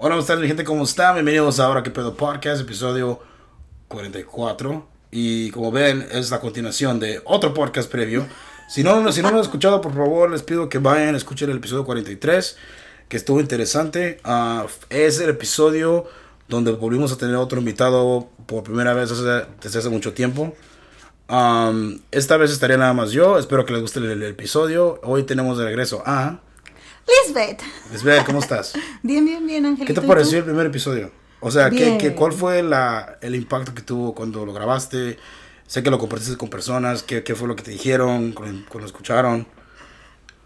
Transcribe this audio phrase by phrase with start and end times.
[0.00, 0.62] Hola, ¿cómo están, mi gente?
[0.62, 1.14] ¿Cómo están?
[1.14, 3.18] Bienvenidos a Ahora que Pedo Podcast, episodio
[3.88, 4.86] 44.
[5.10, 8.24] Y como ven, es la continuación de otro podcast previo.
[8.68, 11.56] Si no, si no lo han escuchado, por favor, les pido que vayan, escuchen el
[11.56, 12.56] episodio 43,
[13.08, 14.20] que estuvo interesante.
[14.22, 16.06] Ah, es el episodio
[16.46, 20.54] donde volvimos a tener otro invitado por primera vez desde hace mucho tiempo.
[21.28, 23.36] Um, esta vez estaría nada más yo.
[23.36, 25.00] Espero que les guste el, el episodio.
[25.02, 26.38] Hoy tenemos de regreso a...
[27.26, 27.60] Lisbeth.
[27.92, 28.74] Lisbeth, ¿cómo estás?
[29.02, 30.00] bien, bien, bien, ¿Qué Angelito.
[30.00, 30.08] te ¿y tú?
[30.08, 31.10] pareció el primer episodio?
[31.40, 35.18] O sea, ¿qué, qué, cuál fue la, el impacto que tuvo cuando lo grabaste?
[35.66, 37.02] Sé que lo compartiste con personas.
[37.02, 39.46] ¿Qué, qué fue lo que te dijeron cuando, cuando lo escucharon?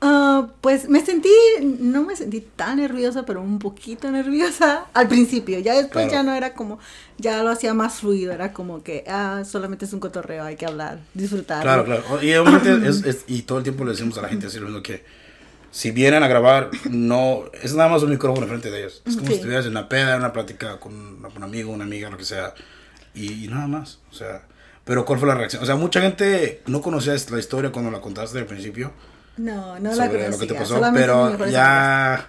[0.05, 1.31] Ah, pues me sentí,
[1.61, 5.61] no me sentí tan nerviosa, pero un poquito nerviosa al principio.
[5.61, 6.11] Ya después Claro.
[6.11, 6.79] ya no era como,
[7.19, 10.67] ya lo hacía más fluido, era como que, ah, solamente es un cotorreo, hay que
[10.67, 11.63] hablar, disfrutar.
[11.63, 12.03] Claro, claro.
[12.21, 14.83] Y, obviamente es, es- y todo el tiempo le decimos a la gente así lo
[14.83, 15.05] que
[15.73, 19.03] si vienen a grabar, no es nada más un micrófono enfrente de ellos.
[19.05, 19.33] Es como Sí.
[19.33, 22.25] si estuvieras en una peda, en una plática con un amigo, una amiga, lo que
[22.25, 22.55] sea.
[23.15, 23.99] Y, y nada más.
[24.11, 24.43] O sea,
[24.85, 25.63] pero ¿cuál fue la reacción?
[25.63, 28.93] O sea, mucha gente no conocía la historia cuando la contaste al principio.
[29.39, 30.31] No, no la sobre conocía.
[30.31, 32.29] lo que te pasó, pero ya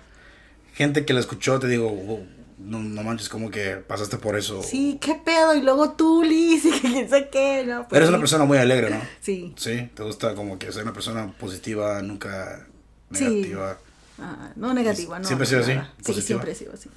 [0.73, 2.25] gente que la escuchó te digo, "Wow,
[2.59, 4.63] no, no manches, como que pasaste por eso.
[4.63, 7.88] Sí, qué pedo, y luego tú, Liz, y que quién sé qué, no.
[7.89, 9.02] pues Eres una persona muy alegre, ¿no?
[9.19, 9.53] Sí.
[9.57, 12.67] Sí, te gusta como que ser una persona positiva, nunca
[13.14, 13.25] Sí.
[13.25, 13.78] negativa.
[14.19, 15.25] Ah, no negativa, no.
[15.25, 15.73] ¿Siempre ha sido así?
[16.02, 16.89] Sí, siempre he sido así.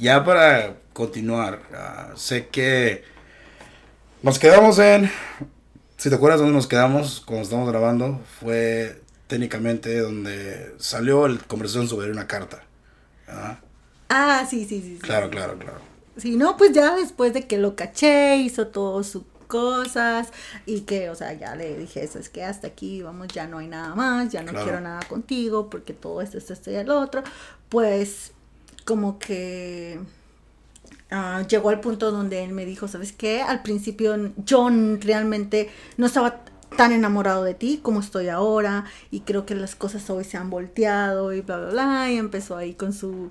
[0.00, 3.04] Ya para continuar, ah, sé que
[4.22, 5.10] nos quedamos en,
[5.96, 11.86] si te acuerdas dónde nos quedamos cuando estamos grabando, fue técnicamente donde salió el conversación
[11.86, 12.62] sobre una carta.
[13.28, 13.58] ¿ah?
[14.08, 14.96] Ah, sí, sí, sí.
[14.96, 14.98] sí.
[15.00, 15.80] Claro, claro, claro.
[16.16, 20.28] Sí, no, pues ya después de que lo caché, hizo todas sus cosas
[20.66, 23.58] y que, o sea, ya le dije, eso es que hasta aquí, vamos, ya no
[23.58, 24.64] hay nada más, ya no Claro.
[24.64, 27.22] quiero nada contigo porque todo esto, esto, esto y el otro,
[27.68, 28.32] pues
[28.84, 29.98] como que
[31.10, 33.42] ah, llegó al punto donde él me dijo, ¿sabes qué?
[33.42, 34.14] Al principio
[34.44, 34.68] yo
[35.00, 36.40] realmente no estaba
[36.76, 40.50] tan enamorado de ti como estoy ahora y creo que las cosas hoy se han
[40.50, 43.30] volteado y bla, bla, bla, y empezó ahí con su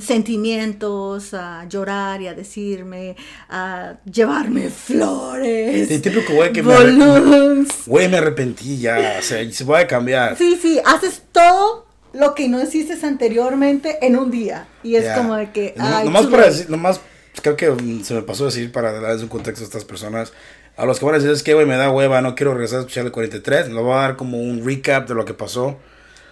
[0.00, 3.16] sentimientos, a llorar y a decirme,
[3.48, 5.88] a llevarme flores.
[5.88, 10.36] Sí, típico güey que me, güey, me arrepentí ya, o sea, se puede cambiar.
[10.36, 14.66] Sí, sí, haces todo lo que no hiciste anteriormente en un día.
[14.82, 15.74] Y es como de que...
[15.76, 17.00] No- ay, nomás para decir, nomás
[17.42, 20.32] creo que mm, se me pasó decir para darles un contexto a estas personas.
[20.76, 22.78] A los que van a decir, es que, güey, me da hueva, no quiero regresar
[22.78, 23.68] a escuchar el 43.
[23.68, 25.76] Le voy a dar como un recap de lo que pasó.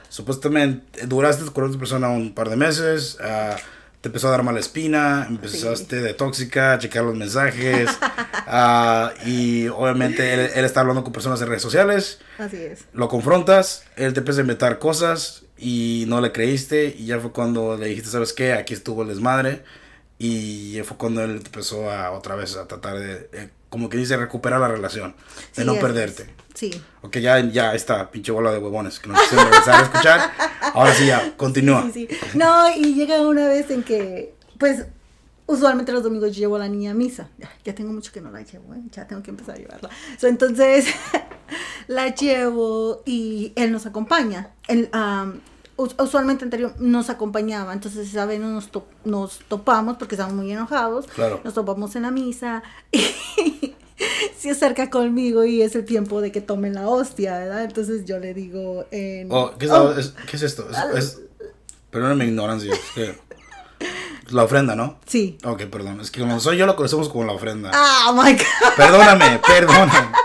[0.09, 3.19] Supuestamente duraste con otra persona un par de meses.
[3.21, 3.57] ah,
[4.01, 5.27] te empezó a dar mala espina.
[5.29, 7.91] Empezaste de tóxica, a checar los mensajes.
[8.47, 12.21] ah, y obviamente él, él está hablando con personas en redes sociales.
[12.39, 12.85] Así es.
[12.93, 17.33] Lo confrontas, él te empieza a inventar cosas y no le creíste y ya fue
[17.33, 18.53] cuando le dijiste, ¿sabes qué?
[18.53, 19.65] Aquí estuvo el desmadre
[20.19, 23.97] y ya fue cuando él empezó a otra vez a tratar de, eh, como que
[23.99, 25.15] dice, recuperar la relación,
[25.57, 26.23] de Sí, no perderte.
[26.25, 26.29] es.
[26.57, 26.83] Sí.
[27.03, 30.31] Ok, ya, ya está, pinche bola de huevones que no quisieron regresar a escuchar.
[30.75, 31.83] Ahora sí ya, continúa.
[31.93, 32.17] Sí, sí.
[32.35, 34.87] No, y llega una vez en que, pues,
[35.47, 37.29] usualmente los domingos llevo a la niña a misa.
[37.63, 38.81] Ya, tengo mucho que no la llevo, ¿eh?
[38.91, 39.91] ya tengo que empezar a llevarla.
[40.19, 40.87] So, entonces,
[41.89, 44.51] la llevo y él nos acompaña.
[44.67, 44.91] Él,
[45.77, 50.51] us- usualmente anterior nos acompañaba, entonces esa vez nos, to- nos topamos porque estábamos muy
[50.51, 51.07] enojados.
[51.09, 51.41] Claro.
[51.45, 52.63] Nos topamos en la misa
[52.93, 53.75] y
[54.39, 57.65] se acerca conmigo y es el tiempo de que tomen la hostia, ¿verdad?
[57.65, 59.29] Entonces yo le digo en...
[59.31, 60.69] Oh, ¿qué, es, Oh, es- ¿qué es esto?
[60.71, 61.21] Es, es-
[62.17, 62.73] mi ignorancia.
[62.75, 63.15] Es que,
[64.31, 64.99] la ofrenda, ¿no?
[65.07, 65.39] Sí.
[65.45, 66.01] Ok, perdón.
[66.01, 67.71] Es que como soy yo lo conocemos como la ofrenda.
[67.73, 68.75] Ah, my God.
[68.77, 70.09] Perdóname, perdóname.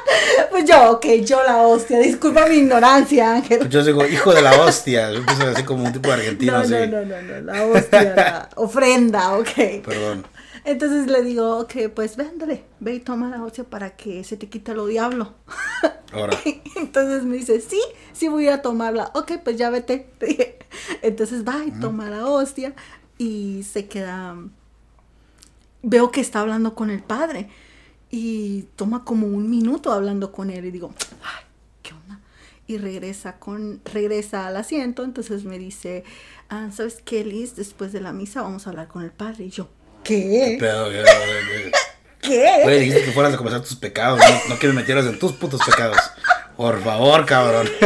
[0.49, 1.97] Pues yo, ok, yo la hostia.
[1.99, 3.69] Disculpa mi ignorancia, Ángel.
[3.69, 5.09] Yo digo, hijo de la hostia.
[5.09, 6.71] Yo empiezo así como un tipo de argentino No, así.
[6.71, 9.81] no, no, no, no, la hostia, la ofrenda, ok.
[9.85, 10.27] Perdón.
[10.63, 14.37] Entonces le digo, ok, pues ve, ándale, ve y toma la hostia para que se
[14.37, 15.33] te quite lo diablo.
[16.13, 16.37] Ahora.
[16.75, 17.81] Entonces me dice, sí,
[18.13, 19.11] sí voy a tomarla.
[19.15, 20.09] Ok, pues ya vete.
[21.01, 22.73] Entonces va y toma la hostia
[23.17, 24.35] y se queda.
[25.83, 27.49] Veo que está hablando con el padre
[28.11, 30.93] y toma como un minuto hablando con él y digo,
[31.23, 31.45] ay,
[31.81, 32.19] ¿qué onda?
[32.67, 36.03] Y regresa con regresa al asiento, entonces me dice,
[36.49, 37.55] ah, ¿sabes qué, Liz?
[37.55, 39.69] Después de la misa vamos a hablar con el padre y yo,
[40.03, 40.57] ¿qué?
[42.21, 42.59] ¿Qué?
[42.63, 44.19] Güey, dijiste que fueras a comenzar tus pecados.
[44.19, 45.97] No, no que me metieras en tus putos pecados.
[46.55, 47.67] Por favor, cabrón.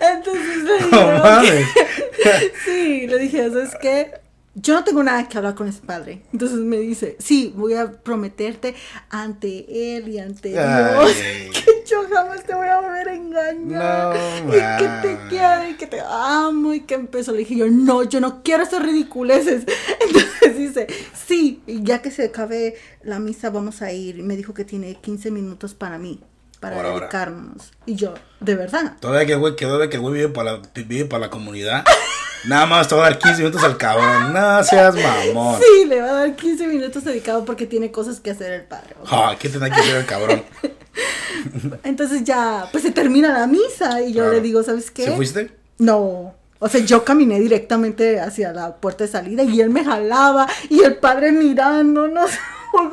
[0.00, 1.66] Entonces le dije, No mames.
[2.64, 4.12] sí, le dije, ¿sabes qué?
[4.54, 6.22] Yo no tengo nada que hablar con ese padre.
[6.32, 8.74] Entonces me dice, sí, voy a prometerte
[9.10, 11.50] ante él y ante Dios Ay.
[11.52, 14.16] que yo jamás te voy a volver a engañar.
[14.44, 17.32] No, y que te quiero y que te amo y que empezó.
[17.32, 19.64] Le dije yo, no, yo no quiero esas ridiculeces.
[20.06, 20.86] Entonces dice,
[21.26, 24.18] sí, y ya que se acabe la misa vamos a ir.
[24.18, 26.20] Y me dijo que tiene 15 minutos para mí,
[26.64, 27.00] para Por ahora.
[27.00, 27.72] dedicarnos.
[27.86, 28.94] Y yo, de verdad.
[29.00, 31.30] Todavía que el güey, que todavía que el güey vive para la, vive para la
[31.30, 31.84] comunidad.
[32.46, 34.32] Nada más te va a dar 15 minutos al cabrón.
[34.32, 35.58] No seas mamón.
[35.60, 38.94] Sí, le va a dar 15 minutos dedicado porque tiene cosas que hacer el padre.
[39.00, 39.08] ¿ok?
[39.10, 40.42] Ah, ¿Qué tendrá que hacer el cabrón?
[41.84, 44.32] Entonces ya, pues se termina la misa y yo Claro.
[44.32, 45.04] le digo, ¿sabes qué?
[45.06, 45.50] ¿Se fuiste?
[45.78, 46.34] No.
[46.58, 50.82] O sea, yo caminé directamente hacia la puerta de salida y él me jalaba y
[50.82, 52.30] el padre mirándonos.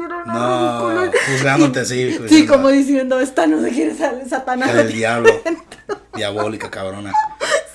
[0.05, 1.21] Era una No, ridícula.
[1.31, 4.73] juzgándote así, Sí, como diciendo, esta no se quiere salir, Satanás.
[4.73, 5.29] Del diablo.
[6.15, 7.11] Diabólica, cabrona.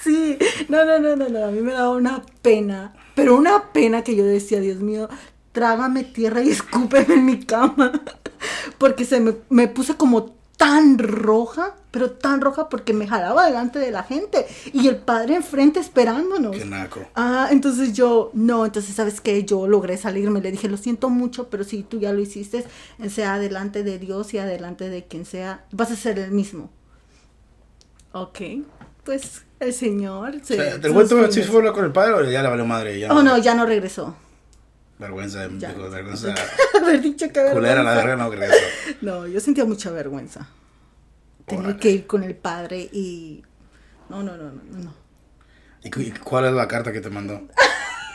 [0.03, 0.39] Sí,
[0.69, 4.15] no, no, no, no, no, a mí me daba una pena, pero una pena que
[4.15, 5.09] yo decía, Dios mío,
[5.53, 7.93] trágame tierra y escúpeme en mi cama,
[8.79, 13.79] porque se me, me puse como tan roja, pero tan roja porque me jalaba delante
[13.79, 16.57] de la gente y el padre enfrente esperándonos.
[16.57, 17.01] Qué naco.
[17.15, 21.49] Ah, entonces yo, no, entonces sabes que yo logré salirme, le dije, lo siento mucho,
[21.51, 22.65] pero si tú ya lo hiciste,
[23.11, 26.71] sea delante de Dios y adelante de quien sea, vas a ser el mismo.
[28.13, 28.39] Ok,
[29.05, 30.37] pues el Señor.
[30.37, 32.99] O se- sea, ¿El tuvo- hablar con el padre o ya le valió madre?
[32.99, 34.17] Ya Oh, no, ya no regresó.
[34.99, 35.73] Vergüenza, Ya.
[35.73, 36.35] digo, vergüenza.
[36.83, 38.55] Haber dicho que la verga, no regresó.
[39.03, 40.47] No, yo sentía mucha vergüenza.
[41.47, 43.43] Tenía que ir con el padre y...
[44.09, 44.95] No, no, no, no, no.
[45.85, 47.43] ¿Y cu- y cuál es la carta que te mandó?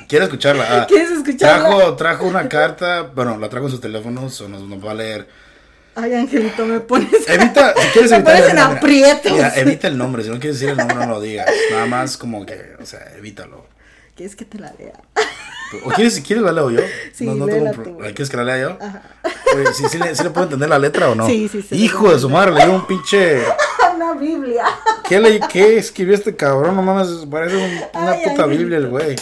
[0.10, 0.66] ¿Quieres escucharla?
[0.82, 1.70] Ah, ¿Quieres escucharla?
[1.70, 4.96] Trajo, trajo una carta, bueno, la trajo en sus teléfonos o nos, nos va a
[4.96, 5.28] leer.
[5.96, 7.10] Ay, Angelito, me pones...
[7.30, 9.32] Evita, si quieres Me evitar pones el en aprietos.
[9.34, 11.50] Mira, evita el nombre, si no quieres decir el nombre no lo digas.
[11.70, 13.66] Nada más como que, o sea, evítalo.
[14.16, 14.94] ¿Quieres que te la lea?
[15.84, 16.82] ¿O quieres, si quieres la leo yo?
[17.14, 17.98] Sí, no, tengo tú.
[18.00, 18.78] ¿Quieres que la lea yo?
[18.82, 19.02] Ajá.
[19.56, 21.28] Oye, ¿sí, sí le, sí le puedo entender la letra o no?
[21.28, 21.76] Sí, sí, sí.
[21.76, 23.44] Hijo de su madre, le dio un pinche...
[23.96, 24.66] Una Biblia.
[25.08, 26.76] ¿Qué, le, ¿Qué escribió este cabrón?
[26.76, 28.46] No mames, parece un- una Ay, puta.
[28.46, 29.16] Biblia el güey.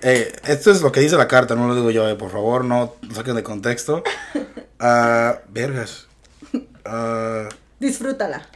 [0.00, 2.64] Eh, esto es lo que dice la carta, no lo digo yo, eh, por favor,
[2.64, 4.02] no lo saquen de contexto.
[4.78, 6.06] Ah, vergas.
[6.84, 7.48] Ah,
[7.80, 8.46] Disfrútala.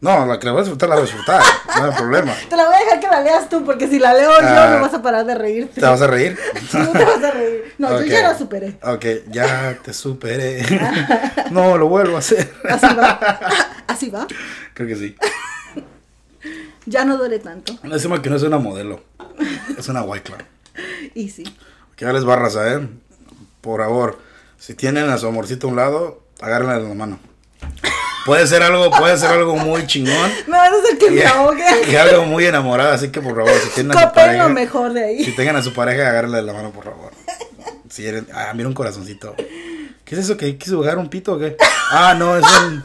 [0.00, 1.42] No, la que la voy a disfrutar la voy a disfrutar,
[1.76, 2.34] no hay problema.
[2.48, 4.74] Te la voy a dejar que la leas tú, porque si la leo yo Ah.
[4.76, 5.80] no vas a parar de reírte.
[5.80, 6.38] ¿Te vas a reír?
[6.70, 7.74] Sí, te vas a reír.
[7.78, 8.78] No, yo ya la superé.
[8.82, 10.62] Ok, ya te superé.
[11.50, 12.52] no, lo vuelvo a hacer.
[12.68, 13.40] Así va.
[13.86, 14.26] Así va.
[14.74, 15.16] Creo que sí.
[16.86, 17.74] Ya no duele tanto.
[17.82, 19.02] Encima que no es una modelo,
[19.76, 20.42] es una white club.
[21.14, 21.44] Y sí.
[21.96, 22.88] Que ya les raza, eh.
[23.60, 24.18] Por favor,
[24.56, 27.18] si tienen a su amorcito a un lado, agárrenla de la mano.
[28.28, 30.30] Puede ser algo, puede ser algo muy chingón.
[30.46, 31.64] Me vas a hacer que Y, me ahogue.
[31.90, 34.48] y algo muy enamorado, así que por favor, si tienen a su Copen lo pareja,
[34.50, 35.32] mejor de si ahí.
[35.32, 37.12] tengan a su pareja, agárrenla de la mano, por favor.
[37.88, 39.34] Si eres, ah, mira un corazoncito.
[40.04, 40.36] ¿Qué es eso?
[40.36, 41.56] ¿Que quiso jugar un pito o qué?
[41.90, 42.82] Ah, no, es un,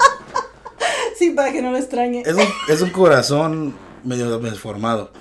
[1.19, 2.24] Sí, para que no lo extrañe.
[2.25, 5.12] es un, es un corazón medio desformado.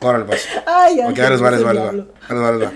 [0.00, 0.46] Ahora el paso.
[0.66, 2.72] Ay, Ok, Ángel, ahora les va, les va, les va.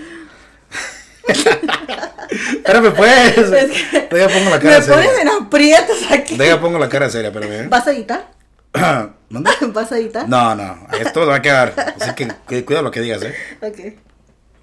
[2.29, 3.37] Espérame pues.
[3.37, 4.95] Es que Deja pongo la Me cara seria.
[4.95, 6.37] pones en aprietos aquí.
[6.37, 7.69] Deja pongo la cara seria, espérame.
[7.69, 8.31] ¿Vas a editar?
[9.29, 9.49] ¿Mande?
[9.73, 10.27] ¿Vas a editar?
[10.29, 11.95] No, no, esto va a quedar.
[11.99, 13.35] Así que, que cuida lo que digas, eh.
[13.61, 13.97] Ok.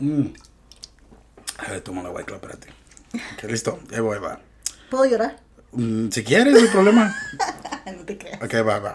[0.01, 0.27] Mm.
[1.59, 2.69] A ver, toma la white club, espérate.
[3.37, 4.39] Ok, listo, ya voy, va.
[4.91, 5.37] ¿Puedo llorar?
[5.73, 7.17] Mm, si quieres, no hay problema.
[7.87, 8.43] no te creas.
[8.43, 8.95] Ok, va, va.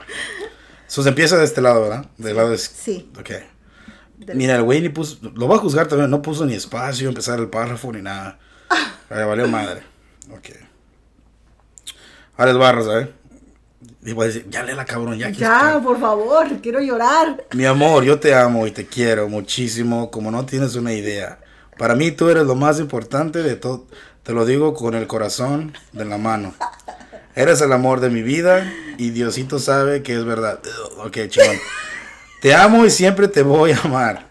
[0.88, 2.06] Se empieza de este lado, ¿verdad?
[2.18, 2.58] Del lado de...
[2.58, 3.10] Sí.
[3.20, 3.30] Ok.
[4.18, 5.18] Del- Mira, el güey ni puso...
[5.36, 8.38] Lo va a juzgar también, no puso ni espacio, empezar el párrafo, ni nada.
[9.10, 9.84] Ay, valió madre.
[10.32, 10.50] Ok.
[12.38, 13.12] Ahora es barras, ¿eh?
[14.04, 15.82] Y voy a decir, ya léela, cabrón, ya Ya, estoy.
[15.84, 17.44] por favor, quiero llorar.
[17.54, 21.40] Mi amor, yo te amo y te quiero muchísimo, como no tienes una idea.
[21.78, 23.86] Para mí tú eres lo más importante de todo.
[24.24, 26.54] Te lo digo con el corazón de la mano.
[27.36, 30.60] Eres el amor de mi vida y Diosito sabe que es verdad.
[30.98, 31.58] Ok, chingón.
[32.42, 34.31] Te amo y siempre te voy a amar.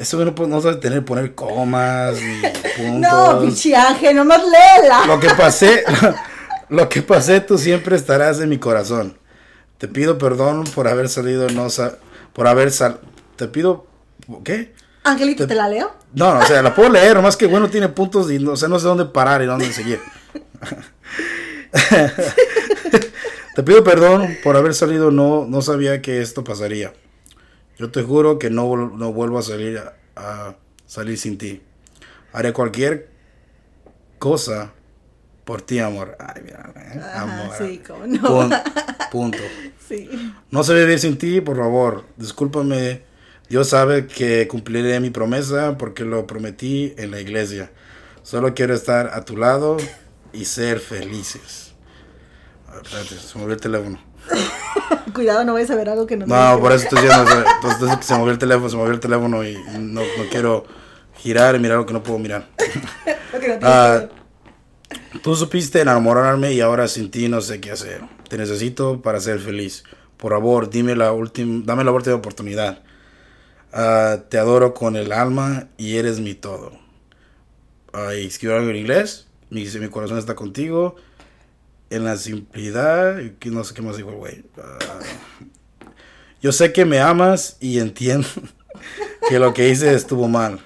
[0.00, 2.40] Eso no, no sabe tener poner comas ni
[2.76, 3.10] puntos.
[3.12, 5.04] No, pinche Ángel, nomás léela.
[5.06, 5.84] Lo que pasé,
[6.70, 9.18] lo que pasé, tú siempre estarás en mi corazón.
[9.76, 11.68] Te pido perdón por haber salido, no
[12.32, 13.00] por haber sal,
[13.36, 13.86] te pido,
[14.42, 14.72] ¿qué?
[15.04, 15.92] Angelito, Te- ¿te la leo?
[16.14, 18.56] No, no, o sea, la puedo leer, nomás que bueno tiene puntos y no, o
[18.56, 20.00] sea, no sé dónde parar y dónde seguir.
[23.54, 26.92] te pido perdón por haber salido, no, no sabía que esto pasaría.
[27.80, 31.62] Yo te juro que no, no vuelvo a salir a, a salir sin ti.
[32.30, 33.08] Haré cualquier
[34.18, 34.72] cosa
[35.46, 36.14] por ti, amor.
[36.18, 37.54] Ay, mira, eh, amor.
[37.56, 38.20] sí, cómo no.
[38.20, 38.54] Pun-
[39.10, 39.38] punto.
[39.88, 40.10] Sí.
[40.50, 42.04] No sé vivir sin ti, por favor.
[42.18, 43.00] Discúlpame
[43.48, 47.72] Dios sabe que cumpliré mi promesa porque lo prometí en la iglesia.
[48.22, 49.78] Solo quiero estar a tu lado
[50.34, 51.72] y ser felices.
[52.84, 53.98] Espérate, se movió el teléfono.
[55.14, 57.30] Cuidado, no vayas a ver algo que no te No, por eso estoy diciendo,
[57.62, 60.64] entonces se movió el teléfono, se movió el teléfono y no, no quiero
[61.16, 62.48] girar y mirar lo que no puedo mirar.
[63.32, 64.08] Lo que no Ah.
[65.22, 68.02] Tú supiste enamorarme y ahora sin ti no sé qué hacer.
[68.28, 69.84] Te necesito para ser feliz.
[70.16, 72.82] Por favor, dime la última, dame la última oportunidad.
[73.72, 76.72] Ah, te adoro con el alma y eres mi todo.
[77.92, 79.28] Ah, y escribió algo en inglés.
[79.50, 80.96] Dice, mi corazón está contigo.
[81.90, 83.18] En la simplicidad.
[83.38, 84.44] que no sé qué más dijo el güey.
[84.58, 84.78] Ah,
[86.40, 88.26] yo sé que me amas y entiendo
[89.28, 90.60] que lo que hice estuvo mal.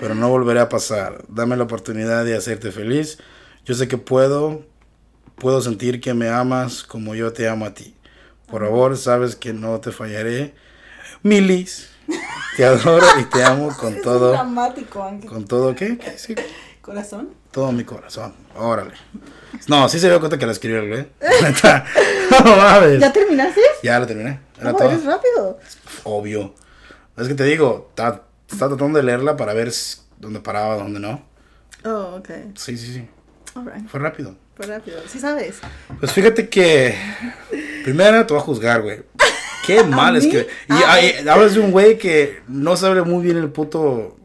[0.00, 1.24] Pero no volveré a pasar.
[1.28, 3.18] Dame la oportunidad de hacerte feliz.
[3.64, 4.64] Yo sé que puedo,
[5.36, 7.94] puedo sentir que me amas como yo te amo a ti.
[8.46, 10.54] Por favor, sabes que no te fallaré.
[11.22, 11.90] Milis,
[12.56, 15.28] te adoro y te amo con Es todo, dramático, Ángel.
[15.28, 15.98] con todo, ¿qué?
[15.98, 16.16] ¿Qué?
[16.16, 16.34] Sí,
[16.80, 17.30] Corazón.
[17.58, 18.32] Todo mi corazón.
[18.54, 18.92] Órale.
[19.66, 21.06] No, sí se dio cuenta que la escribió el güey.
[22.30, 23.00] No mames.
[23.00, 23.60] ¿Ya terminaste?
[23.82, 24.38] Ya la terminé.
[24.60, 24.88] Era todo.
[24.90, 25.58] eres rápido.
[26.04, 26.54] Obvio.
[27.16, 31.00] Es que te digo, está está tratando de leerla para ver si- dónde paraba, dónde
[31.00, 31.24] no.
[31.84, 32.28] Oh, ok.
[32.54, 33.08] Sí, sí, sí.
[33.56, 33.88] Alright.
[33.88, 34.36] Fue rápido.
[34.56, 35.00] Fue rápido.
[35.08, 35.56] Sí sabes.
[35.98, 36.94] Pues fíjate que.
[37.82, 39.02] Primero te voy a juzgar, güey.
[39.66, 40.42] Qué mal es que.
[40.68, 40.98] Y Ah,
[41.32, 44.16] hablas de un güey que no sabe muy bien el puto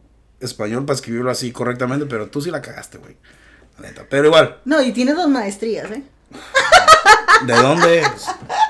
[0.46, 3.16] español para escribirlo así correctamente, pero tú sí la cagaste, güey.
[4.08, 6.02] Pero igual, No, y tienes dos maestrías, ¿eh?
[7.46, 8.02] ¿de dónde?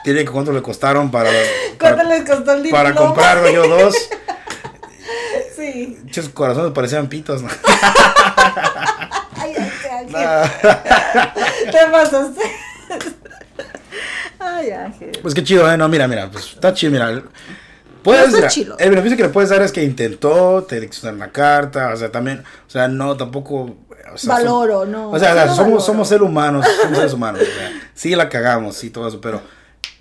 [0.02, 1.30] Tiene cuánto le costaron para.
[1.78, 2.84] ¿Cuánto Para, les costó el diploma?
[2.84, 3.94] para comprarlo yo dos.
[5.56, 5.98] Sí.
[6.02, 7.48] Muchos corazones parecían pitos, ¿no?
[9.36, 10.12] Ay, ay.
[10.14, 10.50] Ah.
[11.70, 12.40] Te pasaste.
[14.38, 15.12] Ay, Ángel.
[15.22, 15.76] Pues qué chido, ¿eh?
[15.76, 17.22] No, mira, mira, pues está chido, mira.
[18.04, 21.32] Puedes, No mira, el beneficio que le puedes dar es que intentó, te dictaron una
[21.32, 23.76] carta, o sea, también, o sea, no, tampoco...
[24.12, 25.80] O sea, Valoro, no, O sea, somos, valoro.
[25.80, 29.40] somos seres humanos, somos seres humanos, o sea, sí la cagamos, sí, todo eso, pero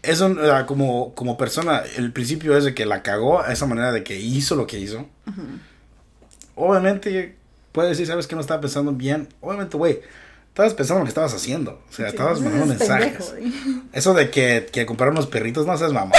[0.04, 3.66] eso, o sea, como, como persona, el principio es de que la cagó a esa
[3.66, 5.08] manera de que hizo lo que hizo.
[6.56, 7.38] Obviamente,
[7.72, 8.36] puedes decir, ¿sabes qué?
[8.36, 9.30] No estaba pensando bien.
[9.42, 10.02] Obviamente, güey,
[10.50, 13.26] estabas pensando en lo que estabas haciendo, o sea, Sí, estabas mandando mensajes.
[13.32, 13.82] pendejo.
[13.94, 16.12] Eso de que, que comprar unos perritos, no seas mamá.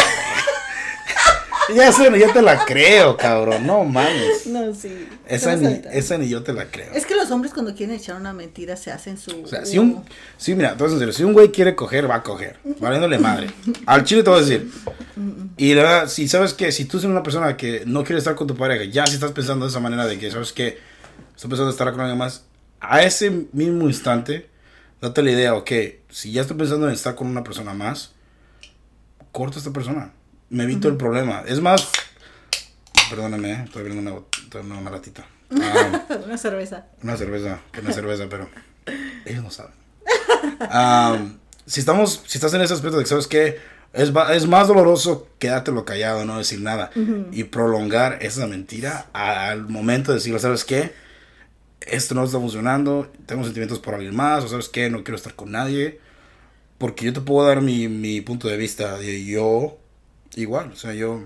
[1.74, 3.66] Ya eso ni yo te la creo, cabrón.
[3.66, 4.46] No mames.
[4.46, 5.08] No, sí.
[5.26, 6.92] Esa ni, esa ni yo te la creo.
[6.92, 9.42] Es que los hombres cuando quieren echar una mentira se hacen su...
[9.42, 10.04] O sea, si un.
[10.36, 12.58] Sí, mira, entonces, serio, si un güey quiere coger, va a coger.
[12.80, 13.50] Valiéndole madre.
[13.86, 14.70] Al chile te voy a decir.
[15.56, 18.34] Y la verdad, si sabes que, si tú eres una persona que no quiere estar
[18.34, 20.78] con tu pareja, ya si estás pensando de esa manera de que, sabes que,
[21.34, 22.44] estás pensando en estar con alguien más,
[22.80, 24.48] a ese mismo instante,
[25.00, 25.70] date la idea, ok,
[26.10, 28.12] si ya estoy pensando en estar con una persona más,
[29.32, 30.12] corto a esta persona.
[30.54, 31.42] Me evito el problema.
[31.46, 31.88] Es más,
[33.10, 35.26] perdóname, eh, estoy abriendo una, bot- estoy abriendo una latita.
[35.50, 36.86] Ah, Una cerveza.
[37.02, 38.48] una cerveza, una cerveza, pero
[39.24, 39.72] ellos no saben.
[40.70, 43.58] Am, si estamos, si estás en ese aspecto de que sabes que
[43.92, 46.90] es, es más doloroso quedártelo callado, no decir nada
[47.32, 50.92] y prolongar esa mentira al momento de decirle, ¿sabes qué?
[51.80, 55.34] Esto no está funcionando, tengo sentimientos por alguien más, o sabes qué, no quiero estar
[55.34, 56.00] con nadie.
[56.78, 59.78] Porque yo te puedo dar mi, mi punto de vista de yo,
[60.36, 61.22] igual, o sea, yo,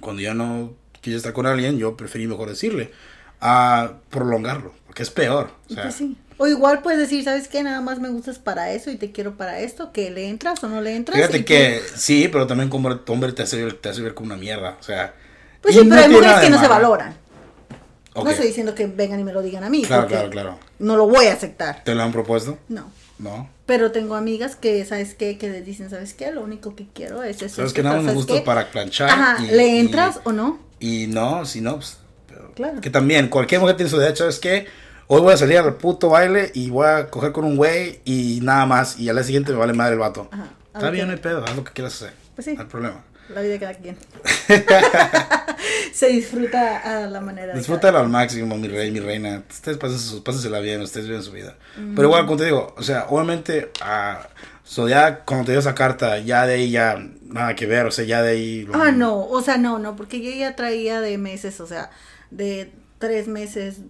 [0.00, 2.92] cuando ya no quise estar con alguien, yo preferí mejor decirle
[3.40, 5.50] a prolongarlo, porque es peor.
[5.70, 6.16] O sea, Pues sí.
[6.36, 7.62] O igual puedes decir, ¿sabes qué?
[7.62, 10.70] Nada más me gustas para eso y te quiero para esto, que le entras o
[10.70, 11.14] no le entras.
[11.16, 14.36] fíjate que sí, pero también como hombre te hace ver, te hace ver como una
[14.36, 14.78] mierda.
[14.80, 15.14] O sea,
[15.60, 17.14] Pues sí, pero hay mujeres que no se valoran.
[18.14, 19.82] No estoy diciendo que vengan y me lo digan a mí.
[19.82, 20.58] Claro, claro, claro.
[20.78, 21.84] No lo voy a aceptar.
[21.84, 22.58] ¿Te lo han propuesto?
[22.68, 22.90] No.
[23.18, 23.48] No.
[23.70, 25.38] Pero tengo amigas que, ¿sabes qué?
[25.38, 26.32] Que les dicen, ¿sabes qué?
[26.32, 27.54] Lo único que quiero es eso.
[27.54, 28.44] Sabes que nada más me ¿sabes gusta qué?
[28.44, 29.10] para planchar.
[29.10, 30.58] Ajá, y- ¿le y- entras o no?
[30.80, 31.98] Y no, si no, pues.
[32.56, 32.80] Claro.
[32.80, 34.66] Que también, cualquier mujer tiene su derecho, ¿sabes qué?
[35.06, 38.40] Hoy voy a salir al puto baile y voy a coger con un güey y
[38.42, 38.98] nada más.
[38.98, 40.28] Y al día siguiente me vale madre el vato.
[40.32, 40.48] Ajá.
[40.74, 42.12] Está bien, no hay pedo, haz lo que quieras hacer.
[42.34, 42.54] Pues sí.
[42.54, 43.04] No hay problema.
[43.34, 43.96] La vida de cada quien.
[45.92, 49.42] Se disfruta a la manera Disfrútalo al máximo, mi rey, mi reina.
[49.48, 51.56] Ustedes pásense- pásensela bien, ustedes viven su vida.
[51.94, 54.26] Pero igual, como te digo, o sea, obviamente, ah,
[54.64, 57.90] so ya cuando te dio esa carta, ya de ahí ya nada que ver, o
[57.90, 58.68] sea, ya de ahí.
[58.72, 61.90] Ah, no, o sea, no, no, porque yo ya traía de meses, o sea,
[62.30, 63.80] de tres meses,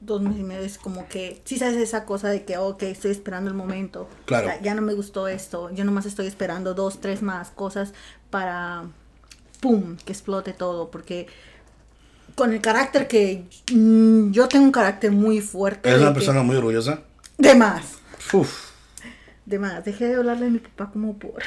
[0.00, 3.10] dos meses y medio, es como que, sí sabes esa cosa de que, ok, estoy
[3.12, 4.08] esperando el momento.
[4.26, 4.46] Claro.
[4.46, 7.94] O sea, ya no me gustó esto, yo nomás estoy esperando dos, tres más cosas
[8.34, 8.82] para,
[9.60, 11.28] pum, que explote todo, porque
[12.34, 15.88] con el carácter que, mm, yo tengo un carácter muy fuerte.
[15.88, 17.02] De una que- persona muy orgullosa.
[17.38, 17.98] De más,
[18.32, 18.70] Uf.
[19.46, 21.44] de más, dejé de hablarle a mi papá como por...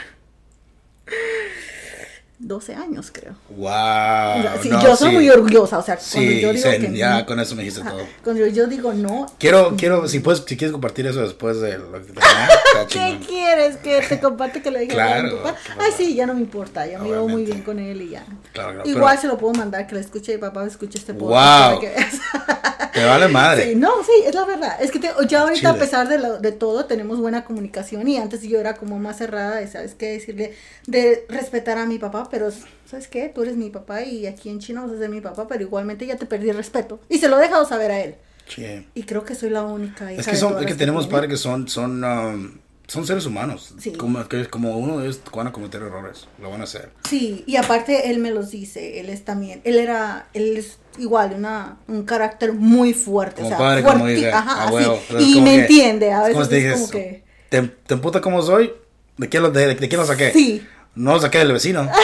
[2.39, 3.33] 12 años, creo.
[3.49, 3.65] Wow.
[3.67, 5.15] O sea, sí, no, yo soy sí.
[5.15, 7.63] muy orgullosa, o sea, cuando Sí, yo digo sí, que ya no, con eso me
[7.63, 8.05] dijiste ajá, todo.
[8.23, 11.91] cuando yo digo no, Quiero, quiero, si puedes, si quieres compartir eso después de lo
[11.93, 12.19] que te
[12.89, 15.57] ¿qué quieres que te comparte que le diga a mi Claro, papá?
[15.79, 18.23] Ay, sí, ya no me importa, ya me llevo muy bien con él y ya.
[18.53, 21.13] Claro, claro, Igual pero- se lo puedo mandar que le escuche mi papá, escuche este
[21.13, 21.29] Wow.
[21.31, 22.15] podcast que veas.
[22.93, 23.69] Te vale madre.
[23.69, 24.77] Sí, no, sí, es la verdad.
[24.81, 28.07] Es que te- ya ahorita, a pesar de, lo- de todo, tenemos buena comunicación.
[28.07, 30.13] Y antes yo era como más cerrada de, ¿sabes qué?
[30.13, 30.55] Decirle,
[30.87, 32.49] de respetar a mi papá, pero,
[32.85, 33.29] ¿sabes qué?
[33.33, 36.05] Tú eres mi papá y aquí en China vas a ser mi papá, pero igualmente
[36.05, 36.99] ya te perdí el respeto.
[37.09, 38.15] Y se lo he dejado saber a él.
[38.47, 38.87] Sí.
[38.93, 40.11] Y creo que soy la única.
[40.11, 42.51] hija Es que de son, todas es que tenemos padres que son, son, um,
[42.87, 43.73] son seres humanos.
[43.79, 43.91] Sí.
[43.91, 46.91] Como, que, como uno de ellos van a cometer errores, lo van a hacer.
[47.09, 51.33] Sí, y aparte él me los dice, él es también, él era, él es igual,
[51.35, 53.41] una, un carácter muy fuerte.
[53.41, 54.85] Como o sea, padre, como fuerti- hija, Ajá, así.
[55.19, 57.23] Y como me que- entiende, a es como veces te es como que...
[57.49, 58.71] ¿Te, te emputa como soy?
[59.17, 60.31] ¿De quién lo, de, de quién lo saqué?
[60.31, 60.65] Sí.
[60.97, 61.89] No lo saqué del vecino.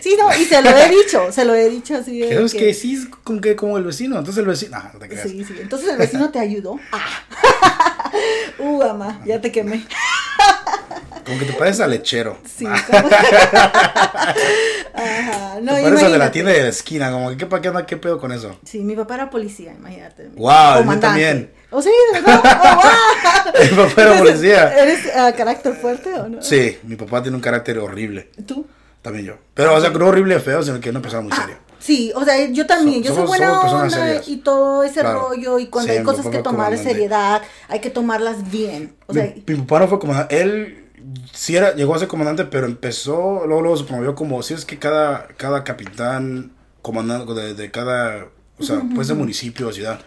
[0.00, 2.74] Sí, no, y se lo he dicho, se lo he dicho así Creo que- que
[2.74, 4.16] sí, es como, que, como el vecino.
[4.18, 4.78] Entonces el vecino.
[4.80, 5.28] Ah, no te creas.
[5.28, 5.54] Sí, sí.
[5.60, 6.80] Entonces el vecino te ayudó.
[6.90, 7.06] Ah.
[8.58, 9.84] uh, mamá, ya te quemé.
[11.24, 12.38] Como que te pareces al lechero.
[12.56, 13.08] Sí, como-
[14.94, 15.60] Ajá.
[15.60, 17.10] No, te pareces de la tienda de la esquina.
[17.10, 18.58] Como que, ¿qué, pa- qué, pedo con eso?
[18.64, 20.28] Sí, mi papá era policía, imagínate.
[20.34, 21.00] Wow, Comandante.
[21.06, 21.50] también.
[21.70, 21.90] ¿Oh, sí?
[22.12, 22.42] ¿De verdad?
[22.44, 22.74] Oh,
[23.54, 23.64] wow.
[23.70, 24.82] Mi papá era policía.
[24.82, 26.42] ¿Eres ah, carácter fuerte o no?
[26.42, 28.30] Sí, mi papá tiene un carácter horrible.
[28.46, 28.66] ¿Tú?
[29.02, 29.34] También yo.
[29.54, 31.58] Pero, o sea, no horrible feo, sino que una persona muy seria.
[31.78, 35.28] Sí, o sea, yo también, So- yo soy buena onda y todo ese Claro.
[35.30, 38.94] rollo y cuando Sí, hay cosas que tomar de seriedad, hay que tomarlas bien.
[39.06, 40.40] O sea, mi, papá no fue comandante.
[40.40, 40.79] Él
[41.32, 44.64] sí era, llegó a ser comandante, pero empezó, luego, luego se promovió como, si es
[44.64, 46.52] que cada, cada capitán,
[46.82, 48.26] comandante de, de cada,
[48.58, 50.00] o sea, pues de municipio o ciudad,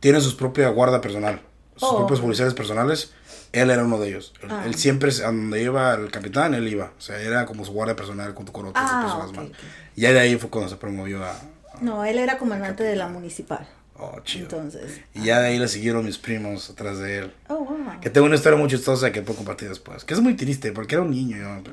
[0.00, 1.40] tiene su propia guarda personal,
[1.76, 1.96] sus Oh.
[1.98, 3.12] propios policías personales.
[3.52, 4.34] Él era uno de ellos.
[4.42, 4.62] Él, Ah.
[4.66, 6.92] él siempre, a donde iba el capitán, él iba.
[6.98, 9.58] O sea, era como su guardia personal junto con otras Ah, personas más.
[9.94, 11.34] Y ya de ahí fue cuando se promovió a...
[11.80, 13.66] no, él era comandante de la municipal.
[13.98, 14.44] Oh, chido.
[14.44, 17.32] Entonces, Y ya de ahí le siguieron mis primos atrás de él.
[17.48, 18.00] oh, wow.
[18.00, 20.04] Que tengo una historia muy chistosa que puedo compartir después.
[20.04, 21.36] Que es muy triste porque era un niño.
[21.38, 21.72] yo.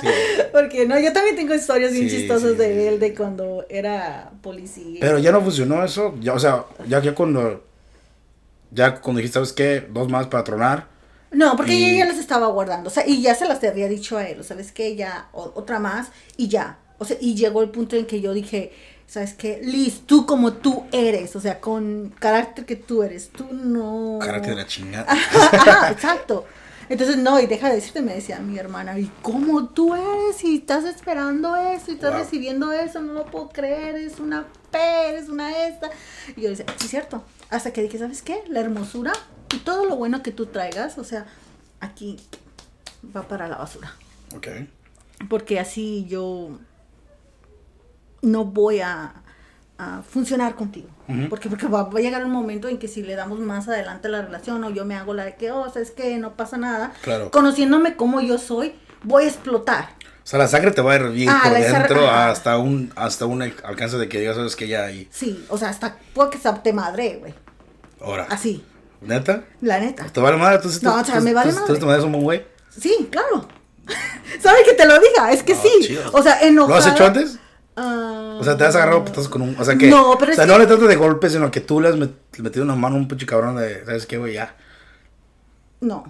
[0.00, 0.08] Sí.
[0.52, 4.30] Porque no, yo también tengo historias bien Sí, chistosas sí, de él de cuando era
[4.42, 4.98] policía.
[5.00, 6.14] Pero ya no funcionó eso.
[6.20, 7.62] Ya, o sea, ya, ya cuando.
[8.70, 9.86] Ya cuando dijiste, ¿sabes qué?
[9.90, 10.86] Dos más para tronar.
[11.30, 13.88] No, porque Y- yo ya las estaba guardando, o sea, y ya se las había
[13.88, 14.96] dicho a él, ¿sabes qué?
[14.96, 16.78] Ya, o- otra más, y ya.
[16.98, 18.72] O sea, y llegó el punto en que yo dije,
[19.06, 19.60] ¿sabes qué?
[19.62, 24.18] Liz, tú como tú eres, o sea, con carácter que tú eres, tú no...
[24.20, 25.06] Carácter de la chingada.
[25.12, 26.44] Ajá, exacto.
[26.88, 30.44] Entonces, no, y deja de decirte, me decía mi hermana, ¿y cómo tú eres?
[30.44, 32.20] Y estás esperando eso, y estás Wow.
[32.22, 35.90] recibiendo eso, no lo puedo creer, es una P, eres una esta.
[36.36, 37.24] Y yo decía, sí, cierto.
[37.50, 38.42] Hasta que dije, ¿sabes qué?
[38.48, 39.12] La hermosura
[39.52, 41.26] y todo lo bueno que tú traigas, o sea,
[41.80, 42.18] aquí
[43.16, 43.92] va para la basura.
[44.36, 44.46] Ok.
[45.28, 46.58] Porque así yo
[48.26, 49.12] no voy a,
[49.78, 50.88] a funcionar contigo.
[51.30, 54.08] Porque, porque va, va a llegar un momento en que si le damos más adelante
[54.08, 56.92] la relación o yo me hago la de que, oh, es que no pasa nada.
[57.02, 57.30] Claro.
[57.30, 59.90] Conociéndome como yo soy, voy a explotar.
[60.24, 63.42] O sea, la sangre te va a hervir Ah, por dentro hasta un, hasta un
[63.42, 65.08] alcance de que ya sabes que ya hay.
[65.12, 67.32] Sí, o sea, hasta puedo que te madre, güey.
[68.00, 68.26] Ahora.
[68.28, 68.64] Así,
[69.00, 69.44] ¿Neta?
[69.60, 70.06] la neta.
[70.06, 70.58] ¿Te vale madre?
[70.58, 71.72] ¿Tú, No, o sea, tú- me vale tú- madre.
[71.74, 72.44] ¿Tú te mandas un buen güey?
[72.76, 73.46] Sí, claro.
[74.42, 75.30] ¿Sabe que te lo diga?
[75.30, 75.68] Es que No, sí.
[75.82, 76.10] chido.
[76.12, 76.80] O sea, enojada.
[76.80, 77.38] ¿Lo has hecho antes?
[77.76, 79.56] Ah, O sea, te has agarrado putazos con un.
[79.58, 79.88] O sea, que.
[79.88, 81.88] No, pero o sea, es no que- le tratas de golpe, sino que tú le
[81.88, 83.84] has met- metido una mano a un pinche cabrón de.
[83.84, 84.32] ¿Sabes qué, güey?
[84.34, 84.54] Ya.
[85.80, 86.04] No,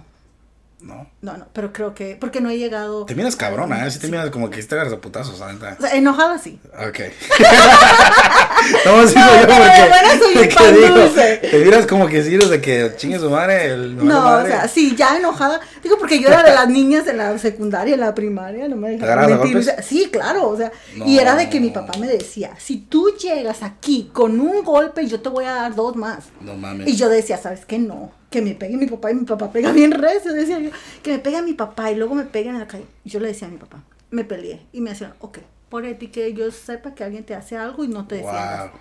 [0.79, 1.09] No.
[1.21, 3.05] no, no, pero creo que, porque no he llegado.
[3.05, 3.89] Te miras cabrona, ¿eh?
[3.91, 5.33] Sí te miras como que te agarras a putazos.
[5.33, 6.59] O sea, enojada sí.
[6.73, 6.99] Ok.
[8.85, 10.49] no, sí, No, yo porque.
[10.55, 11.37] pan digo, dulce.
[11.37, 13.71] Te miras como que si eres de que chingue su madre.
[13.73, 15.59] El, No, o sea, sí, ya enojada.
[15.81, 18.91] Digo, porque yo era de las niñas de la secundaria, en la primaria, no me
[18.91, 19.57] dejaban mentir.
[19.57, 21.07] O sea, sí, claro, o sea, No.
[21.07, 25.07] y era de que mi papá me decía, si tú llegas aquí con un golpe,
[25.07, 26.25] yo te voy a dar dos más.
[26.41, 26.87] No mames.
[26.87, 27.79] Y yo decía, ¿sabes qué?
[27.79, 30.33] No, que me pegue mi papá y mi papá pega bien recio.
[30.33, 30.69] Decía yo,
[31.03, 32.85] que me pegue mi papá y luego me peguen en la calle.
[33.03, 34.65] Y yo le decía a mi papá, me peleé.
[34.73, 37.87] Y me decían, ok, por ti que yo sepa que alguien te hace algo y
[37.87, 38.71] no te defiendas.
[38.71, 38.79] Wow.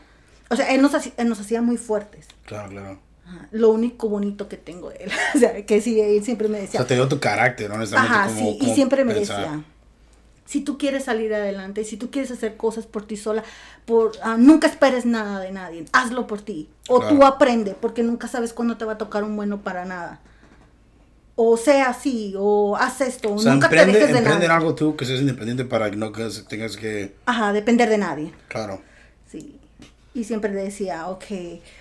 [0.50, 2.28] O sea, él nos, hacía, él nos hacía muy fuertes.
[2.44, 3.00] Claro, claro.
[3.26, 5.10] Ajá, Lo único bonito que tengo de él.
[5.34, 6.78] o sea, que sí, él siempre me O decía.
[6.80, 7.82] sea, te dio tu carácter, ¿no?
[7.96, 8.48] Ajá, como- sí.
[8.56, 9.64] Y como siempre me decía,
[10.46, 13.42] si tú quieres salir adelante, si tú quieres hacer cosas por ti sola,
[13.84, 16.68] por, ah, nunca esperes nada de nadie, hazlo por ti.
[16.88, 20.20] O tú aprende, porque nunca sabes cuándo te va a tocar un bueno para nada.
[21.38, 24.48] O sea así, o haz esto, O sea, nunca emprende, te dejes de emprende en
[24.48, 24.58] nada.
[24.60, 27.14] algo tú que seas independiente para que no que tengas que.
[27.26, 28.32] Ajá, depender de nadie.
[28.48, 28.80] Claro.
[29.30, 29.58] Sí.
[30.14, 31.24] Y siempre decía, ok,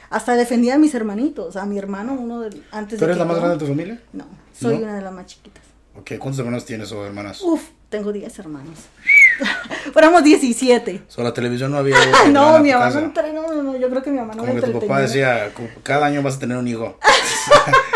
[0.10, 3.20] hasta defendía a mis hermanitos, a mi hermano, uno de, antes ¿Tú de eres que
[3.20, 4.02] la más yo- grande de tu familia?
[4.12, 4.26] No,
[4.60, 4.84] soy ¿No?
[4.84, 5.64] una de las más chiquitas.
[5.98, 7.42] Ok, ¿cuántos hermanos tienes o hermanas?
[7.42, 8.80] Uf, Tengo 10 hermanos.
[9.96, 11.04] Éramos 17.
[11.08, 11.96] So, la televisión no había.
[12.32, 14.62] no, mi mamá no, entre- no, no, yo creo que mi mamá no Como me
[14.62, 16.98] que tu papá decía, "Como cada año vas a tener un hijo.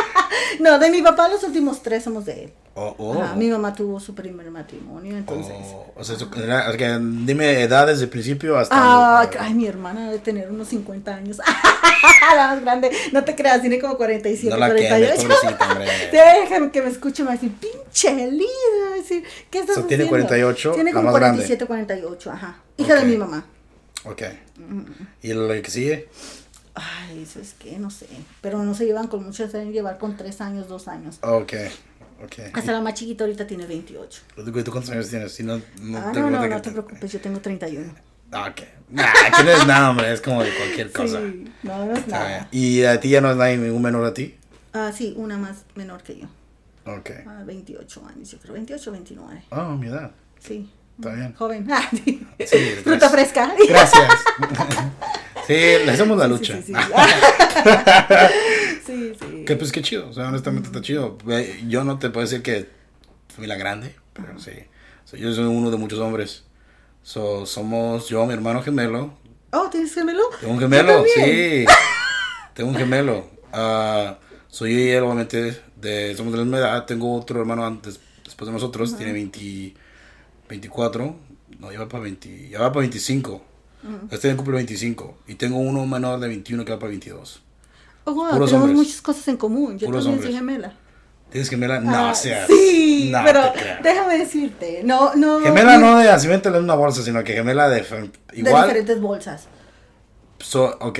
[0.59, 2.53] No, de mi papá los últimos tres somos de él.
[2.75, 3.21] Oh, oh.
[3.21, 5.53] Ajá, mi mamá tuvo su primer matrimonio, entonces.
[5.73, 6.15] Oh, o sea,
[6.77, 8.73] que dime edad desde el principio hasta.
[8.75, 11.37] Ah, ay, mi hermana debe tener unos 50 años.
[12.35, 12.91] la más grande.
[13.11, 15.21] No te creas, tiene como 47, No la quemes, 48.
[15.27, 15.87] pobrecita, hombre.
[16.11, 18.47] Déjame que me escuche más decir, pinche Lida.
[18.87, 20.09] va a decir, ¿qué estás So, tiene haciendo?
[20.27, 21.37] 48, Tiene la como más grande.
[21.43, 22.61] 47, 48, ajá.
[22.77, 23.45] Hija de mi mamá.
[24.05, 24.21] Ok.
[25.21, 26.07] ¿Y lo que sigue?
[26.79, 28.07] Ay, eso es que no sé.
[28.41, 31.19] Pero no se llevan con muchos, se deben llevar con 3 años, 2 años.
[31.21, 31.53] Ok.
[32.23, 32.33] Ok.
[32.53, 34.21] Hasta la más chiquita ahorita tiene 28.
[34.35, 35.31] ¿Tú, tú cuántos años tienes?
[35.31, 37.93] Si no, no ah, no, no, no te preocupes, yo tengo 31.
[38.31, 38.61] Ah, ok.
[38.89, 40.13] Nah, que no es nada, hombre.
[40.13, 41.19] Es como de cualquier cosa.
[41.19, 42.47] Sí, no, no es nada.
[42.51, 44.37] ¿Y a ti ya no es nadie ningún menor a ti?
[44.73, 46.27] Ah, sí, una más menor que yo.
[46.85, 47.11] Ok.
[47.25, 48.53] Ah, 28 años, yo creo.
[48.53, 49.43] 28, 29.
[49.51, 50.11] Oh, mi edad.
[50.39, 50.69] Sí.
[50.97, 51.33] Está bien.
[51.33, 51.67] Joven.
[51.71, 52.27] Ah, sí.
[52.45, 53.53] Sí, Fruta fresca.
[53.67, 54.11] Gracias.
[55.55, 56.61] sí, le hacemos la lucha.
[56.61, 56.81] Sí, sí, sí.
[58.85, 59.45] sí, sí.
[59.45, 61.17] Que pues qué chido, o sea, honestamente está chido.
[61.67, 62.69] Yo no te puedo decir que
[63.33, 64.51] familia grande, pero sí.
[65.17, 66.43] Yo soy uno de muchos hombres.
[67.01, 69.13] So, somos yo, mi hermano gemelo.
[69.51, 70.23] Oh, ¿tienes gemelo?
[70.39, 71.65] Tengo un gemelo, sí.
[72.53, 73.27] Tengo un gemelo.
[73.51, 76.85] Ah, soy yo y él, obviamente, de, somos de la misma edad.
[76.85, 79.73] Tengo otro hermano antes, después de nosotros, tiene 20,
[80.49, 81.15] 24.
[81.59, 83.43] No, ya va para 20, ya va para 25.
[84.11, 85.17] Este año cumple 25.
[85.27, 87.41] Y tengo uno menor de 21 que va para 22.
[88.05, 88.77] Oh, wow, Puros tenemos hombres.
[88.87, 89.77] muchas cosas en común.
[89.77, 90.73] Yo Puros también soy gemela.
[91.31, 91.79] ¿Tienes gemela?
[91.79, 92.47] No, Ah, seas.
[92.47, 93.41] Sí, no pero
[93.83, 94.81] déjame decirte.
[94.83, 95.39] No, no.
[95.41, 98.63] Gemela no de nacimiento en una bolsa, sino que gemela de fe- De igual.
[98.63, 99.47] diferentes bolsas.
[100.39, 100.99] So, ok.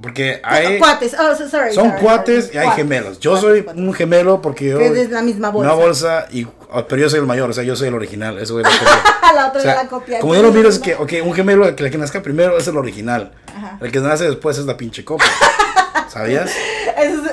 [0.00, 0.78] Porque hay.
[0.78, 1.14] Cuates.
[1.18, 1.72] Oh, so- sorry.
[1.74, 2.56] Son sorry, cuates sorry.
[2.56, 3.18] y hay Cuates, gemelos.
[3.18, 3.82] Yo cuates, soy cuates.
[3.82, 4.80] un gemelo porque yo.
[4.80, 5.72] Es la misma bolsa.
[5.74, 6.46] Una bolsa, y,
[6.88, 8.38] pero yo soy el mayor, o sea, yo soy el original.
[8.38, 8.84] Eso es lo que
[9.34, 10.20] la otra o sea, la copia.
[10.20, 12.56] Como yo lo miro es que, ok, un gemelo, el que, el que nazca primero
[12.56, 13.32] es el original.
[13.54, 13.78] Ajá.
[13.80, 15.26] El que nace después es la pinche copia.
[16.08, 16.50] ¿Sabías?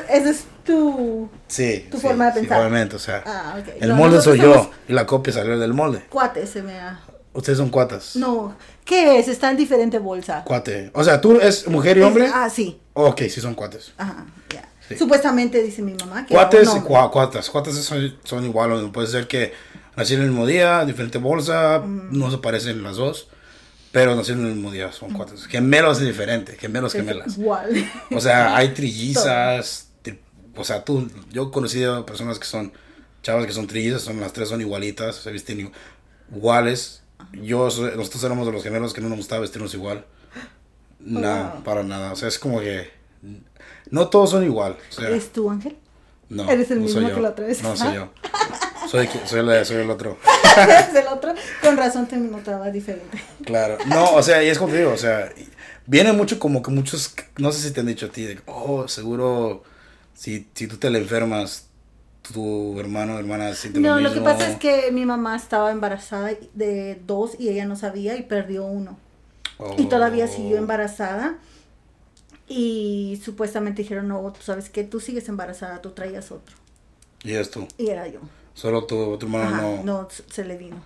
[0.09, 1.29] Ese es, tu.
[1.47, 1.87] Sí.
[1.91, 2.59] Tu sí, forma de sí, pensar.
[2.61, 3.23] obviamente, o sea.
[3.25, 3.67] Ah, ok.
[3.79, 6.03] El No, molde soy yo y la copia salió del molde.
[6.09, 6.99] Cuates se me ha.
[7.35, 8.15] Ustedes son cuatas.
[8.15, 8.55] No.
[8.83, 9.27] ¿Qué es?
[9.27, 10.43] Está en diferente bolsa.
[10.45, 10.89] Cuate.
[10.93, 12.25] O sea, tú es mujer y hombre.
[12.25, 12.79] Es- ah, sí.
[12.93, 13.91] Ok, sí son cuates.
[13.97, 14.67] Ajá, ya.
[14.87, 14.95] Sí.
[14.97, 16.33] Supuestamente dice mi mamá que.
[16.33, 17.49] Cuates y cua- cuatas.
[17.49, 18.91] Cuatas son, son igual.
[18.91, 19.53] Puede ser que
[19.97, 22.17] nacieron en el mismo día, diferente bolsa, Mm.
[22.17, 23.27] no se parecen las dos,
[23.91, 25.47] pero nacieron en el mismo día, son cuates.
[25.47, 27.37] Gemelos es diferente, gemelos, Es gemelas.
[27.37, 27.69] Igual.
[28.11, 29.89] O sea, hay trillizas.
[30.03, 30.19] tri-
[30.55, 32.71] o sea, tú, yo he conocido personas que son
[33.23, 35.71] chavas que son trillizas, son las tres son igualitas, se visten igu-
[36.35, 37.01] iguales.
[37.33, 40.05] Yo, nosotros éramos de los gemelos que no nos gustaba vestirnos igual.
[40.99, 41.63] Nada, wow.
[41.63, 42.11] para nada.
[42.11, 42.89] O sea, es como que
[43.91, 44.77] no todos son igual.
[44.89, 45.77] O sea, ¿Eres tú, Ángel?
[46.29, 47.15] no, Eres el no mismo soy yo.
[47.15, 47.61] que la otra vez.
[47.61, 48.09] No, soy yo.
[48.89, 50.17] Soy, soy, la- soy el otro.
[50.57, 51.33] ¿Eres el otro?
[51.61, 53.21] Con razón te notaba diferente.
[53.43, 53.77] Claro.
[53.87, 55.31] No, o sea, y es como te digo, o sea,
[55.85, 58.87] viene mucho como que muchos, no sé si te han dicho a ti, de, oh,
[58.87, 59.63] seguro,
[60.13, 61.67] si, si tú te le enfermas,
[62.33, 64.15] tu hermano o hermana siente No, lo lo mismo.
[64.25, 68.23] que pasa es que mi mamá estaba embarazada de dos y ella no sabía y
[68.23, 68.97] perdió uno.
[69.77, 70.59] Y todavía siguió Oh.
[70.59, 71.35] embarazada.
[72.47, 76.55] Y supuestamente dijeron, no, tú sabes que tú sigues embarazada, tú traías otro.
[77.23, 77.67] Y es tú.
[77.77, 78.19] Y era yo.
[78.53, 79.83] Solo tu, tu hermano Ajá, no.
[79.83, 80.77] no, se le vino.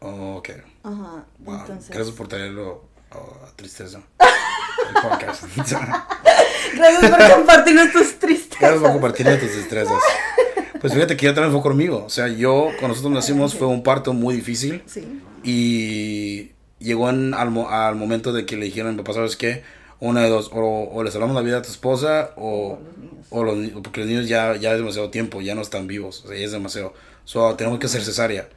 [0.00, 0.50] Oh, ok.
[0.82, 1.54] Ajá, Wow.
[1.60, 1.90] entonces.
[1.90, 4.00] Gracias por traerlo oh, a tristeza.
[4.88, 5.44] El podcast.
[6.74, 8.60] Gracias por compartirnos tus tristezas.
[8.60, 9.92] Gracias por compartir tus destrezas.
[10.82, 12.04] Pues fíjate que ya también fue conmigo.
[12.04, 14.82] O sea, yo, cuando nosotros nacimos, fue un parto muy difícil.
[14.86, 15.22] Sí.
[15.44, 19.62] Y llegó en- al, al momento de que le dijeron, papá, ¿sabes qué?
[20.00, 22.80] Una de dos, o, o le salvamos la vida a tu esposa, o,
[23.30, 26.24] o los niños, porque los niños ya, ya es demasiado tiempo, ya no están vivos,
[26.24, 26.94] o sea, ya es demasiado.
[27.24, 28.48] So, tenemos que hacer cesárea.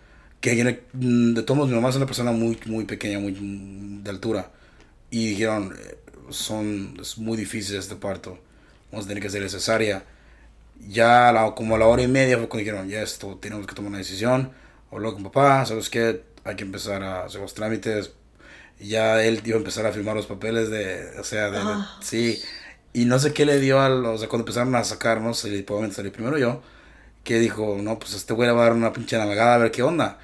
[0.41, 4.03] Que mm, de todos modos, mi mamá es una persona muy, muy pequeña, muy mm,
[4.03, 4.51] de altura.
[5.11, 5.97] Y dijeron, eh,
[6.31, 8.39] son, es muy difícil este parto,
[8.91, 10.03] vamos a tener que hacer cesárea.
[10.79, 13.65] Ya a la- como a la hora y media fue cuando dijeron, ya esto, tenemos
[13.67, 14.51] que tomar una decisión.
[14.91, 16.23] Habló con papá, ¿sabes qué?
[16.43, 18.11] Hay que empezar a hacer los trámites.
[18.79, 21.63] Y ya él iba a empezar a firmar los papeles de, o sea, de, de-
[21.65, 21.97] Ah.
[22.01, 22.41] sí.
[22.93, 25.95] Y no sé qué le dio al, o sea, cuando empezaron a sacarnos, salí, probablemente
[25.97, 26.61] salí primero yo,
[27.23, 29.71] que dijo, no, pues este güey le va a dar una pinche navegada a ver
[29.71, 30.19] qué onda.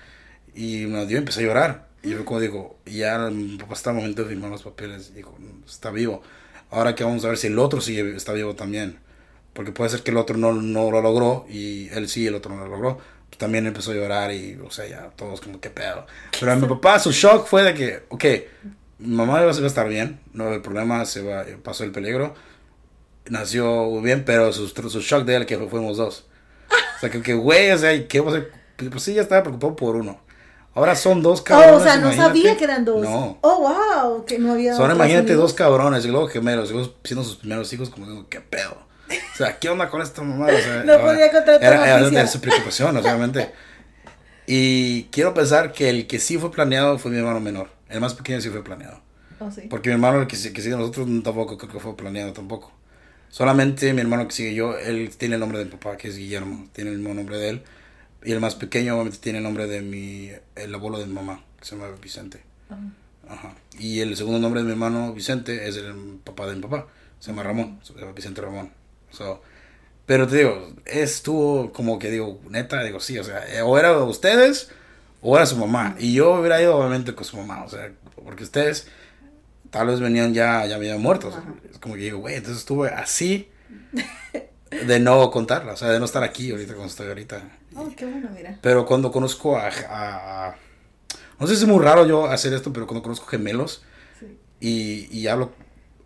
[0.55, 1.87] Y me dio y empecé a llorar.
[2.03, 5.09] Y yo como digo, y ya mi papá está al momento de firmar los papeles.
[5.11, 6.21] Y dijo, "No, está vivo.
[6.69, 8.99] Ahora que vamos a ver si el otro sigue, está vivo también.
[9.53, 12.55] Porque puede ser que el otro no, no lo logró y él sí, el otro
[12.55, 12.97] no lo logró.
[13.29, 16.05] Pues también empezó a llorar y, o sea, ya todos como, qué pedo.
[16.39, 18.25] Pero a mi papá su shock fue de que, ok,
[18.99, 22.33] mi mamá iba a estar bien, no hay problema, se va, pasó el peligro.
[23.29, 26.25] Nació muy bien, pero su, su shock de él que fuimos dos.
[26.97, 28.51] O sea, que, güey, o sea, ¿qué va a hacer?
[28.89, 30.19] Pues sí, ya estaba preocupado por uno.
[30.73, 31.73] Ahora son dos cabrones.
[31.73, 32.27] Oh, o sea, no imagínate.
[32.27, 33.01] sabía que eran dos.
[33.01, 33.37] No.
[33.41, 34.73] Oh, wow, que no había.
[34.73, 35.51] Otros imagínate, amigos.
[35.51, 38.77] dos cabrones y luego gemelos, y luego siendo sus primeros hijos, como digo, ¿qué pedo?
[39.33, 40.47] O sea, ¿qué onda con esta mamá?
[40.47, 43.51] O sea, No podía contar otra era, era de su preocupación, obviamente.
[44.47, 47.69] Y quiero pensar que el que sí fue planeado fue mi hermano menor.
[47.89, 49.01] El más pequeño sí fue planeado.
[49.39, 49.61] Oh, sí.
[49.69, 52.71] Porque mi hermano, el que, que sigue nosotros, tampoco creo que fue planeado tampoco.
[53.29, 56.17] Solamente mi hermano que sigue yo, él tiene el nombre de mi papá, que es
[56.17, 57.63] Guillermo, tiene el mismo nombre de él.
[58.23, 61.43] Y el más pequeño, obviamente, tiene el nombre de mi, el abuelo de mi mamá,
[61.57, 62.43] que se llama Vicente.
[63.27, 63.55] Ajá.
[63.79, 66.87] Y el segundo nombre de mi hermano Vicente es el papá de mi papá,
[67.19, 68.69] se llama Ramón, se llama Vicente Ramón.
[69.11, 69.41] So,
[70.05, 73.97] pero te digo, estuvo como que digo, neta, digo, sí, o sea, eh, o era
[73.99, 74.69] ustedes
[75.21, 75.95] o era su mamá.
[75.99, 77.91] Y yo hubiera ido obviamente con su mamá, o sea,
[78.23, 78.87] porque ustedes
[79.69, 81.35] tal vez venían ya, ya habían muertos.
[81.71, 83.49] Es como que digo, güey, entonces estuve así
[84.85, 87.41] de no contarla, o sea, de no estar aquí ahorita cuando estoy ahorita.
[87.75, 88.57] Oh, qué bueno, mira.
[88.61, 90.55] Pero cuando conozco a, a- a-
[91.39, 93.83] No sé si es muy raro yo hacer esto, pero cuando conozco gemelos
[94.19, 94.37] Sí.
[94.59, 95.51] y, y hablo...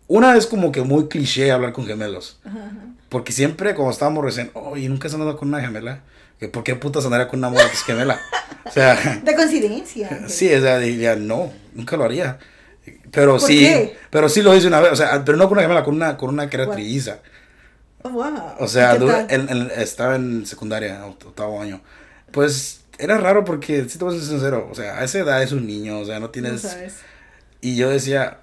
[0.08, 2.38] Una es como que muy cliché hablar con gemelos.
[2.44, 2.70] Ajá.
[3.08, 6.00] Porque siempre cuando estábamos recién, oye, ¿nunca has andado con una gemela?
[6.38, 8.20] Que, ¿Por qué putas andaría con una mujer que es gemela?
[8.64, 10.24] O sea, De coincidencia.
[10.28, 12.38] sí, o sea, diría, no, nunca lo haría.
[13.10, 13.96] Pero ¿Por sí, qué?
[14.10, 16.16] pero sí lo hice una vez, o sea, pero no con una gemela, con una,
[16.16, 17.18] con una que era trilliza.
[18.02, 18.32] Oh, wow.
[18.60, 18.94] O sea,
[19.76, 21.80] estaba en secundaria, oct- octavo año.
[22.30, 25.42] Pues era raro porque, si te voy a ser sincero, o sea, a esa edad
[25.42, 26.60] es un niño, o sea, no No tienes...
[26.62, 26.96] sabes.
[27.60, 28.38] y yo decía,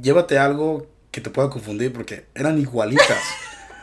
[0.00, 3.22] llévate algo que te pueda confundir porque eran igualitas.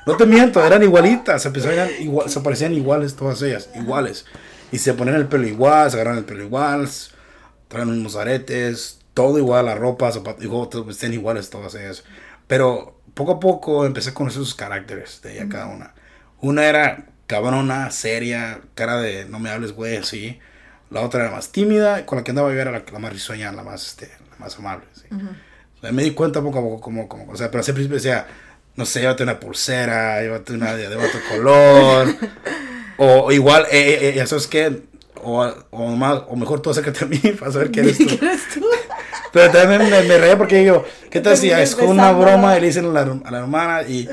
[0.06, 4.26] No te miento, eran igualitas, se, pensaban igual, se parecían iguales todas ellas, iguales.
[4.70, 6.89] Y se ponían el pelo igual, se agarran el pelo igual,
[7.70, 12.04] traen mismos aretes, todo igual, la ropa, zapatos, vestían iguales todas ellas.
[12.48, 15.94] Pero poco a poco empecé a conocer sus caracteres de ella cada una.
[16.41, 20.38] Una era cabrona, seria, cara de no me hables, güey, así.
[20.89, 23.54] La otra era más tímida, con la que andaba yo era la, la más risueña,
[23.54, 25.08] la más, este, la más amable, sí.
[25.12, 25.30] O sea,
[25.89, 28.28] me di cuenta poco a poco como, como, o sea, pero al principio decía,
[28.76, 32.15] no sé, llévate una pulsera, llévate una de, otro color,
[32.98, 34.84] o, o igual, eh, eh, eh, ¿sabes qué?
[35.24, 38.08] O, o, más, o mejor tú acércate a mí para saber quién eres tú.
[38.08, 38.65] ¿Qué eres tú?
[39.34, 42.67] Pero también me, me reía porque digo, ¿qué tal si es una broma y le
[42.67, 44.10] dicen a la, a la hermana y,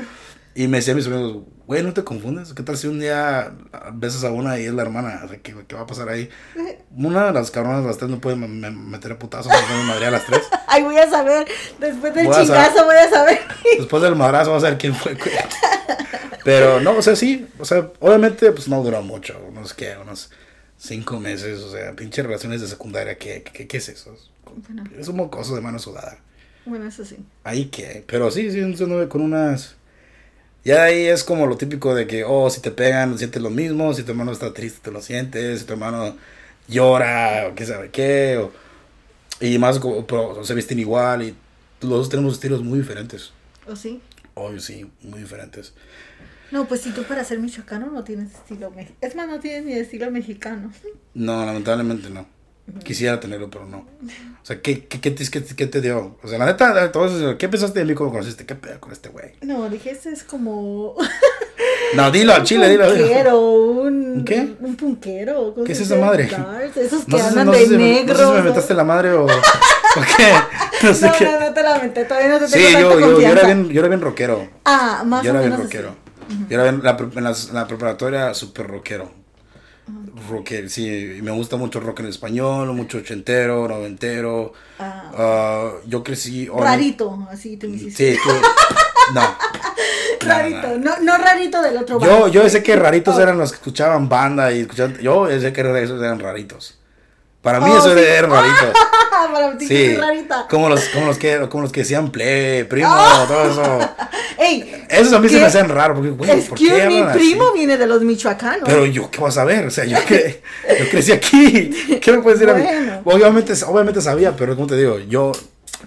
[0.55, 2.55] y me decían mis amigos, güey, no te confundes?
[2.55, 3.53] ¿Qué tal si un día
[3.93, 5.21] besas a una y es la hermana?
[5.23, 6.27] O sea, ¿qué, qué va a pasar ahí?
[6.97, 10.25] Una de las cabronas, las tres no me- meter a putazos, me madre a las
[10.25, 10.41] tres.
[10.67, 11.47] Ay, voy a saber.
[11.79, 12.85] Después del Voy chingazo saber.
[12.85, 13.39] voy a saber.
[13.77, 15.13] Después del madrazo vamos a ver quién fue.
[15.13, 15.29] güey.
[16.43, 20.31] Pero no, o sea, sí, o sea, obviamente pues no duró mucho, unos que, unos
[20.75, 24.17] cinco meses, o sea, pinche relaciones de secundaria, ¿qué, qué, qué es eso?
[24.67, 24.85] Bueno.
[24.97, 26.17] Es un mocoso de mano sudada.
[26.65, 27.17] Bueno, eso sí.
[27.43, 28.59] Ahí que, pero sí, sí,
[29.07, 29.75] con unas...
[30.65, 33.93] Ya ahí es como lo típico de que, oh, si te pegan, sientes lo mismo,
[33.93, 36.15] si tu hermano está triste, te lo sientes, si tu hermano
[36.67, 38.51] llora, o qué sabe qué, o-
[39.43, 41.35] y más, pero se visten igual, y
[41.81, 43.31] los dos tenemos estilos muy diferentes.
[43.67, 44.01] ¿O sí?
[44.35, 45.73] Obvio, sí, muy diferentes.
[46.51, 48.97] No, pues si tú para ser michoacano no tienes estilo mexicano.
[49.01, 50.71] Es más, no tienes ni estilo mexicano.
[51.13, 52.25] No, lamentablemente no.
[52.83, 53.77] Quisiera tenerlo, pero no.
[54.41, 55.23] O sea, ¿qué, qué, qué, te,
[55.55, 56.17] qué, te dio?
[56.23, 58.45] O sea, la neta, todo eso, ¿qué pensaste de mí cuando conociste?
[58.45, 59.31] ¿Qué pedo con este güey?
[59.41, 60.95] No, dije, este es como.
[61.95, 63.05] No, dilo al chile, un dilo, dilo.
[63.07, 64.11] punquero, un.
[64.19, 64.55] ¿Un qué?
[64.59, 65.53] Un punquero.
[65.53, 66.29] ¿cómo ¿Qué es esa madre?
[66.75, 68.13] Esos que No andan no de si me- negro.
[68.13, 69.27] no sé si me metaste la madre o, o
[70.17, 70.31] qué.
[70.87, 71.25] No sé No, qué.
[71.25, 73.39] no, no te la menté, todavía no te Sí, tengo yo, tanta yo, yo, confianza.
[73.39, 74.47] era bien, yo era bien rockero.
[74.65, 75.65] Ah, más yo o era bien menos.
[75.65, 75.89] rockero.
[75.89, 76.37] así.
[76.49, 79.11] Yo era bien, la, en, las- en la preparatoria súper rockero.
[80.29, 84.53] Rocker, sí, me gusta mucho rock en español, mucho ochentero, noventero.
[84.79, 85.11] Ah.
[85.15, 86.47] Ah, yo crecí...
[86.47, 88.13] Rarito, así te me hiciste.
[88.15, 89.21] Sí, tú- no.
[90.21, 90.97] Rarito, no.
[90.97, 92.27] no, no rarito del otro Yo, bando.
[92.27, 93.21] yo sé que raritos Oh.
[93.21, 94.97] eran los que escuchaban banda y escuchaban...
[94.97, 96.78] Yo sé que esos eran raritos.
[97.41, 97.99] Para mí Oh, esos sí.
[98.05, 98.69] eran raritos.
[99.33, 100.47] Para ti, Sí, rarita.
[100.49, 103.25] como los, como los que, como los que decían play, primo, Oh.
[103.27, 103.89] todo eso.
[104.39, 107.03] Ey, Esos a mí se me hacen raro, porque, güey, ¿por qué así?
[107.17, 108.63] primo viene de los michoacanos.
[108.65, 109.65] Pero yo, ¿qué vas a ver?
[109.65, 110.41] O sea, yo, que,
[110.79, 111.99] yo crecí aquí.
[112.01, 112.91] ¿Qué me puedes decir a Bueno.
[112.93, 113.01] mí?
[113.05, 115.33] Obviamente, obviamente sabía, pero como te digo, yo...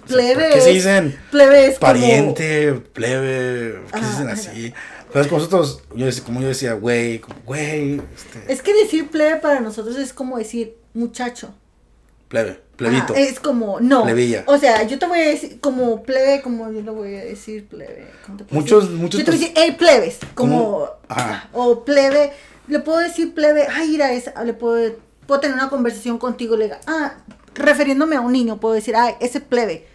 [0.07, 0.43] plebe.
[0.45, 3.79] ¿Por qué se dicen Plebe es como- pariente, plebe?
[3.89, 4.73] ¿Por qué se Ah, dicen así?
[5.11, 9.59] Con nosotros, yo, como yo decía, güey, como, güey, este, Es que decir plebe para
[9.59, 11.53] nosotros es como decir muchacho.
[12.27, 13.13] plebe, plebito.
[13.13, 14.03] Es como, no.
[14.03, 14.43] Plebilla.
[14.47, 17.67] O sea, yo te voy a decir, como plebe, como yo lo voy a decir,
[17.67, 18.07] plebe.
[18.25, 18.99] ¿cómo te puedo Muchos- decir?
[18.99, 20.17] muchos Yo te voy a decir, hey, plebes.
[20.33, 20.87] Como.
[21.07, 21.49] Ajá.
[21.53, 22.31] o plebe.
[22.67, 24.95] Le puedo decir plebe, ay, mira, esa, le puedo,
[25.27, 27.15] puedo tener una conversación contigo, le diga, ah,
[27.55, 29.85] refiriéndome a un niño, puedo decir, ay, ese plebe,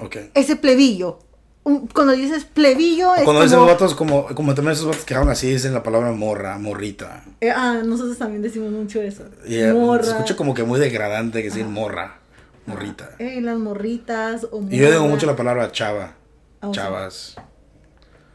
[0.00, 0.16] Ok.
[0.34, 1.18] ese plebillo.
[1.64, 3.70] Un- cuando dices plebillo, O es cuando dicen como...
[3.70, 7.24] vatos, como, como también esos vatos que hablan así, dicen la palabra morra, morrita.
[7.40, 9.24] Eh, ah, nosotros también decimos mucho eso.
[9.44, 10.02] Eh, Morra.
[10.04, 12.18] se escucha como que muy degradante que decir morra,
[12.66, 13.10] morrita.
[13.18, 15.14] Eh, las morritas o Y yo digo morra.
[15.14, 16.14] mucho la palabra chava,
[16.62, 17.36] Ah, chavas,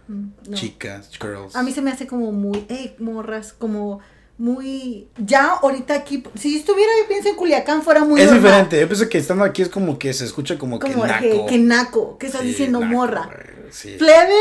[0.08, 0.30] no.
[0.56, 1.56] chicas, girls.
[1.56, 4.00] A mí se me hace como muy, eh, morras, como
[4.38, 5.08] muy...
[5.18, 8.44] Ya ahorita aquí, si estuviera, yo pienso en Culiacán, fuera muy es normal.
[8.44, 11.22] diferente, yo pienso que estando aquí es como que se escucha como, Como que naco.
[11.22, 13.30] que, que naco, que estás Sí, diciendo naco, morra.
[13.72, 13.96] sí.
[13.98, 14.36] Plebe,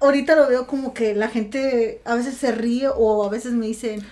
[0.00, 3.66] ahorita lo veo como que la gente a veces se ríe o a veces me
[3.66, 4.04] dicen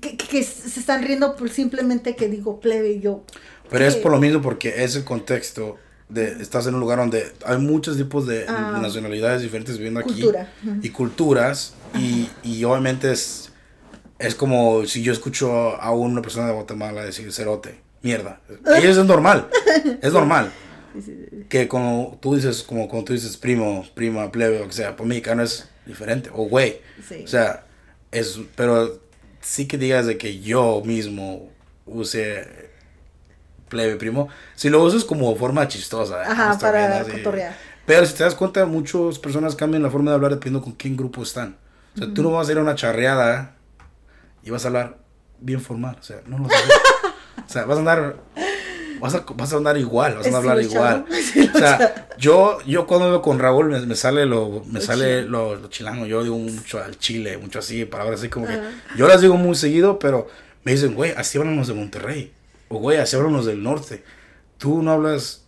[0.00, 3.22] que, que- que se están riendo por simplemente que digo plebe y yo.
[3.70, 5.78] Pero es por lo mismo porque es el contexto
[6.10, 8.78] de estás en un lugar donde hay muchos tipos de Ah.
[8.82, 10.52] nacionalidades diferentes viviendo aquí Cultura.
[10.82, 13.50] Y culturas y, y obviamente es
[14.18, 18.40] es como si yo escucho a una persona de Guatemala decir cerote, mierda.
[18.82, 19.48] Y eso es normal.
[20.00, 20.52] Es normal.
[21.48, 25.42] Que como tú dices, como cuando tú dices primo, prima, plebe, o sea, por mexicano
[25.42, 26.30] es diferente.
[26.32, 26.80] O güey.
[27.06, 27.22] Sí.
[27.24, 27.64] O sea,
[28.12, 29.00] es, pero
[29.40, 31.50] sí que digas de que yo mismo
[31.86, 32.46] use
[33.68, 34.28] plebe, primo.
[34.54, 36.22] Si lo usas como forma chistosa.
[36.22, 37.56] Ajá, para cotorrear.
[37.86, 40.96] Pero si te das cuenta, muchas personas cambian la forma de hablar dependiendo con quién
[40.96, 41.56] grupo están.
[41.94, 43.53] O sea, tú no vas a ir a una charreada
[44.44, 44.98] y vas a hablar
[45.40, 45.96] bien formal.
[46.00, 46.58] O sea, no lo hacer.
[47.46, 48.16] O sea, vas a andar.
[49.00, 51.04] Vas a, vas a andar igual, vas a Sí, hablar igual.
[51.08, 55.22] lo o sea, yo, yo cuando veo con Raúl me, me sale lo, me sale
[55.22, 56.06] lo, lo chilango.
[56.06, 58.58] Yo digo mucho al chile, mucho así, palabras así como que.
[58.96, 60.28] Yo las digo muy seguido, pero
[60.62, 62.32] me dicen, güey, así hablan los de Monterrey.
[62.68, 64.04] O güey, así hablan los del norte.
[64.58, 65.42] Tú no hablas.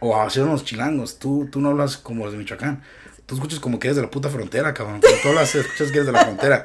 [0.00, 1.18] O así hablan los chilangos.
[1.18, 2.82] Tú, tú no hablas como los de Michoacán.
[3.24, 5.00] Tú escuchas como que eres de la puta frontera, cabrón.
[5.00, 6.64] Cuando tú hablas, escuchas que eres de la frontera.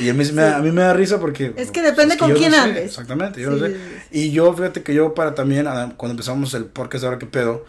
[0.00, 1.52] Y a mí, me da- a mí me da risa porque...
[1.56, 2.84] Es que depende con no quién sé, andes.
[2.84, 3.72] Exactamente, yo Sí, no sé.
[3.74, 4.18] sí, sí.
[4.20, 7.64] Y yo, fíjate que yo para también, ah, cuando empezamos el podcast Ahora que pedo,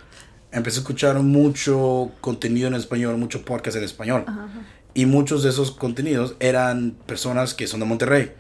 [0.52, 4.24] empecé a escuchar mucho contenido en español, mucho podcast en español.
[4.28, 4.62] Ajá, ajá.
[4.94, 8.32] Y muchos de esos contenidos eran personas que son de Monterrey.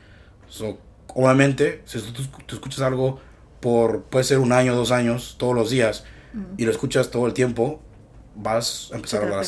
[0.50, 0.80] So,
[1.14, 3.20] obviamente, si tú, tú escuchas algo
[3.60, 6.04] por, puede ser un año, dos años, todos los días,
[6.58, 7.82] y lo escuchas todo el tiempo,
[8.36, 9.44] vas a empezar a hablar a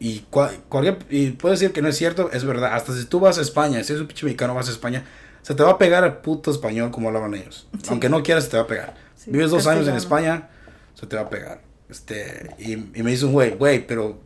[0.00, 2.74] Y, cua- cualquier, y puedes decir que no es cierto, es verdad.
[2.74, 5.04] Hasta si tú vas a España, si eres un pinche mexicano, vas a España,
[5.42, 7.68] se te va a pegar el puto español como hablaban ellos.
[7.88, 8.94] Aunque no quieras, se te va a pegar.
[9.16, 9.94] Sí, Vives dos años en.
[9.96, 10.48] España,
[10.94, 11.62] se te va a pegar.
[11.88, 14.20] Este, y, y me dice un güey, güey, pero.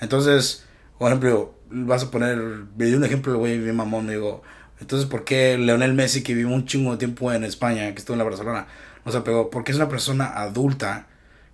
[0.00, 0.64] Entonces,
[0.98, 2.36] por ejemplo, vas a poner.
[2.76, 4.06] Me dio un ejemplo, güey, bien mamón.
[4.06, 4.42] Me digo,
[4.80, 8.14] entonces, ¿por qué Leonel Messi, que vivió un chingo de tiempo en España, que estuvo
[8.14, 8.66] en la Barcelona,
[9.04, 9.50] no se pegó?
[9.50, 11.06] Porque es una persona adulta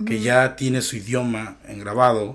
[0.05, 2.35] que ya tiene su idioma en grabado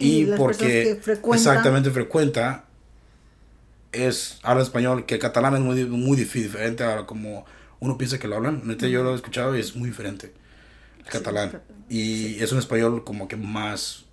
[0.00, 2.64] y, Y las porque que frecuentan- exactamente frecuenta
[3.92, 7.44] es habla español que el catalán es muy muy dif- diferente a como
[7.80, 8.62] uno piensa que lo hablan.
[8.66, 10.32] Neta yo lo he escuchado y es muy diferente
[10.98, 11.60] el catalán.
[11.88, 14.04] y es un español como que más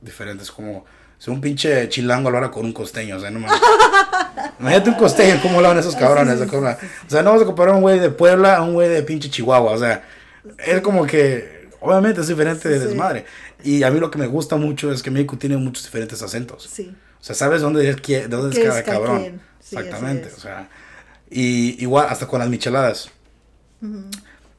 [0.00, 0.84] diferente es como
[1.18, 3.60] si un pinche chilango hablara con un costeño o sea no mames.
[4.58, 7.74] imagínate un costeño cómo hablan esos cabrones Sí, sí, o sea no vamos a comparar
[7.74, 10.02] a un güey de Puebla a un güey de pinche Chihuahua o sea
[10.58, 12.86] es como que obviamente es diferente de Sí.
[12.86, 13.24] desmadre
[13.64, 16.68] y a mí lo que me gusta mucho es que México tiene muchos diferentes acentos
[16.72, 16.94] Sí.
[17.20, 19.40] o sea, sabes dónde es, qui- dónde es ¿Qué cada es cabrón.
[19.60, 20.28] Sí, Exactamente.
[20.28, 20.36] es.
[20.38, 20.68] O sea,
[21.30, 23.10] y igual hasta con las micheladas.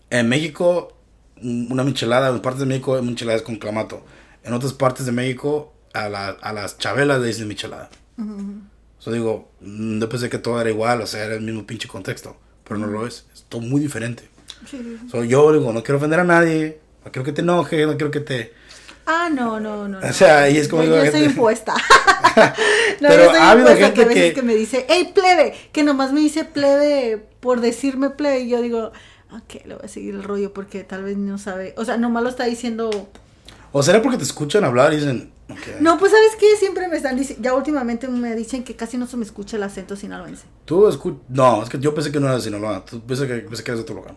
[0.10, 0.96] En México,
[1.42, 4.06] una michelada, en partes de México, una michelada es con clamato.
[4.44, 7.90] En otras partes de México, a, la- a las chabelas le dicen michelada.
[8.18, 11.66] O sea, digo, mm, yo pensé que todo era igual, o sea, era el mismo
[11.68, 12.38] pinche contexto.
[12.64, 13.26] Pero no lo es.
[13.34, 14.24] Es todo muy diferente.
[14.70, 14.98] Sí.
[15.12, 16.80] So, yo digo, no quiero ofender a nadie.
[17.06, 18.54] No quiero que te enojes, no quiero que te...
[19.06, 20.00] Ah, no, no, no.
[20.00, 20.08] no.
[20.08, 21.74] O sea, y es como Yo, digo, yo soy gente- impuesta.
[23.02, 24.42] no, Pero yo soy ha habido gente que a veces que- que...
[24.44, 28.40] me dice, hey, plebe, que nomás me dice plebe por decirme plebe.
[28.42, 28.92] Y yo digo,
[29.32, 31.74] ok, le voy a seguir el rollo porque tal vez no sabe.
[31.78, 33.10] O sea, nomás lo está diciendo.
[33.74, 35.34] O será porque te escuchan hablar y dicen...
[35.50, 35.82] ok.
[35.82, 36.56] No, pues, ¿sabes qué?
[36.58, 37.44] Siempre me están diciendo.
[37.44, 40.46] Ya últimamente me dicen que casi no se me escucha el acento sinaloense.
[40.64, 41.20] Tú escuchas.
[41.28, 42.86] No, es que yo pensé que no eras de Sinaloa.
[42.86, 44.16] Tú pensé que, pensé que eras de otro lugar.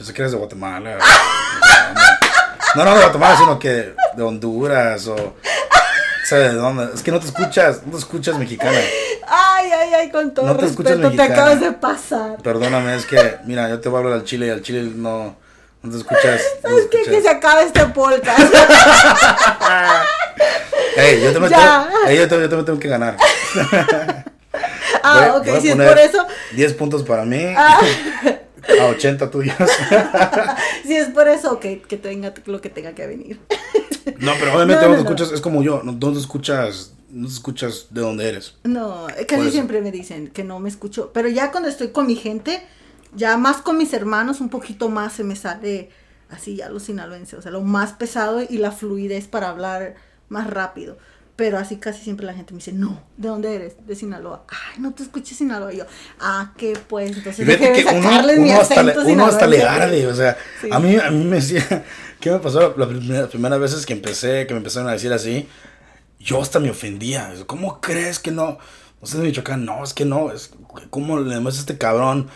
[0.00, 0.96] Pensé que eras de Guatemala.
[2.74, 5.34] no, no de Guatemala, sino que de Honduras o.
[6.26, 6.88] sea, de dónde.
[6.94, 8.78] Es que no te escuchas, no te escuchas mexicana.
[9.28, 11.42] Ay, ay, ay, con todo No te escuchas respeto, te mexicana.
[11.42, 12.36] acabas de pasar.
[12.42, 15.36] Perdóname, es que, mira, yo te voy a hablar al chile y al chile no,
[15.82, 16.40] no te escuchas.
[16.62, 16.96] No te ¿Sabes qué?
[16.96, 17.22] Que escuchas.
[17.24, 18.40] se acabe este podcast.
[20.96, 21.56] Ey, yo, te me Ya.
[21.90, 23.16] tengo, ey, yo, te- yo te me tengo que ganar.
[25.02, 26.26] ah, Voy- ok, voy si es por eso.
[26.52, 27.78] 10 puntos para mí, Ah.
[28.80, 29.56] A 80 tuyos.
[30.84, 33.38] Si es por eso, que, que tenga lo que tenga que venir.
[34.18, 37.88] No, pero obviamente No, no, escuchas, es como yo, no, te escuchas, no te escuchas
[37.90, 38.56] de dónde eres.
[38.64, 41.10] No, casi siempre me dicen que no me escucho.
[41.12, 42.62] Pero ya cuando estoy con mi gente,
[43.14, 45.90] ya más con mis hermanos, un poquito más se me sale
[46.30, 47.36] así ya lo sinaloense.
[47.36, 49.96] O sea, lo más pesado y la fluidez para hablar
[50.28, 50.98] más rápido.
[51.40, 53.74] Pero así casi siempre la gente me dice, no, ¿de dónde eres?
[53.86, 54.44] De Sinaloa.
[54.46, 55.72] Ay, no te escuché Sinaloa.
[55.72, 55.86] Y yo,
[56.20, 57.16] ah, ¿qué pues?
[57.16, 60.68] Entonces de que uno, hasta, le, uno hasta le arde, o sea, Sí.
[60.70, 61.64] a, mí, a mí me decía,
[62.20, 64.92] ¿qué me pasó la, la primera- las primeras veces que empecé, que me empezaron a
[64.92, 65.48] decir así?
[66.18, 68.58] Yo hasta me ofendía, ¿cómo crees que no?
[69.00, 70.50] Usted de Michoacán, no, es que no, es,
[70.90, 72.28] ¿cómo le demuestra este cabrón?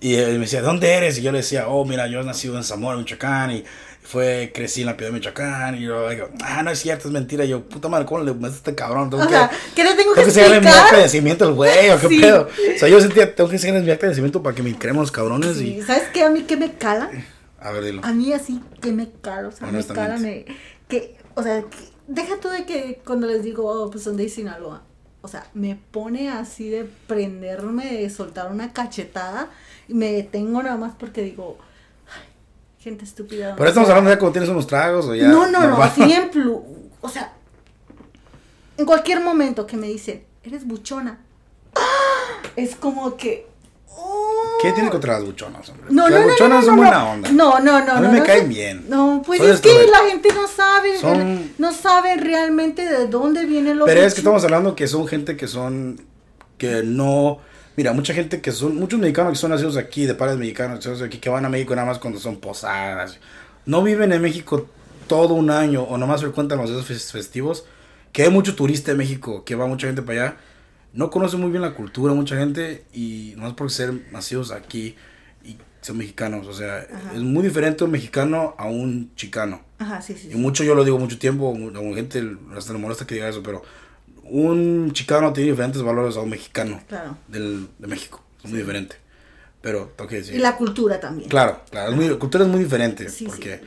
[0.00, 1.18] Y él me decía, ¿dónde eres?
[1.18, 3.64] Y yo le decía, oh, mira, yo nací en Zamora, Michoacán, y
[4.06, 7.12] fue, crecí en la Piedad de Michoacán, y yo digo, ah, no es cierto, es
[7.14, 9.10] mentira, y yo, puta madre, ¿cómo le demuestra a este cabrón?
[9.10, 11.90] Tengo O que- sea, ¿qué le tengo que tengo que enseñarle mi nacimiento al güey,
[11.90, 12.20] o qué Sí.
[12.20, 12.48] pedo.
[12.76, 14.96] O sea, yo sentía, tengo que enseñarles mi acta de nacimiento para que me crean
[14.96, 15.82] los cabrones Sí, y...
[15.82, 16.22] ¿Sabes qué?
[16.22, 17.10] A mí que me cala.
[17.60, 18.00] A ver, dilo.
[18.04, 20.44] A mí así que me cala, o sea, me cala, me,
[20.88, 21.76] que, o sea, que-
[22.06, 24.84] deja tú de que cuando les digo, oh, pues son de Sinaloa,
[25.22, 29.50] o sea, me pone así de prenderme, de soltar una cachetada,
[29.88, 31.58] y me detengo nada más porque digo,
[32.86, 33.56] gente estúpida.
[33.56, 35.26] Pero estamos hablando ya cuando tienes unos tragos o ya.
[35.26, 35.76] No, no, no,
[36.30, 36.62] plu,
[37.00, 37.32] o sea,
[38.76, 41.18] en cualquier momento que me dicen, eres buchona,
[42.56, 43.48] es como que...
[43.90, 45.86] oh, ¿Qué tiene contra las buchonas, hombre?
[45.90, 47.32] no, las no, buchonas no, son buena onda.
[47.32, 47.92] No, no, no.
[47.92, 48.84] A mí no, me caen bien.
[48.88, 53.74] No, pues es que la gente no sabe, Son- no sabe realmente de dónde viene
[53.74, 56.00] lo Pero es que estamos hablando que son gente que son.
[56.56, 57.40] que no.
[57.76, 58.76] Mira, mucha gente que son.
[58.76, 61.74] muchos mexicanos que son nacidos aquí, de padres mexicanos, nacidos aquí, que van a México
[61.74, 63.18] nada más cuando son posadas.
[63.66, 64.68] No viven en México
[65.06, 67.64] todo un año o nomás frecuentan los días fes- festivos.
[68.12, 70.36] Que hay mucho turista en México, que va mucha gente para allá.
[70.94, 74.96] No conoce muy bien la cultura, mucha gente, y no es por ser nacidos aquí
[75.44, 76.46] y son mexicanos.
[76.46, 77.12] O sea, Ajá.
[77.14, 79.60] es muy diferente un mexicano a un chicano.
[79.78, 80.28] Ajá, sí, sí.
[80.28, 80.38] Y sí.
[80.38, 82.24] mucho yo lo digo mucho tiempo, mucha gente
[82.56, 83.60] hasta le molesta que diga eso, pero
[84.30, 87.16] un chicano tiene diferentes valores a un mexicano Claro.
[87.28, 88.22] del, de México.
[88.44, 88.96] Es muy diferente.
[89.60, 90.34] Pero tengo que decir.
[90.34, 91.28] Y la cultura también.
[91.28, 91.90] Claro, claro.
[91.90, 93.08] es muy- la cultura es muy diferente.
[93.08, 93.64] Sí, porque sí.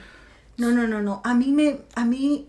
[0.57, 1.22] No, no, no, no.
[1.24, 2.47] A mí me, a mí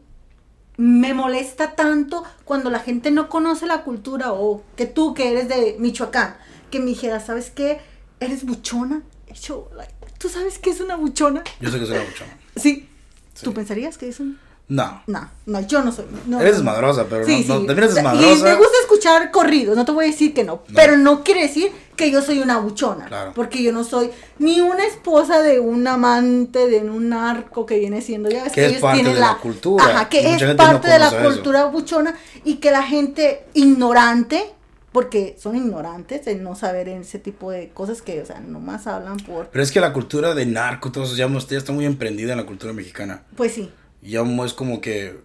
[0.76, 5.48] me molesta tanto cuando la gente no conoce la cultura o que tú que eres
[5.48, 6.36] de Michoacán,
[6.70, 7.80] que me dijera, ¿sabes qué?
[8.20, 9.02] ¿Eres buchona?
[9.42, 9.70] Yo,
[10.18, 11.42] ¿tú sabes qué es una buchona?
[11.60, 12.36] yo sé que soy una buchona.
[12.56, 12.88] Sí.
[13.34, 13.44] Sí.
[13.44, 14.38] ¿Tú pensarías que es un...?
[14.70, 15.02] No.
[15.08, 16.06] No, no, yo no soy.
[16.26, 17.48] no, Eres desmadrosa, pero Sí, no, sí.
[17.48, 18.26] no- también eres desmadrosa.
[18.38, 20.74] Y me gusta escuchar corridos, no te voy a decir que no, No.
[20.74, 23.32] pero no quiere decir que yo soy una buchona, Claro.
[23.34, 28.00] porque yo no soy ni una esposa de un amante de un narco que viene
[28.00, 30.88] siendo, ya ves Que ellos parte tienen de la cultura, Ajá, que mucha es parte
[30.88, 31.20] de la eso.
[31.20, 32.14] cultura buchona
[32.44, 34.44] y que la gente ignorante,
[34.92, 38.86] porque son ignorantes en no saber en ese tipo de cosas que, o sea, nomás
[38.86, 41.86] hablan por, Pero es que la cultura de narco, todo eso, ya, ya está muy
[41.86, 43.22] emprendida en la cultura mexicana.
[43.36, 43.70] pues sí.
[44.02, 45.18] Y ya es como que.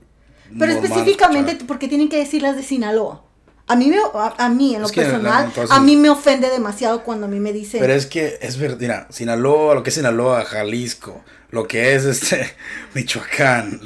[0.57, 1.67] Pero específicamente escuchar.
[1.67, 3.23] porque tienen que decir las de Sinaloa.
[3.67, 5.95] A mí, me, a, a mí en lo Es que la- personal, entonces- a mí
[5.95, 7.80] me ofende demasiado cuando a mí me dicen...
[7.82, 12.05] Pero es que es verdad, mira, Sinaloa, lo que es Sinaloa, Jalisco, lo que es
[12.05, 12.47] este
[12.93, 13.82] Michoacán,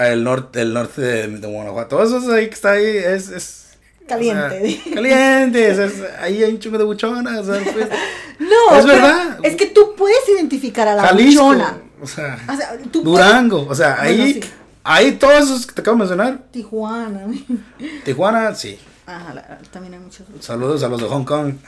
[0.00, 3.30] el norte, el norte de, de Guanajuato, todo eso es ahí que está ahí, es,
[3.30, 3.64] es
[4.06, 4.44] Caliente.
[4.44, 5.72] o sea, caliente,
[6.20, 7.88] ahí hay un chingo de buchonas, o sea, pues,
[8.38, 9.38] no, es verdad.
[9.42, 11.78] Es que tú puedes identificar a la Jalisco, buchona.
[12.04, 14.40] O sea, O sea, tú Durango, o sea, Bueno, ahí, sí.
[14.84, 17.26] ahí todos esos que te acabo de mencionar, Tijuana.
[18.04, 18.78] Tijuana, sí.
[19.06, 20.26] Ajá, la- también hay muchos.
[20.40, 21.54] Saludos a los de Hong Kong.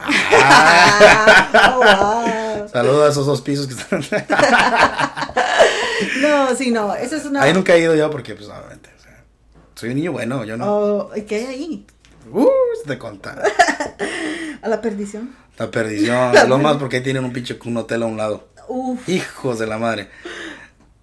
[0.49, 2.69] Ah, oh, wow.
[2.69, 4.03] Saludos a esos dos pisos que están.
[6.21, 7.43] No, sí, no, eso es una...
[7.43, 9.25] Ahí nunca he ido yo porque, pues, obviamente, o sea,
[9.75, 10.67] soy un niño bueno, yo no.
[10.67, 11.87] Oh, ¿Qué hay ahí?
[12.33, 12.47] Uh,
[12.83, 13.43] se te contar.
[14.63, 15.35] A la perdición.
[15.59, 16.33] La perdición.
[16.49, 18.49] Lo más porque ahí tienen un pinche un hotel a un lado.
[18.69, 19.09] Uf.
[19.09, 20.09] Hijos de la madre.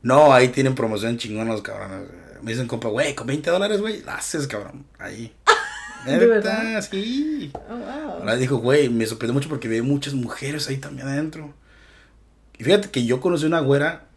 [0.02, 2.08] No, ahí tienen promoción chingonos, cabrones.
[2.42, 4.86] Me dicen, compa, güey, con 20 dólares, güey, la haces, cabrón.
[5.00, 5.34] Ahí.
[6.06, 6.82] ¿De verdad?
[6.90, 7.52] Sí.
[7.70, 8.12] Oh, wow.
[8.20, 11.54] Ahora dijo, güey, me sorprendió mucho porque vi muchas mujeres ahí también adentro.
[12.58, 14.08] Y fíjate que yo conocí una güera,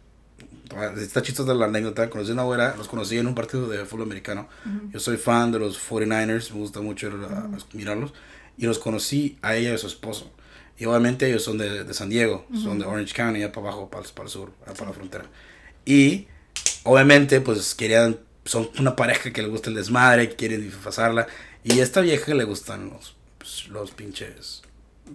[0.97, 4.49] está chistosa la anécdota, conocí una güera, los conocí en un partido de fútbol americano.
[4.91, 8.13] Yo soy fan de los 49ers, me gusta mucho a- a mirarlos.
[8.57, 10.31] Y los conocí a ella y a su esposo.
[10.79, 13.89] Y obviamente ellos son de, de San Diego, son de Orange County, allá para abajo,
[13.89, 15.25] para, para el sur, para la frontera.
[15.85, 16.27] Y
[16.83, 21.27] obviamente pues querían, son una pareja que le gusta el desmadre, que quieren disfrazarla.
[21.63, 24.61] Y a esta vieja le gustan los, pues, los pinches,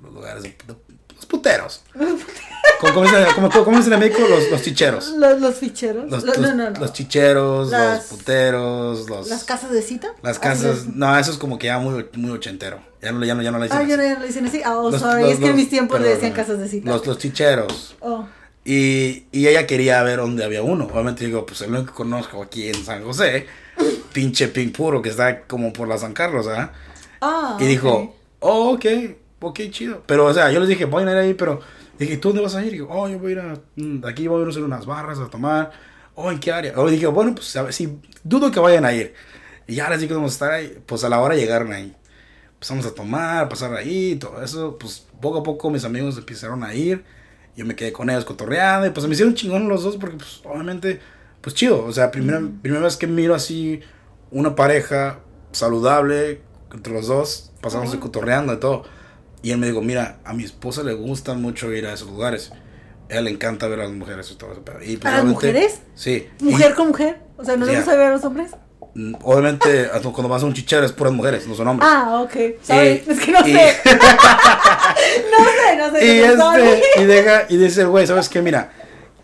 [0.02, 0.74] los lugares, de, de-
[1.14, 1.82] los puteros.
[2.80, 4.26] ¿Cómo, dicen en México?
[4.28, 5.10] Los, los chicheros.
[5.10, 6.10] Los, los ficheros.
[6.10, 6.80] Los, Los- no, no, no.
[6.80, 9.28] los chicheros, Las- los puteros, los...
[9.28, 10.08] Las casas de cita.
[10.22, 12.80] Las casas, no, eso es como que ya muy, muy ochentero.
[13.02, 13.90] Ya no, ya no, ya no le dicen Ah, así.
[13.90, 14.62] ya no le dicen así.
[14.64, 15.22] Ah, oh, Los- sorry.
[15.22, 16.88] los- es que en mis tiempos le decían casas de cita.
[16.88, 17.96] Los, los chicheros.
[18.00, 18.26] Oh.
[18.64, 20.84] Y, y ella quería ver dónde había uno.
[20.92, 23.46] Obviamente digo, pues el único que conozco aquí en San José,
[24.12, 26.72] pinche pink puro que está como por la San Carlos, ¿ah?
[27.20, 28.14] Ah, Y dijo, ok.
[28.40, 28.86] oh, ok,
[29.40, 30.02] ok, chido.
[30.06, 31.60] Pero, o sea, yo les dije, voy a ir ahí, pero
[31.98, 32.68] dije, ¿tú dónde vas a ir?
[32.68, 34.50] Y digo, oh, yo voy a ir a, mm, de aquí voy a ir a
[34.50, 35.72] hacer unas barras a tomar.
[36.14, 36.72] oh, ¿en qué área?
[36.76, 39.12] O dije, bueno, pues a ver si dudo que vayan a ir.
[39.66, 40.78] Y ya les dije que vamos a estar ahí.
[40.86, 41.94] Pues a la hora llegaron ahí.
[42.62, 44.78] Empezamos a tomar, pasar ahí, todo eso.
[44.78, 47.02] Pues poco a poco mis amigos empezaron a ir.
[47.56, 48.86] Yo me quedé con ellos cotorreando.
[48.86, 51.00] Y pues me hicieron chingón los dos porque, pues, obviamente,
[51.40, 51.84] pues chido.
[51.84, 53.80] O sea, primera, primera vez que miro así
[54.30, 55.18] una pareja
[55.50, 56.40] saludable
[56.72, 57.50] entre los dos.
[57.60, 58.84] Pasamos cotorreando y todo.
[59.42, 62.52] Y él me dijo, mira, a mi esposa le gusta mucho ir a esos lugares.
[62.52, 64.62] A ella le encanta ver a las mujeres y todo eso.
[64.86, 65.80] Y pues, ¿A las mujeres?
[65.96, 66.28] Sí.
[66.38, 67.22] ¿Mujer Y, con mujer?
[67.38, 68.52] O sea, ¿no le gusta ver a los hombres?
[69.22, 71.88] Obviamente, cuando vas a un chichero es puras mujeres, no son hombres.
[71.90, 72.32] Ah, ok.
[72.62, 73.76] Sorry, Eh, es que no y- sé.
[75.30, 76.06] no sé, no sé.
[76.06, 78.42] y, este, y, deja, y dice güey, ¿sabes qué?
[78.42, 78.72] Mira,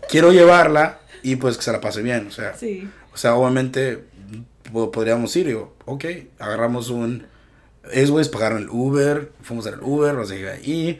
[0.09, 2.27] quiero llevarla y pues que se la pase bien.
[2.27, 2.89] O sea, Sí.
[3.13, 4.03] o sea obviamente
[4.71, 5.47] po- podríamos ir.
[5.47, 6.05] Digo, ok,
[6.39, 7.27] agarramos un...
[7.91, 10.99] Esos güeyes pagaron el Uber, fuimos el Uber, los dejé ahí.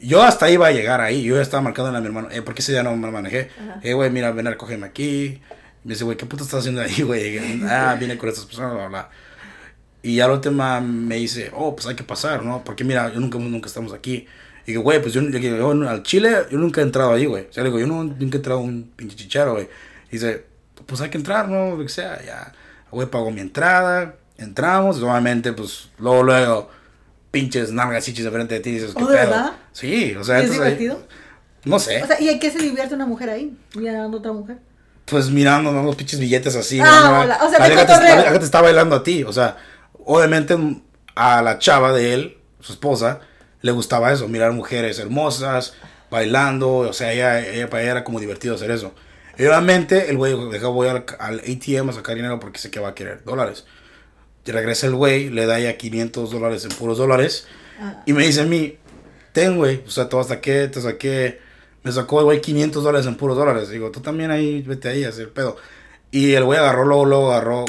[0.00, 2.60] Yo hasta iba a llegar ahí, yo ya estaba marcando a mi hermano, eh, porque
[2.62, 3.50] ese día no me manejé.
[3.82, 5.40] Eh, güey, mira, ven a recogerme aquí.
[5.84, 7.62] Me dice, güey, ¿qué puto estás haciendo ahí, güey?
[7.68, 9.10] Ah, vine con estas personas, bla, bla.
[10.02, 12.62] Y ya la última me dice, oh, pues hay que pasar, ¿no?
[12.64, 14.26] Porque mira, yo nunca, nunca estamos aquí.
[14.66, 17.46] Y digo, güey, pues yo, digo, yo al Chile, yo nunca he entrado ahí, güey.
[17.48, 19.68] O sea, le digo, yo no- nunca he entrado a un pinche chicharo, güey.
[20.08, 20.44] Y dice,
[20.86, 21.76] pues hay que entrar, ¿no?
[21.76, 22.52] Lo que sea, ya.
[22.90, 26.70] Güey, pago mi entrada, entramos, y obviamente, pues, luego, luego,
[27.30, 29.30] pinches nalgas chichis enfrente de ti, y dices, ¿qué ¿Oh, de pedo?
[29.30, 29.52] verdad?
[29.72, 31.06] Sí, o sea, ¿Es entonces ahí- divertido?
[31.64, 33.56] no sé, O sea, ¿y en qué se divierte una mujer ahí?
[33.76, 34.58] Mirando a otra mujer.
[35.06, 35.82] Pues mirando ¿no?
[35.82, 36.80] los pinches billetes así.
[36.80, 39.56] Ah, o sea, la te, la está bailando a ti, o sea,
[40.04, 40.56] obviamente
[41.14, 43.20] a la chava de él, su esposa,
[43.60, 45.74] le gustaba eso, mirar mujeres hermosas,
[46.10, 48.94] bailando, o sea, ella, ella- para ella era como divertido hacer eso.
[49.38, 52.80] Y obviamente el güey dijo, voy al, al ATM a sacar dinero porque sé que
[52.80, 53.64] va a querer dólares.
[54.44, 57.46] Y regresa el güey, le da ya 500 dólares en puros dólares.
[57.80, 58.02] Ah.
[58.04, 58.76] Y me dice a mí,
[59.32, 61.40] ten, güey, o sea, te saqué, te saqué.
[61.82, 63.68] Me sacó el güey 500 dólares en puros dólares.
[63.70, 65.56] Digo, tú también ahí, vete ahí a hacer pedo.
[66.10, 67.64] Y el güey agarró, luego, luego agarró,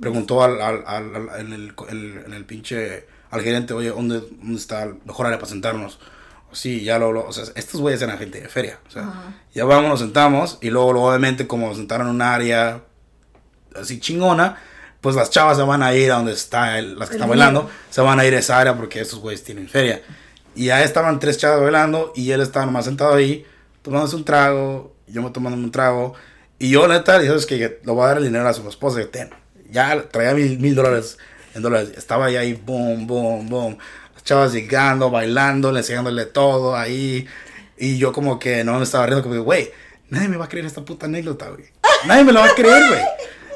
[0.00, 4.20] preguntó al, al, al- al- en, el, el- en el pinche, al gerente, oye, ¿dónde,
[4.20, 5.98] dónde está el mejor área para sentarnos?
[6.52, 8.78] Sí, ya lo, lo- o sea, estos güeyes eran gente de feria.
[8.88, 9.34] O sea, Ajá.
[9.54, 10.58] ya vamos, nos sentamos.
[10.60, 12.82] Y luego, luego, obviamente, como nos sentaron en un área
[13.80, 14.58] así chingona,
[15.00, 17.28] pues las chavas se van a ir a donde está el- las que El están
[17.30, 20.02] bailando, se van a ir a esa área porque estos güeyes tienen feria.
[20.54, 23.46] Y ya estaban tres chavas bailando y él estaba nomás sentado ahí,
[23.82, 26.14] tomándose un trago, yo me tomándome un trago.
[26.58, 29.02] Y yo, neta, dije, es que le voy a dar el dinero a su esposa,
[29.02, 29.30] y ten.
[29.70, 31.18] Ya traía mil, mil dólares
[31.54, 31.92] en dólares.
[31.96, 33.78] Estaba ahí, ahí, boom, boom, boom.
[34.14, 37.26] Las chavas llegando, bailando, enseñándole todo ahí.
[37.76, 39.70] Y yo como que no me estaba riendo, como que, güey,
[40.08, 41.64] nadie me va a creer esta puta anécdota, güey.
[42.06, 43.02] Nadie me la va a creer, güey.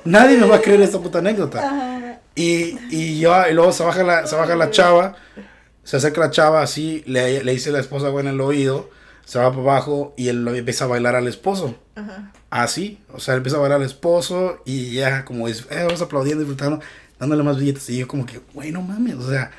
[0.04, 2.10] Nadie me va a creer esta puta anécdota.
[2.34, 5.16] Y, y yo, y luego se baja la, se baja la chava,
[5.84, 8.90] se acerca la chava así, le, le dice la esposa güey en el oído,
[9.26, 11.74] se va para abajo y él empieza a bailar al esposo.
[11.96, 12.32] Ajá.
[12.48, 16.44] Así, o sea, empieza a bailar al esposo y ya como dice, eh, vamos aplaudiendo,
[16.44, 16.80] disfrutando,
[17.18, 17.90] dándole más billetes.
[17.90, 19.50] Y yo como que, güey, no mames, o sea,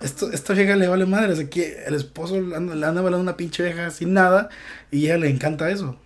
[0.00, 3.02] esto, esta vieja le vale madre, o sea, que el esposo le anda, le anda
[3.02, 4.48] bailando una pinche vieja sin nada
[4.90, 5.96] y a ella le encanta eso.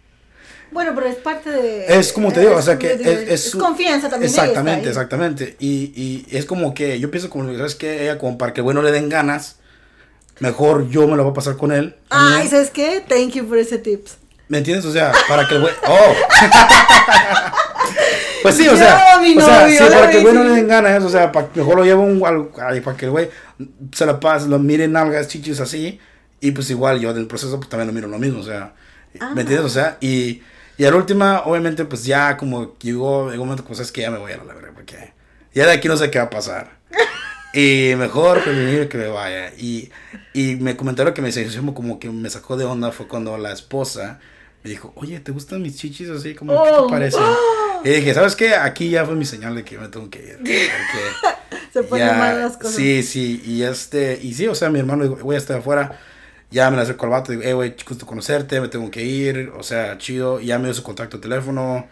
[0.72, 1.86] Bueno, pero es parte de...
[1.98, 4.28] Es como te digo, o sea que de- es, es, es confianza también.
[4.30, 5.56] Exactamente, exactamente.
[5.60, 8.02] Y, y es como que yo pienso como, ¿sabes qué?
[8.02, 9.58] Ella como para que el güey no le den ganas,
[10.40, 11.96] mejor yo me lo voy a pasar con él.
[12.10, 12.48] Ay.
[12.48, 13.02] ¿sabes qué?
[13.06, 14.16] Thank you for ese tips.
[14.48, 14.84] ¿Me entiendes?
[14.84, 15.72] O sea, para que el güey...
[15.86, 16.14] ¡Oh!
[18.42, 20.44] pues sí, o Yo, sea, mi o sea, novio, sí, para que el güey no
[20.44, 23.10] le den ganas, o sea, para, mejor lo llevo un, al- ay, para que el
[23.10, 23.30] güey
[23.92, 25.98] se la pase, lo mire nalgas, chichis así,
[26.40, 28.74] y pues igual yo del proceso pues también lo miro lo mismo, o sea,
[29.20, 29.30] Ah.
[29.34, 29.64] ¿me entiendes?
[29.64, 30.42] O sea, y,
[30.76, 34.00] y a la última, obviamente, pues ya como llegó, llegó un momento, pues es que
[34.02, 35.12] ya me voy a la verga, porque
[35.54, 36.72] ya de aquí no sé qué va a pasar.
[37.54, 39.52] Y mejor prevenir que me vaya.
[39.56, 39.90] Y,
[40.32, 41.30] y me comentaron que me
[41.74, 44.18] como que me sacó de onda fue cuando la esposa
[44.64, 46.34] me dijo, oye, ¿te gustan mis chichis así?
[46.34, 46.86] como ¿Qué Oh.
[46.86, 47.22] te parecen?
[47.84, 48.54] Y dije, ¿sabes qué?
[48.54, 50.36] Aquí ya fue mi señal de que me tengo que ir.
[50.38, 50.70] Porque
[51.72, 52.74] Se ponen mal las cosas.
[52.76, 56.00] Sí, sí, y este, y sí, o sea, mi hermano voy a estar afuera.
[56.50, 59.52] Ya me la acerco al vato, digo, eh, güey, gusto conocerte, me tengo que ir,
[59.58, 60.40] o sea, chido.
[60.40, 61.86] Y ya me dio su contacto de teléfono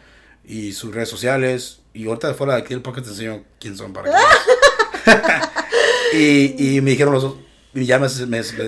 [0.47, 1.81] y sus redes sociales.
[1.93, 4.17] Y ahorita fuera de aquí del podcast te enseño quién son para que.
[6.13, 7.37] y, y me dijeron los dos,
[7.75, 8.09] y ya me,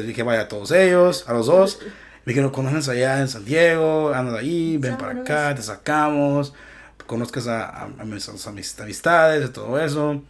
[0.02, 1.78] dije, vaya a todos ellos, a los dos.
[2.24, 6.54] Me dijeron, andas allá en San Diego, andas ahí, ven para acá, te sacamos,
[7.06, 10.22] conozcas a, a, a mis, a mis amistades y todo eso.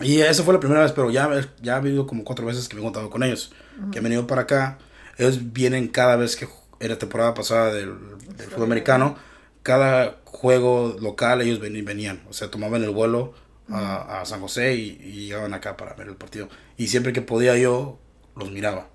[0.00, 1.30] Y eso fue la primera vez, pero ya,
[1.62, 3.52] ya ha habido como cuatro veces que me he contado con ellos,
[3.92, 4.78] que han venido para acá.
[5.16, 6.48] Ellos vienen cada vez que
[6.80, 7.94] en la temporada pasada del,
[8.36, 9.16] del fútbol americano,
[9.62, 13.34] cada juego local ellos ven- venían, o sea, tomaban el vuelo
[13.70, 16.48] a, a San José y, y llegaban acá para ver el partido.
[16.76, 17.98] Y siempre que podía yo,
[18.36, 18.88] los miraba.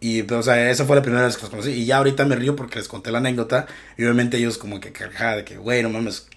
[0.00, 1.70] Y, pues, o sea, esa fue la primera vez que los conocí.
[1.70, 3.66] Y ya ahorita me río porque les conté la anécdota.
[3.96, 6.28] Y obviamente ellos como que carcajada de que, güey, no mames,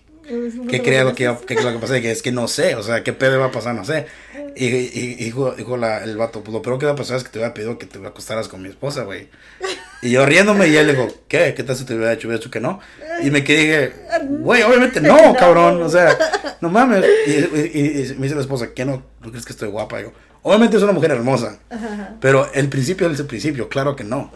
[0.70, 1.99] ¿qué crees lo que, qué es lo que pasa?
[1.99, 3.76] Que es que no sé, o sea, ¿qué pedo va a pasar?
[3.76, 4.05] No sé.
[4.55, 7.18] Y, y, y dijo, dijo la, el vato, pues lo peor que va a pasar
[7.18, 9.28] es que te hubiera pedido que te acostaras con mi esposa, güey.
[10.02, 11.54] Y yo riéndome y él le dijo, ¿qué?
[11.56, 12.80] ¿Qué tal si te hubiera hecho, hubiera hecho que no?
[13.22, 13.93] Y me quedé,
[14.28, 16.18] güey, obviamente no, cabrón, o sea,
[16.62, 17.04] no mames.
[17.28, 19.04] Y, y, y me dice la esposa, ¿qué no?
[19.22, 20.00] ¿No crees que estoy guapa?
[20.00, 21.60] Y digo, Obviamente es una mujer hermosa,
[22.22, 24.32] pero el principio es el principio, claro que no.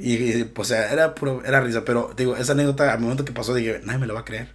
[0.00, 3.80] Y, pues era, puro, era risa, pero digo, esa anécdota, al momento que pasó, dije,
[3.84, 4.48] nadie me lo va a creer.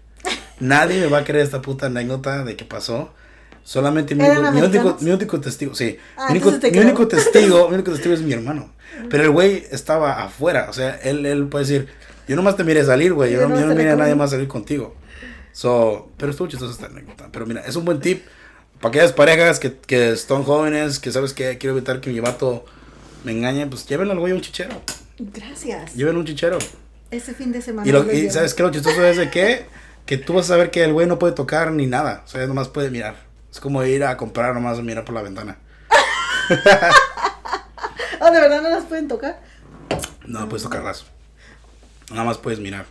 [0.59, 3.13] Nadie me va a creer esta puta anécdota de que pasó.
[3.63, 5.97] Solamente mi, único, mi, único, mi único, testigo, sí.
[6.17, 8.71] Ah, mi, único, mi único, testigo, mi único testigo es mi hermano.
[9.09, 11.87] Pero el güey estaba afuera, o sea, él, él puede decir,
[12.27, 14.47] yo nomás te miré salir, güey, yo, no, yo no miré a nadie más salir
[14.47, 14.95] contigo.
[15.53, 17.29] So, pero estuvo chistosa esta anécdota.
[17.31, 18.23] Pero mira, es un buen tip
[18.79, 22.65] para aquellas parejas que, que están jóvenes, que sabes que quiero evitar que mi vato
[23.23, 24.81] me engañe, pues llévenlo al güey a un chichero.
[25.19, 25.93] Gracias.
[25.93, 26.57] Llévenlo un chichero.
[27.11, 27.87] Ese fin de semana.
[27.87, 28.63] Y, lo, y ¿sabes qué?
[28.63, 29.65] Lo chistoso es de que,
[30.05, 32.23] que tú vas a saber que el güey no puede tocar ni nada.
[32.25, 33.30] O sea, nomás puede mirar.
[33.51, 35.57] Es como ir a comprar nomás a mirar por la ventana.
[38.19, 39.41] ¿Oh, de verdad no las pueden tocar?
[40.25, 41.05] No, puedes tocarlas.
[42.09, 42.85] Nada más puedes mirar.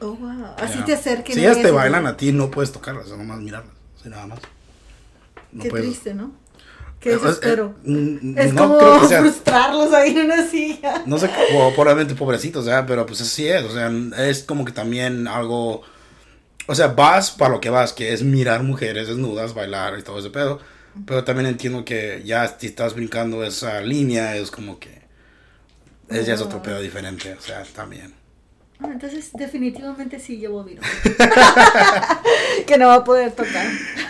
[0.00, 0.54] Oh, wow.
[0.58, 1.34] Así te acerquen.
[1.34, 3.74] Si ellas te bailan a ti, no puedes tocarlas, nomás mirarlas.
[3.98, 4.38] Así nada más.
[5.60, 6.32] Qué triste, ¿no?
[7.00, 7.74] Qué desespero.
[8.36, 11.02] es como frustrarlos ahí en una silla.
[11.06, 11.30] No sé,
[11.74, 12.84] probablemente pobrecitos, ¿eh?
[12.86, 13.62] pero pues así es.
[13.64, 15.82] O sea, es como que también algo.
[16.70, 20.18] O sea, vas para lo que vas, que es mirar mujeres desnudas, bailar y todo
[20.18, 20.60] ese pedo.
[21.06, 25.00] Pero también entiendo que ya si estás brincando esa línea, es como que.
[26.10, 28.12] Es, ya es otro pedo diferente, o sea, también.
[28.80, 30.82] Ah, entonces definitivamente sí llevo vino.
[32.66, 33.66] que no va a poder tocar.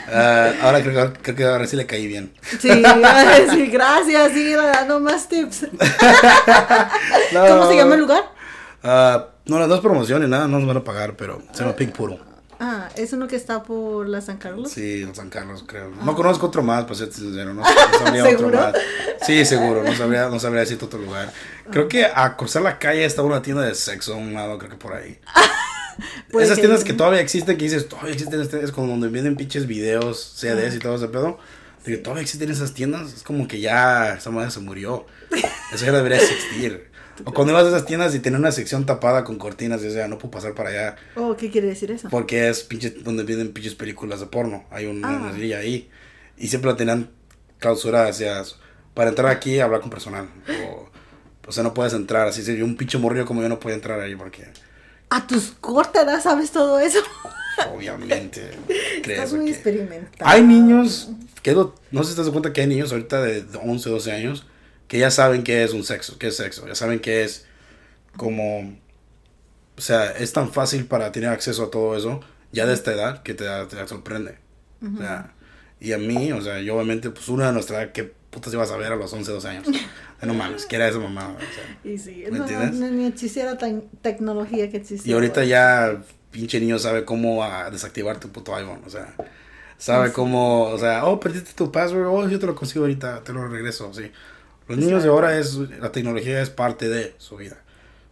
[0.09, 2.33] Uh, ahora creo, creo, que ahora sí le caí bien.
[2.43, 2.71] Sí,
[3.51, 5.69] sí gracias, sí, dando más tips.
[7.33, 8.25] ¿Cómo se llama el lugar?
[8.83, 11.93] Uh, no, las dos promociones, nada, no nos van a pagar, pero se llama Pink
[11.93, 12.28] Puro.
[12.61, 14.71] Ah, ¿es uno que está por la San Carlos?
[14.73, 15.91] Sí, en San Carlos, creo.
[16.03, 17.55] No conozco otro más, ser sincero.
[17.55, 18.75] No, no sabría otro más.
[19.25, 19.85] Sí, seguro.
[19.85, 21.33] No sabría, no sabría decirte otro lugar.
[21.71, 24.71] Creo que a cruzar la calle está una tienda de sexo a un lado, creo
[24.71, 25.19] que por ahí.
[26.39, 29.67] Esas tiendas que todavía existen, que dices, todavía existen, este, es como donde venden pinches
[29.67, 31.39] videos, CDs y todo ese pedo.
[31.85, 33.13] Digo, todavía existen esas tiendas.
[33.13, 35.07] Es como que ya esa madre se murió.
[35.73, 36.88] Eso ya debería existir.
[37.25, 39.91] O cuando ibas a esas tiendas y tenía una sección tapada con cortinas, y o
[39.91, 40.97] sea, no puedo pasar para allá.
[41.17, 42.09] Oh, ¿qué quiere decir eso?
[42.11, 44.65] Porque es pinche donde vienen pinches películas de porno.
[44.71, 45.33] Hay una ah.
[45.33, 45.91] ahí.
[46.37, 47.11] Y siempre la tenían
[47.59, 48.45] clausurada, o
[48.95, 50.29] para entrar aquí hablar con personal.
[50.67, 50.89] O,
[51.47, 52.29] o sea, no puedes entrar.
[52.29, 54.47] Así, si un pinche morrillo como yo no puede entrar ahí porque...
[55.11, 56.99] A tus cortas sabes todo eso.
[57.75, 58.51] Obviamente.
[59.03, 60.31] Estás muy experimentado.
[60.31, 61.11] Hay niños,
[61.43, 64.47] que no sé si te das cuenta que hay niños ahorita de 11, 12 años
[64.89, 67.47] que ya saben qué es un sexo, qué es sexo, ya saben qué es
[68.17, 68.61] como,
[69.77, 72.21] o sea, es tan fácil para tener acceso a todo eso,
[72.51, 74.39] ya de esta edad, que te, te sorprende.
[74.83, 75.35] O sea,
[75.81, 78.71] y a mí, o sea, yo obviamente, pues una de nuestra edad, ¿qué putas ibas
[78.71, 79.67] a ver a los 11, 12 años?
[80.23, 80.99] no mames, ¿qué era esa?
[80.99, 81.37] O sea,
[81.85, 82.75] y sí, ¿me entiendes?
[82.75, 85.11] No, ni existiera tan tecnología que existía.
[85.11, 89.15] Y ahorita ya, pinche niño sabe cómo ah, desactivar tu puto iPhone, o sea,
[89.77, 93.33] sabe cómo, o sea, oh, perdiste tu password, oh, yo te lo consigo ahorita, te
[93.33, 94.11] lo regreso, sí.
[94.69, 97.57] Los niños de ahora es, la tecnología es parte de su vida.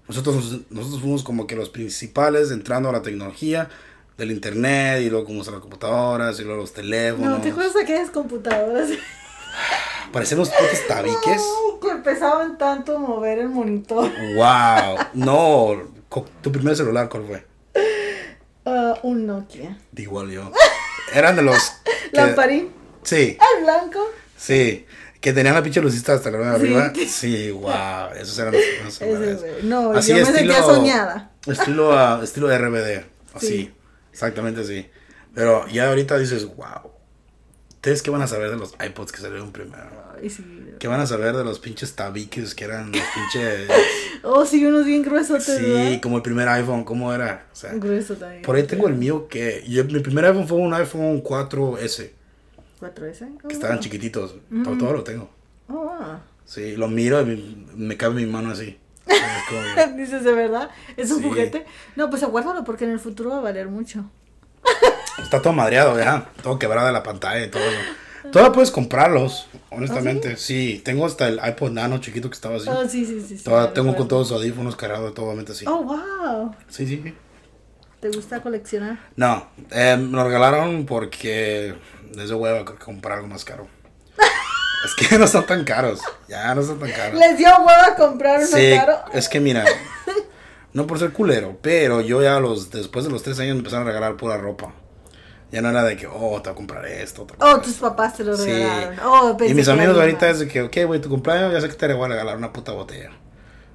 [0.09, 3.69] Nosotros, nosotros fuimos como que los principales entrando a la tecnología
[4.17, 7.29] del internet y luego como las computadoras y luego los teléfonos.
[7.29, 8.89] No, ¿te acuerdas de aquellas computadoras?
[10.13, 11.43] Parecemos putos tabiques.
[11.83, 14.11] que empezaban tanto a mover el monitor.
[14.37, 15.97] Wow, no.
[16.41, 17.47] ¿Tu primer celular cuál fue?
[18.65, 19.79] Uh, un Nokia.
[19.97, 20.51] igual yo.
[21.13, 21.73] Eran de los...
[22.13, 22.71] Lamparín.
[23.03, 23.37] Sí.
[23.57, 24.01] ¿El blanco?
[24.37, 24.87] Sí.
[25.27, 26.93] Que tenían la pinche lucita hasta la arriba.
[27.09, 28.15] Sí, wow.
[28.17, 31.33] Esos eran los, los No, así yo me sentía soñada.
[31.45, 33.03] Estilo, uh, estilo RBD.
[33.35, 33.73] Así.
[34.13, 34.87] Exactamente así.
[35.35, 36.93] Pero ya ahorita dices, wow.
[37.71, 39.91] ¿Ustedes qué van a saber de los iPods que salieron primero?
[40.17, 40.45] Ay, sí.
[40.79, 43.69] ¿Qué van a saber de los pinches tabiques que eran los pinches.
[44.23, 45.43] oh, sí, unos bien gruesos.
[45.43, 47.49] Sí, como el primer iPhone, ¿cómo era?
[47.53, 48.43] O sea, Grueso también.
[48.43, 49.65] Por ahí tengo el mío que.
[49.67, 52.11] Yo, mi primer iPhone fue un iPhone 4S.
[52.81, 53.39] 4S.
[53.47, 54.37] que estaban chiquititos.
[54.65, 55.31] todo, lo tengo.
[55.69, 58.79] Oh, Sí, lo miro y me, cabe mi mano así.
[59.97, 60.71] Dices, ¿de verdad?
[60.97, 61.67] ¿Es un juguete?
[61.97, 64.05] No, pues aguárdalo porque en el futuro va a valer mucho.
[65.23, 67.63] Está todo madreado ya, todo quebrado de la pantalla y todo.
[68.31, 70.33] Todavía puedes comprarlos, honestamente.
[70.33, 70.81] ¿Ah, sí?
[70.85, 72.69] tengo hasta el iPod Nano chiquito que estaba así.
[72.69, 73.43] Oh, sí, sí, sí.
[73.43, 75.65] Todavía tengo con todos los audífonos cargados, totalmente así.
[75.67, 76.55] Oh, wow.
[76.69, 77.15] Sí, sí.
[78.01, 78.99] ¿Te gusta coleccionar?
[79.17, 81.75] No, eh, me lo regalaron porque
[82.13, 83.67] desde hueva comprar algo más caro.
[84.85, 86.01] Es que no están tan caros.
[86.29, 87.19] Ya no están tan caros.
[87.19, 88.99] Les dio huevo a comprar uno Sí, caro.
[89.13, 89.65] es que mira,
[90.73, 93.87] no por ser culero, pero yo ya los después de los tres años me empezaron
[93.87, 94.73] a regalar pura ropa.
[95.51, 97.25] Ya no era de que, oh, te voy a comprar esto.
[97.25, 98.51] te voy a Oh, tus papás te lo Sí.
[98.51, 98.99] regalaron.
[99.05, 101.75] Oh, Y mis amigos ahorita es de que, ok, güey, tu cumpleaños, ya sé que
[101.75, 103.11] te voy a regalar una puta botella.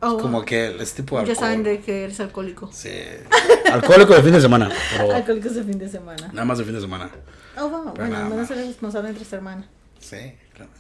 [0.02, 1.46] Oh, Es como que es tipo de ya alcohol.
[1.48, 2.70] saben de que eres alcohólico.
[2.74, 2.92] Sí.
[3.72, 4.70] Alcohólico de fin de semana.
[4.98, 6.28] Pero Alcohólicos de fin de semana.
[6.34, 7.10] nada más de fin de semana.
[7.58, 7.93] Oh, wow.
[7.93, 9.68] Pero Bueno, menos eres responsable entre esta hermana.
[9.99, 10.72] Sí, claro.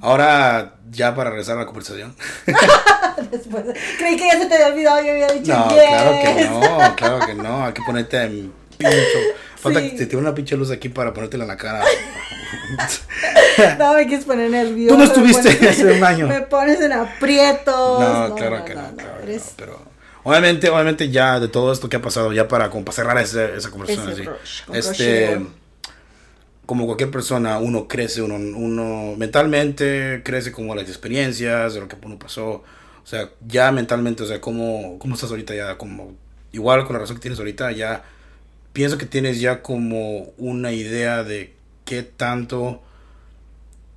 [0.00, 2.14] Ahora, ya para regresar a la conversación.
[3.30, 3.64] Después,
[3.98, 5.78] creí que ya se te había olvidado, yo había dicho No, yes.
[5.88, 7.64] claro que no, claro que no.
[7.66, 8.94] Hay que ponerte en pincho.
[9.56, 9.90] Falta Sí.
[9.90, 11.82] que te tiene una pinche luz aquí para ponértela en la cara.
[13.78, 14.94] No me quieres poner nervioso.
[14.94, 16.26] Tú no estuviste pones- hace un año.
[16.26, 18.00] Me pones en aprietos.
[18.00, 19.82] No, claro que no, claro no, Pero
[20.24, 23.56] obviamente, obviamente ya de todo esto que ha pasado, ya para, como para cerrar ese-
[23.56, 24.28] esa conversación así.
[24.72, 25.40] este.
[26.66, 31.96] Como cualquier persona, uno crece, uno, uno mentalmente crece como las experiencias, de lo que
[32.02, 32.62] uno pasó.
[33.02, 36.14] O sea, ya mentalmente, o sea, cómo, cómo estás ahorita ya, como,
[36.52, 38.04] igual con la razón que tienes ahorita, ya
[38.72, 41.54] pienso que tienes ya como una idea de
[41.84, 42.82] qué tanto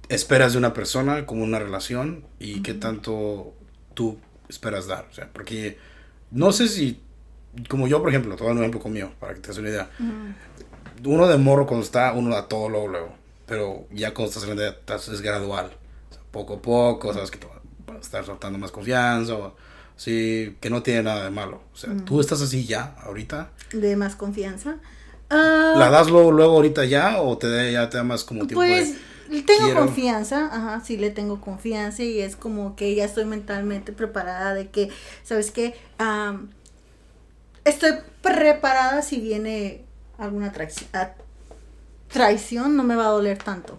[0.09, 3.53] esperas de una persona, como una relación, y qué tanto
[3.93, 4.17] tú
[4.49, 5.07] esperas dar.
[5.09, 5.77] O sea, porque
[6.31, 6.99] no sé si,
[7.69, 9.89] como yo, por ejemplo, dar un ejemplo conmigo, para que te des una idea.
[11.05, 13.09] Uno de morro cuando está, uno da todo luego, luego.
[13.45, 14.75] Pero ya cuando estás grande,
[15.11, 15.71] es gradual.
[16.09, 17.53] O sea, poco a poco, sabes que te va
[17.89, 19.33] va a estar soltando más confianza.
[19.35, 19.55] O,
[19.95, 21.61] sí, que no tiene nada de malo.
[21.73, 23.49] O sea, tú estás así ya, ahorita.
[23.71, 24.77] De más confianza.
[25.29, 28.47] Ah, ¿La das luego, luego ahorita ya o te da, ya te da más como
[28.47, 28.93] tiempo Pues
[29.29, 29.85] de- tengo quiero?
[29.85, 34.69] confianza, ajá, sí le tengo confianza y es como que ya estoy mentalmente preparada de
[34.69, 34.89] que,
[35.23, 35.75] ¿sabes qué?
[35.97, 36.49] Am,
[37.65, 37.91] estoy
[38.21, 39.83] preparada si viene
[40.17, 40.87] alguna traición,
[42.11, 43.77] traición, no me va a doler tanto.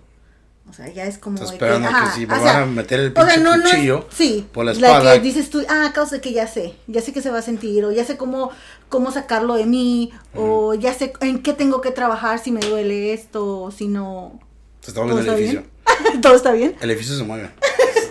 [0.68, 2.62] O sea, ya es como Estás de esperando que ajá, si me o van sea,
[2.62, 5.12] a meter el o sea, pinche no es- cuchillo sí, por la La espalda.
[5.14, 7.86] que dices tú, ah, causa que ya sé, ya sé que se va a sentir,
[7.86, 8.50] o ya sé cómo,
[8.90, 13.14] cómo sacarlo de mí, o ya sé en qué tengo que trabajar si me duele
[13.14, 14.38] esto, o si no.
[14.82, 15.64] Se está moviendo el ¿Todo está edificio.
[16.10, 16.20] bien?
[16.20, 16.76] ¿Todo está bien?
[16.82, 17.50] El edificio se mueve.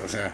[0.03, 0.33] O sea,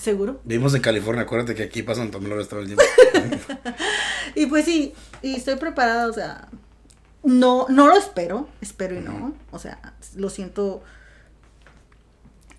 [0.00, 0.40] Seguro.
[0.42, 2.82] vivimos en California, acuérdate que aquí pasan temblores todo el tiempo.
[4.34, 6.48] Y pues sí, y estoy preparada, o sea,
[7.22, 10.82] no, no lo espero, espero y no, o sea, lo siento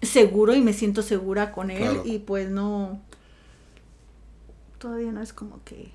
[0.02, 2.04] seguro y me siento segura con él Claro.
[2.06, 3.02] y pues no,
[4.78, 5.92] todavía no es como que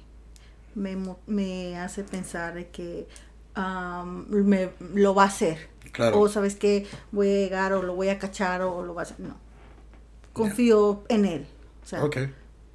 [0.74, 0.96] me,
[1.26, 3.06] me hace pensar de que
[3.56, 5.68] me, lo va a hacer.
[5.92, 6.20] Claro.
[6.20, 9.04] O sabes que voy a llegar o lo voy a cachar o lo va a
[9.04, 9.20] hacer.
[9.20, 9.36] No.
[10.32, 11.46] Confío en él.
[11.84, 12.02] O sea,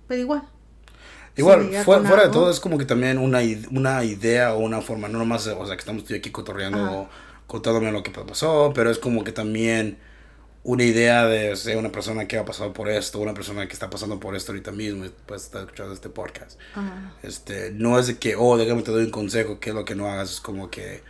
[0.07, 0.43] pero igual.
[1.39, 3.39] Igual, fuera de todo es como que también una,
[3.71, 6.91] una idea o una forma, no nomás, o sea, que estamos aquí cotorreando Ajá.
[6.91, 7.09] o
[7.47, 9.97] contándome lo que pasó, pero es como que también
[10.63, 13.89] una idea de ser una persona que ha pasado por esto, una persona que está
[13.89, 16.59] pasando por esto ahorita mismo pues está escuchando este podcast.
[16.75, 17.13] Ajá.
[17.23, 19.95] Este, no es de que, oh, déjame te doy un consejo, qué es lo que
[19.95, 21.01] no hagas, es como que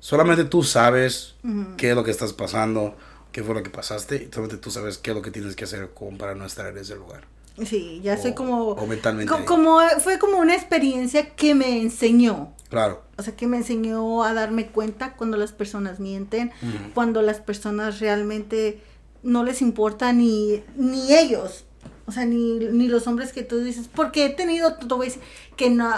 [0.00, 1.34] solamente tú sabes
[1.76, 2.96] qué es lo que estás pasando,
[3.32, 5.64] qué fue lo que pasaste, y solamente tú sabes qué es lo que tienes que
[5.64, 7.33] hacer como para no estar en ese lugar.
[7.64, 8.62] Sí, ya soy O- como...
[8.70, 9.32] o mentalmente.
[9.32, 12.52] co- como fue como una experiencia que me enseñó.
[12.68, 16.50] Claro, O sea, que me enseñó a darme cuenta cuando las personas mienten,
[16.94, 18.80] cuando las personas realmente
[19.22, 21.64] no les importa ni, ni ellos.
[22.06, 25.08] O sea, ni, ni los hombres que tú dices, porque he tenido, te voy a
[25.10, 25.22] decir,
[25.56, 25.88] que, no,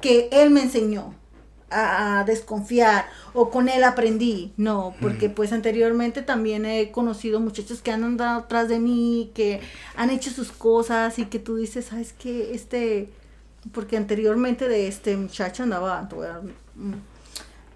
[0.00, 1.14] que él me enseñó
[1.70, 4.52] a, a desconfiar o con él aprendí.
[4.56, 9.60] No, porque pues anteriormente también he conocido muchachos que han andado atrás de mí, que
[9.96, 12.54] han hecho sus cosas y que tú dices, ¿sabes qué?
[12.54, 13.10] Este,
[13.72, 16.40] porque anteriormente de este muchacho andaba, te voy a,
[16.74, 16.94] mm,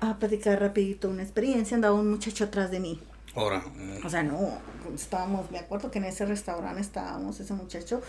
[0.00, 3.00] a platicar rapidito una experiencia, andaba un muchacho atrás de mí.
[3.34, 3.60] ahora.
[3.60, 4.58] mm, O sea, no,
[4.94, 8.02] estábamos, me acuerdo que en ese restaurante estábamos, ese muchacho,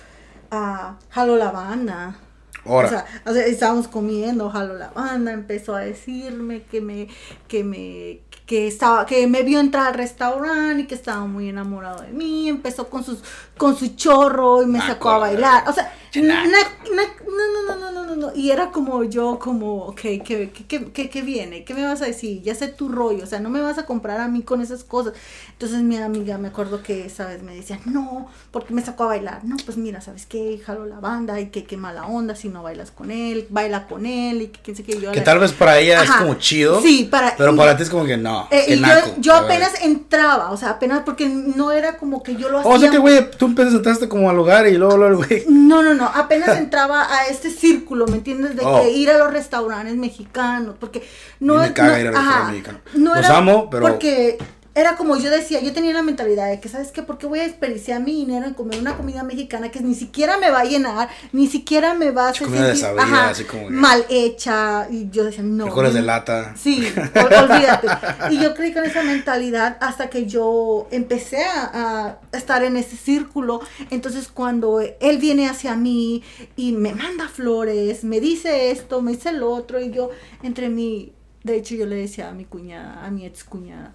[0.51, 2.19] a jaló la banda.
[2.65, 2.87] Ahora.
[2.87, 7.07] O sea, o sea, estábamos comiendo, jaló la banda, empezó a decirme que me,
[7.47, 12.01] que me, que estaba, que me vio entrar al restaurante y que estaba muy enamorado
[12.01, 13.19] de mí, empezó con sus,
[13.57, 15.69] con su chorro y me sacó a la bailar.
[15.69, 15.93] O sea.
[16.21, 18.35] Na- na- no, no, no, no, no, no, no.
[18.35, 21.63] Y era como yo, como, ok, ¿qué, qué, qué, qué- qué viene?
[21.63, 22.41] ¿Qué me vas a decir?
[22.43, 24.83] Ya sé tu rollo, o sea, no me vas a comprar a mí con esas
[24.83, 25.13] cosas.
[25.53, 29.07] Entonces mi amiga, me acuerdo que esa vez me decía, no, porque me sacó a
[29.07, 29.43] bailar.
[29.43, 30.59] No, pues mira, ¿sabes qué?
[30.63, 34.05] Jalo la banda y que qué mala onda si no bailas con él, baila con
[34.05, 34.99] él y que quién sé qué.
[34.99, 36.81] Yo Que tal vez para ella es como chido.
[36.81, 38.47] Sí, para- Pero y- para ti es como que no.
[38.51, 42.21] Eh, que y yo, naco, yo apenas entraba, o sea, apenas porque no era como
[42.23, 42.71] que yo lo hacía.
[42.71, 45.43] O sea que, güey, tú empezaste como al lugar y luego, luego, güey.
[45.47, 48.55] No, no, no, apenas entraba a este círculo, ¿me entiendes?
[48.55, 48.81] De Oh.
[48.81, 51.07] que ir a los restaurantes mexicanos, porque
[51.39, 52.81] no me caga no- ir a ajá, restaurantes mexicanos.
[52.95, 54.37] No Los era amo, pero- porque
[54.75, 57.03] era como yo decía, yo tenía la mentalidad de que, ¿sabes qué?
[57.03, 60.37] ¿Por qué voy a desperdiciar mi dinero en comer una comida mexicana que ni siquiera
[60.37, 63.67] me va a llenar, ni siquiera me va a hacer Comida sentir desabría, así como
[63.67, 64.87] que- mal hecha?
[64.89, 65.65] Y yo decía, no.
[65.65, 66.55] Frijoles de lata.
[66.57, 67.87] Sí, ol- olvídate.
[68.31, 72.97] Y yo creí con esa mentalidad hasta que yo empecé a, a estar en ese
[72.97, 73.61] círculo.
[73.91, 76.23] Entonces cuando él viene hacia mí
[76.55, 80.09] y me manda flores, me dice esto, me dice lo otro, y yo
[80.41, 81.13] entre mí,
[81.43, 83.93] de hecho yo le decía a mi cuñada, a mi ex cuñada,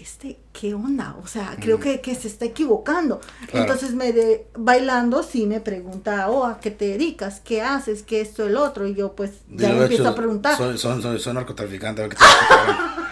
[0.00, 1.16] decía, este, ¿qué onda?
[1.22, 3.20] O sea, creo que, que se está equivocando.
[3.50, 3.66] Claro.
[3.66, 7.40] Entonces me de, bailando sí me pregunta, oh, ¿a qué te dedicas?
[7.44, 8.02] ¿Qué haces?
[8.02, 8.86] ¿Qué esto, el otro?
[8.86, 10.56] Y yo pues ya empiezo hecho, a preguntar.
[10.56, 12.02] Soy, soy, soy, soy narcotraficante.
[12.02, 12.92] a ver qué te-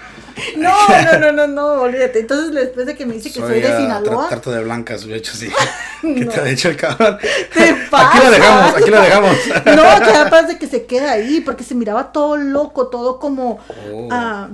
[0.57, 2.21] No, no, no, no, no, olvídate.
[2.21, 5.07] Entonces, después de que me dice que soy, de ah, Sinaloa, tra- Trato de blancas,
[5.07, 5.51] de hecho, sí.
[6.01, 6.31] ¿Qué No.
[6.33, 7.19] te ha dicho el cabrón?
[7.53, 8.25] ¿Qué Aquí pasa?
[8.25, 9.37] lo dejamos, aquí lo dejamos.
[9.67, 13.59] no, capaz de que se queda ahí, porque se miraba todo loco, todo como,
[13.93, 14.09] Oh.
[14.11, 14.49] ah,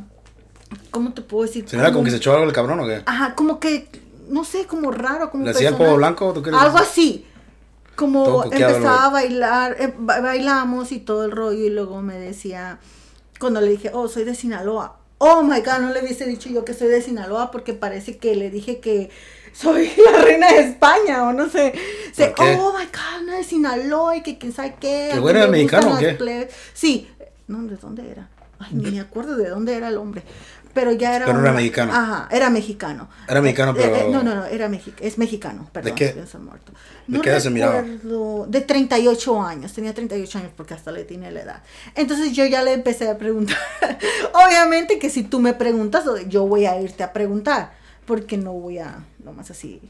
[0.90, 1.68] ¿cómo te puedo decir?
[1.68, 3.02] ¿Se como que se echó algo el cabrón o qué?
[3.06, 3.88] Ajá, como que,
[4.28, 6.32] no sé, como raro, como ¿Le hacía el polvo blanco?
[6.32, 6.58] ¿Tú crees?
[6.58, 7.26] Algo así.
[7.94, 12.78] Como empezaba a bailar, eh, ba- bailamos y todo el rollo, y luego me decía,
[13.40, 14.98] cuando le dije, oh, soy de Sinaloa.
[15.18, 18.36] Oh my god, no le hubiese dicho yo que soy de Sinaloa porque parece que
[18.36, 19.08] le dije que
[19.54, 21.72] soy la reina de España o no sé.
[22.58, 25.08] Oh my god, no de Sinaloa y que quién sabe qué.
[25.14, 26.48] ¿Que güey era me mexicano o qué?
[26.74, 27.08] Sí,
[27.46, 28.28] no, ¿de dónde era?
[28.58, 30.22] Ay, ni me acuerdo de dónde era el hombre.
[30.72, 31.24] Pero ya era.
[31.24, 31.92] Pero era una- mexicano.
[31.94, 33.08] Ajá, era mexicano.
[33.26, 35.94] Era mexicano, Eh, eh, pero- no, no, no, era mexi- es mexicano, perdón.
[35.94, 36.08] qué?
[36.08, 36.72] pienso muerto.
[37.06, 37.82] ¿De No qué edad se miraba?
[37.82, 41.62] De 38 años, tenía 38 años porque hasta le tiene la edad.
[41.94, 43.56] Entonces yo ya le empecé a preguntar.
[44.34, 47.72] Obviamente que si tú me preguntas, yo voy a irte a preguntar,
[48.04, 49.80] porque no voy a, nomás así.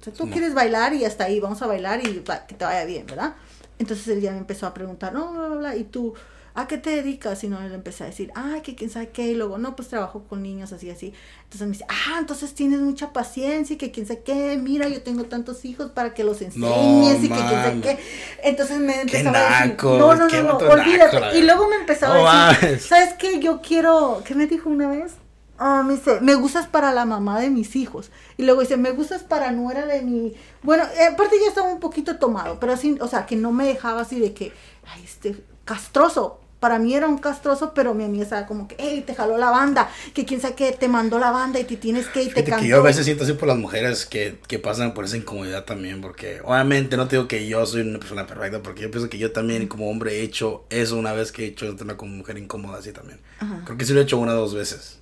[0.00, 0.32] O sea, tú No.
[0.32, 3.34] quieres bailar y hasta ahí vamos a bailar y que te vaya bien, ¿verdad?
[3.78, 6.14] Entonces él ya me empezó a preguntar, no, bla, bla, bla, y tú,
[6.54, 7.42] ¿a qué te dedicas?
[7.42, 9.88] Y no, él empecé a decir, ay, que quién sabe qué, y luego, no, pues
[9.88, 11.12] trabajo con niños, así, así.
[11.44, 15.02] Entonces me dice, ah, entonces tienes mucha paciencia, y que quién sabe qué, mira, yo
[15.02, 17.98] tengo tantos hijos para que los enseñes, y que quién sabe qué.
[18.44, 21.38] Entonces me empezaba a decir, no, no, no, no, naco, olvídate.
[21.38, 22.80] y luego me empezaba No a decir.
[22.80, 23.40] ¿sabes qué?
[23.40, 25.14] Yo quiero, ¿qué me dijo una vez?
[25.58, 28.10] Ah, me dice, me gustas para la mamá de mis hijos.
[28.36, 30.34] Y luego dice, me gustas para nuera de mi...
[30.62, 33.64] Bueno, eh, aparte ya estaba un poquito tomado, pero así, o sea, que no me
[33.66, 34.52] dejaba así de que,
[34.86, 36.40] ay, este, castroso.
[36.64, 39.50] Para mí era un castroso, pero mi amiga estaba como que, hey, te jaló la
[39.50, 42.42] banda, que quién sabe qué, te mandó la banda y te tienes que, y te
[42.42, 42.62] cantó.
[42.62, 45.66] que yo a veces siento así por las mujeres que, que pasan por esa incomodidad
[45.66, 49.10] también, porque obviamente no te digo que yo soy una persona perfecta, porque yo pienso
[49.10, 52.16] que yo también como hombre he hecho eso una vez que he hecho una como
[52.16, 53.20] mujer incómoda así también.
[53.40, 53.60] Ajá.
[53.66, 55.00] Creo que sí lo he hecho una o dos veces.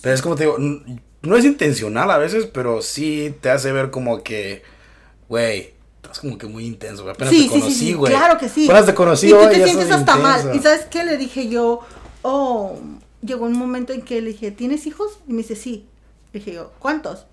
[0.00, 3.90] Pero es como te digo, no es intencional a veces, pero sí te hace ver
[3.90, 4.62] como que,
[5.28, 5.75] güey,
[6.06, 7.14] estás como que muy intenso, güey.
[7.14, 8.12] Apenas te conocí, güey.
[8.12, 8.64] claro que sí.
[8.64, 10.54] Apenas te conocí, y tú te sientes hasta mal.
[10.54, 11.04] ¿Y sabes qué?
[11.04, 11.80] Le dije yo,
[12.22, 12.76] oh,
[13.22, 15.18] llegó un momento en que le dije, ¿tienes hijos?
[15.28, 15.86] Y me dice, sí.
[16.32, 17.26] Le dije yo, ¿cuántos?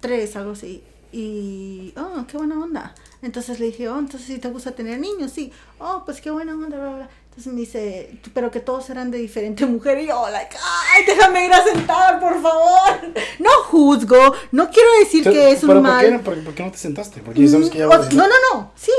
[0.00, 0.82] Tres, algo así.
[1.12, 2.94] Y, oh, qué buena onda.
[3.20, 5.52] Entonces le dije, oh, entonces si te gusta tener niños, sí.
[5.78, 7.10] Oh, pues qué buena onda, bla, bla, bla.
[7.32, 9.98] Entonces me dice, pero que todos eran de diferente mujer.
[10.00, 13.00] Y yo, like, ay, déjame ir a sentar, por favor.
[13.38, 16.04] No juzgo, no quiero decir que es un ¿por mal.
[16.10, 17.22] qué, por, por qué no te sentaste?
[17.22, 18.92] Porque sabes que ya Mm, o- no, no, no, sí.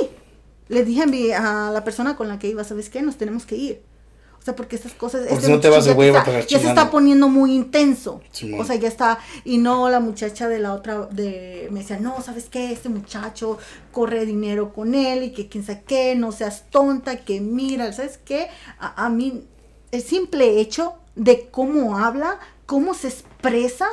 [0.67, 3.03] Le dije a, mi- a la persona con la que iba, ¿sabes qué?
[3.03, 3.83] Nos tenemos que ir.
[4.43, 5.21] O sea, porque estas cosas...
[5.21, 8.19] Porque este no te vas, ya se está poniendo muy intenso.
[8.59, 9.19] O sea, ya está...
[9.45, 11.05] Y no, la muchacha de la otra...
[11.05, 12.73] de Me decía, no, ¿sabes qué?
[12.73, 13.57] Este muchacho
[13.93, 18.17] corre dinero con él y que quién sabe qué, no seas tonta, que mira, ¿sabes
[18.17, 18.49] qué?
[18.79, 19.45] A, a mí,
[19.91, 23.87] el simple hecho de cómo habla, cómo se expresa...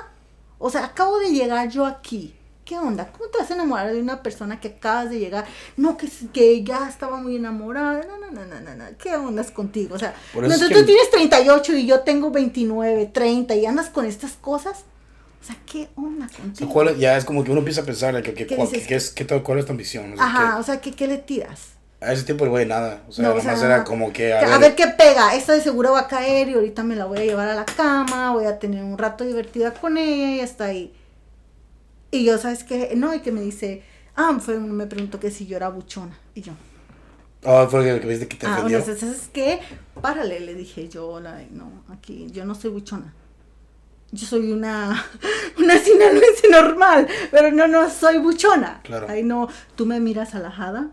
[0.59, 2.35] O sea, acabo de llegar yo aquí.
[2.71, 3.11] ¿Qué onda?
[3.11, 5.45] ¿Cómo te vas a enamorar de una persona que acabas de llegar?
[5.77, 8.05] No, que, que ya estaba muy enamorada.
[8.07, 8.85] No, no, no, no, no, no.
[8.97, 9.97] ¿Qué onda es contigo?
[9.97, 13.91] O sea, no, tú, que- tú tienes 38 y yo tengo 29, 30 y andas
[13.91, 14.85] con estas cosas.
[15.43, 16.73] O sea, ¿qué onda O sea, contigo?
[16.73, 18.95] ¿cuál es- ya es como que uno empieza a pensar que, que, ¿Qué cuál, que
[18.95, 20.13] es, que cuál es tu ambición.
[20.13, 21.71] O sea, Ajá, o sea, ¿qué, qué le tiras?
[22.01, 23.03] a ese tiempo el güey nada.
[23.09, 25.35] O sea, No, o sea, era como que a, a, ver, ver, qué pega.
[25.35, 27.65] Esta de seguro va a caer y ahorita me la voy a llevar a la
[27.65, 30.95] cama, voy a tener un rato divertida con ella y hasta ahí.
[32.11, 32.93] Y yo, ¿sabes qué?
[32.97, 33.83] No, y que me dice,
[34.17, 36.19] ah, fue, me preguntó que si yo era buchona.
[36.35, 36.53] Y yo,
[37.45, 39.61] Ah, fue lo que viste que te ah, bueno, ¿sabes qué?
[40.03, 43.15] Párale, le dije yo, la- no, aquí, yo no soy buchona.
[44.13, 45.07] Yo soy una,
[45.59, 48.81] una sinaloense normal, pero no, no soy buchona.
[48.83, 49.07] Claro.
[49.09, 50.91] Ay, no, tú me miras alajada,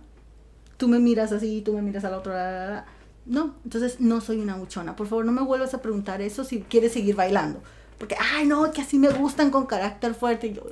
[0.78, 2.34] tú me miras así, tú me miras a la otra.
[2.34, 2.86] la, la, la.
[3.26, 4.96] No, entonces no soy una buchona.
[4.96, 7.62] Por favor, no me vuelvas a preguntar eso si quieres seguir bailando.
[7.98, 10.48] Porque, ay, no, que así me gustan con carácter fuerte.
[10.48, 10.64] Y yo,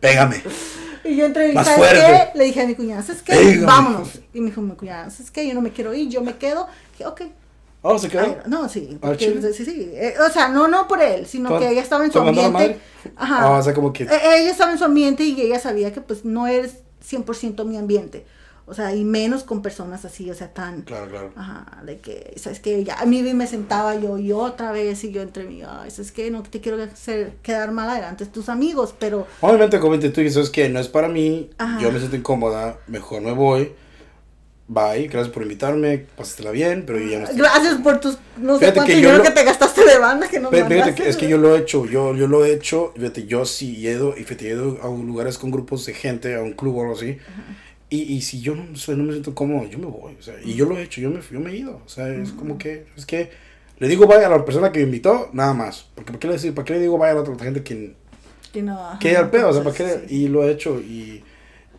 [0.00, 0.42] Pégame.
[1.04, 2.30] y yo entre Más ¿sabes fuerte.
[2.32, 2.38] qué?
[2.38, 3.32] Le dije a mi cuñada, ¿sabes qué?
[3.32, 3.66] Pégame.
[3.66, 4.20] Vámonos.
[4.32, 5.46] Y me dijo mi cuñada, ¿sabes qué?
[5.46, 6.66] Yo no me quiero ir, yo me quedo.
[6.92, 7.22] Dije, ok.
[7.86, 8.22] Oh, ¿se quedó?
[8.22, 9.90] Ay, no, sí, sí, sí.
[9.92, 12.80] Eh, o sea, no, no por él, sino ¿Con- que ella estaba en su ambiente.
[13.14, 13.42] Ajá.
[13.42, 14.04] Ah, o sea, como que...
[14.04, 14.08] Eh,
[14.38, 18.24] ella estaba en su ambiente y ella sabía que pues no eres 100% mi ambiente.
[18.66, 20.82] O sea, y menos con personas así, o sea, tan...
[20.82, 21.32] Claro, claro.
[21.36, 25.12] Ajá, de que, sabes que ya a mí me sentaba yo y otra vez y
[25.12, 28.94] yo entre mí, ay, es que no te quiero hacer quedar mal adelante tus amigos,
[28.98, 31.78] pero Obviamente, como tú dices que no es para mí, Ajá.
[31.78, 33.72] yo me siento incómoda, mejor me voy.
[34.66, 37.38] Bye, gracias por invitarme, pásatela bien, pero yo ya no estoy.
[37.38, 39.98] gracias por tus no sé Fíjate cuánto que yo dinero lo- que te gastaste de
[39.98, 42.54] banda que nos Fíjate, que es que yo lo he hecho, yo, yo lo he
[42.54, 45.92] hecho, fíjate, yo sí he ido, y fíjate, he ido a lugares con grupos de
[45.92, 47.18] gente, a un club o algo así,
[47.96, 50.34] y, y si yo no, soy- no me siento cómodo, yo me voy, o sea,
[50.44, 52.58] y yo lo he hecho, yo me, yo me he ido, o sea, es como
[52.58, 53.30] que, es que,
[53.78, 56.52] le digo vaya a la persona que me invitó, nada más, porque ¿para qué le,
[56.52, 57.96] ¿para qué le digo vaya a la otra gente que,
[58.52, 60.06] Que no, que al pedo, o sea, ¿para qué?
[60.08, 60.14] sí.
[60.24, 61.22] Y lo he hecho, y,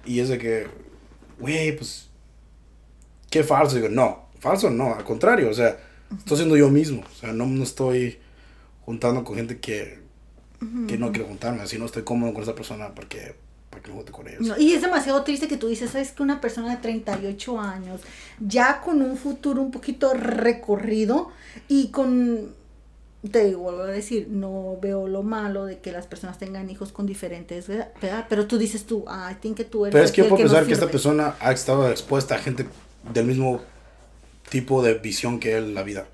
[0.05, 0.67] y es de que,
[1.39, 2.09] güey, pues,
[3.29, 5.77] qué falso, digo, no, falso no, al contrario, o sea,
[6.17, 8.19] estoy siendo yo mismo, o sea, no, no estoy
[8.85, 9.99] juntando con gente que,
[10.87, 13.35] que no quiero juntarme, así no estoy cómodo con esa persona porque,
[13.75, 14.41] para que me junte con ellos.
[14.41, 16.11] No, y es demasiado triste que tú dices, ¿sabes?
[16.11, 18.01] Que una persona de 38 años,
[18.39, 21.29] ya con un futuro un poquito recorrido
[21.67, 22.53] y con,
[23.29, 26.91] te digo, vuelvo a decir, no veo lo malo de que las personas tengan hijos
[26.93, 27.89] con diferentes, ¿verdad?
[28.01, 28.25] ¿verdad?
[28.29, 30.43] Pero tú dices tú, ah, I think que tú eres Pero es que yo puedo
[30.43, 30.91] pensar que esta sirve".
[30.93, 32.65] persona ha estado expuesta a gente
[33.13, 33.61] del mismo
[34.49, 36.05] tipo de visión que él en la vida.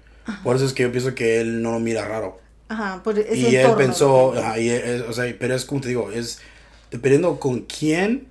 [0.43, 2.39] Por eso es que yo pienso que él no lo mira raro.
[2.69, 4.39] Ajá, por ese y él pensó, ¿no?
[4.39, 6.39] ajá, y es- o sea, pero es como te digo, es
[6.91, 8.27] dependiendo con quién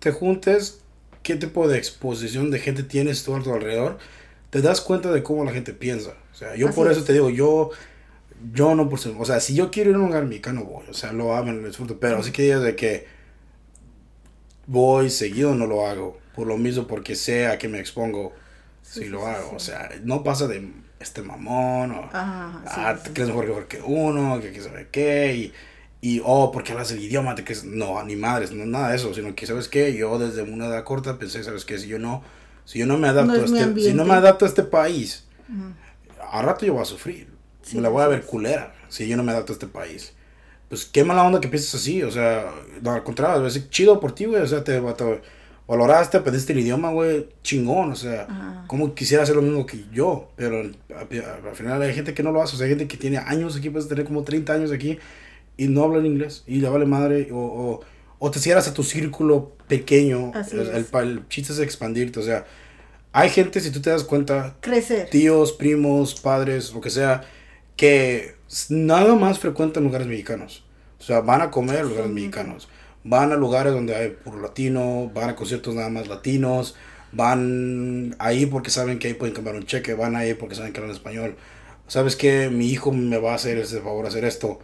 [0.00, 0.80] te juntes,
[1.22, 3.98] qué tipo de exposición de gente tienes tú a tu alrededor,
[4.50, 6.14] te das cuenta de cómo la gente piensa.
[6.32, 7.04] O sea, yo Así por eso es.
[7.04, 7.70] te digo, yo,
[8.54, 10.94] yo no por o sea, si yo quiero ir a un lugar mexicano, voy, o
[10.94, 13.06] sea, lo hago, lo disfruto, pero así que digas de que
[14.66, 18.34] voy seguido, no lo hago, por lo mismo, porque sé a qué me expongo
[18.82, 19.56] Sí, si sí, lo hago, sí.
[19.56, 23.82] o sea, no pasa de este mamón o Ajá, ah, te crees mejor que, que
[23.82, 25.52] uno, que, que sabe qué, y,
[26.00, 29.12] y oh, porque hablas el idioma, te crees, no, ni madres, no nada de eso,
[29.14, 29.94] sino que, ¿sabes qué?
[29.96, 31.78] Yo desde una edad corta pensé, ¿sabes qué?
[31.78, 32.22] Si yo no,
[32.64, 34.62] si yo no me adapto, No a es este, si no me adapto a este
[34.62, 35.72] país, Ujú.
[36.30, 37.28] a rato yo voy a sufrir,
[37.62, 40.12] Sí, me la voy a ver culera, si yo no me adapto a este país.
[40.68, 44.12] Pues qué mala onda que pienses así, o sea, no, al contrario, es chido por
[44.14, 45.20] ti, güey, o sea, te, te
[45.66, 48.64] valoraste, aprendiste el idioma, güey, chingón, o sea, Ajá.
[48.68, 52.32] como quisiera hacer lo mismo que yo, pero al, al final hay gente que no
[52.32, 54.70] lo hace, o sea, hay gente que tiene años aquí, puedes tener como 30 años
[54.70, 54.98] aquí
[55.58, 57.80] y no hablan inglés y le vale madre, o, o,
[58.18, 62.46] o te cierras a tu círculo pequeño, el, el, el chiste es expandirte, o sea,
[63.12, 65.10] hay gente, si tú te das cuenta, Crecer.
[65.10, 67.24] tíos, primos, padres, lo que sea,
[67.76, 68.34] que
[68.70, 70.64] nada más frecuentan lugares mexicanos.
[71.00, 72.12] O sea, van a comer a lugares Sí.
[72.14, 72.68] mexicanos.
[73.04, 76.74] Van a lugares donde hay puro latino, van a conciertos nada más latinos,
[77.12, 80.80] van ahí porque saben que ahí pueden cambiar un cheque, van ahí porque saben que
[80.80, 81.36] hablan español.
[81.86, 84.58] Sabes que mi hijo me va a hacer ese favor, hacer esto.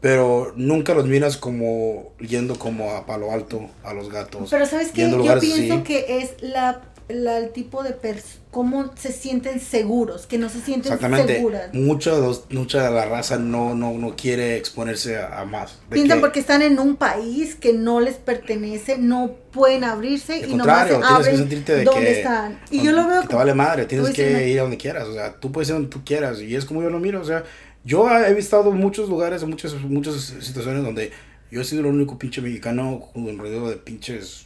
[0.00, 4.48] Pero nunca los miras como yendo como a Palo Alto, a los gatos.
[4.50, 5.82] Pero sabes que yo pienso así.
[5.84, 10.60] que es la, la- el tipo de personas, cómo se sienten seguros, que no se
[10.60, 11.36] sienten Exactamente.
[11.36, 11.72] seguras.
[11.74, 12.12] Mucha,
[12.48, 15.78] mucha de la raza no, no, no quiere exponerse a, a más.
[15.90, 20.54] Piensan que- porque están en un país que no les pertenece, no pueden abrirse y
[20.54, 22.58] nomás se que abren sentirte de donde que, están.
[22.70, 25.12] Y yo lo veo que te vale madre, tienes que ir a donde quieras, o
[25.12, 27.44] sea, tú puedes ir donde tú quieras y es como yo lo miro, o sea,
[27.84, 28.32] yo he
[28.70, 31.12] en muchos lugares, muchas, muchas situaciones donde
[31.50, 34.44] yo he sido el único pinche mexicano alrededor de pinches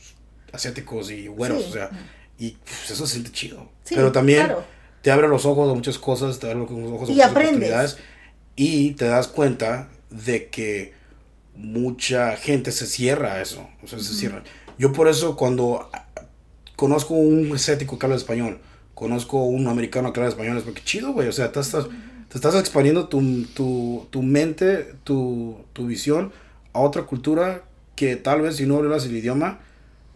[0.53, 1.71] asiáticos y güeros, Sí.
[1.71, 1.91] o sea,
[2.39, 3.69] y pues, eso se siente chido.
[3.85, 4.65] Sí, Pero también claro.
[5.03, 7.53] te abre los ojos a muchas cosas, te abre los ojos a Y muchas aprendes.
[7.57, 7.99] oportunidades
[8.57, 10.93] y te das cuenta de que
[11.57, 14.43] mucha gente se cierra a eso, o sea, se cierra.
[14.79, 15.89] Yo por eso cuando
[16.77, 18.61] conozco un asiático que habla español,
[18.95, 21.75] conozco un americano que habla español, es porque chido, güey, o sea, estás,
[22.35, 26.33] te estás expandiendo tu, tu, tu mente, tu, tu visión
[26.73, 27.63] a otra cultura
[27.95, 29.61] que tal vez si no hablas el idioma,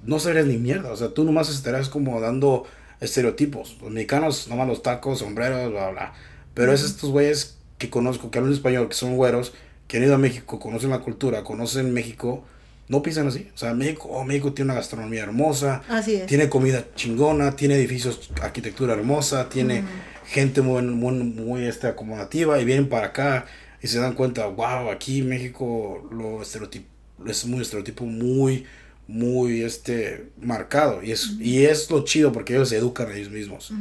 [0.05, 2.65] no sabrías ni mierda, o sea, tú nomás estarás como dando
[2.99, 3.77] estereotipos.
[3.81, 6.13] Los mexicanos, nomás los tacos, sombreros, bla, bla.
[6.55, 9.53] Pero es estos güeyes que conozco, que hablan español, que son güeros,
[9.87, 12.43] que han ido a México, conocen la cultura, conocen México,
[12.89, 13.49] no piensan así.
[13.55, 16.27] O sea, México, oh, México tiene una gastronomía hermosa, Así es.
[16.27, 19.85] tiene comida chingona, tiene edificios, arquitectura hermosa, tiene
[20.29, 23.47] gente muy, muy, muy este, acomodativa y vienen para acá
[23.83, 28.65] y se dan cuenta, wow, aquí México lo es muy estereotipo muy,
[29.07, 31.03] muy este, marcado.
[31.03, 33.73] Y es, y es lo chido porque ellos se educan a ellos mismos.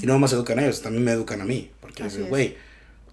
[0.00, 1.70] Y no más educan a ellos, también me educan a mí.
[1.80, 2.56] Porque güey,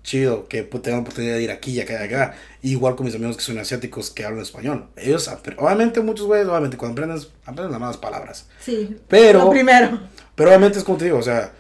[0.04, 2.36] chido que tengo la oportunidad de ir aquí y acá y acá.
[2.62, 4.88] Igual con mis amigos que son asiáticos que hablan español.
[4.96, 8.48] Ellos, obviamente muchos güeyes, obviamente cuando aprendes, aprendes las malas palabras.
[8.62, 8.98] Sí.
[9.08, 10.00] Pero- Lo primero.
[10.36, 11.54] Pero obviamente es como te digo, o sea,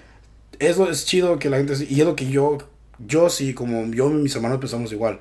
[0.68, 2.58] eso es chido que la gente, y es lo que yo,
[3.00, 5.20] yo sí, como yo y mis hermanos pensamos igual.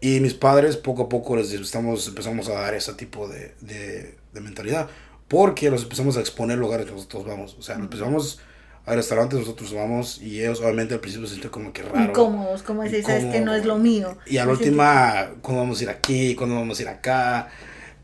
[0.00, 4.14] Y mis padres poco a poco les estamos, empezamos a dar ese tipo de, de,
[4.32, 4.88] de mentalidad.
[5.28, 7.56] Porque los empezamos a exponer lugares que nosotros vamos.
[7.58, 8.40] O sea, nos empezamos
[8.86, 12.10] a restaurantes, nosotros vamos y ellos obviamente al principio se sienten como que raro.
[12.10, 14.16] Incómodos, como decir, sabes que no es lo mío.
[14.26, 16.36] Y a la última, ¿cuándo vamos a ir aquí?
[16.36, 17.48] ¿Cuándo vamos a ir acá?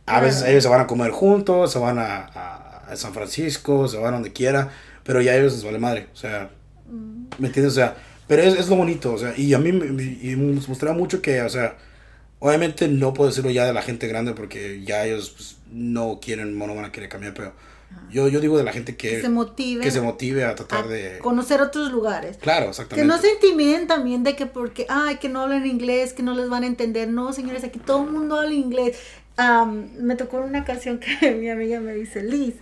[0.07, 3.87] A veces ellos se van a comer juntos, se van a, a, a San Francisco,
[3.87, 4.71] se van a donde quiera,
[5.05, 6.09] pero ya a ellos les vale madre.
[6.13, 6.51] O sea,
[7.39, 7.73] ¿me entiendes?
[7.73, 7.97] O sea,
[8.27, 11.43] pero es, es lo bonito, o sea, y a mí y me mostraba mucho que,
[11.43, 11.77] o sea,
[12.39, 16.59] obviamente no puedo decirlo ya de la gente grande porque ya ellos pues, no quieren,
[16.59, 17.53] no van a querer cambiar, pero
[18.11, 20.55] yo, yo digo de la gente que, Que se motive que se motive a a
[20.55, 21.19] tratar de...
[21.19, 22.37] conocer otros lugares.
[22.39, 23.07] Claro, Que exactamente.
[23.07, 26.49] no se intimiden también de que porque, ay, que no hablan inglés, que no les
[26.49, 27.09] van a entender.
[27.09, 28.99] No, señores, aquí todo el mundo habla inglés.
[29.37, 32.55] Am, me tocó una canción que mi amiga me dice, Liz,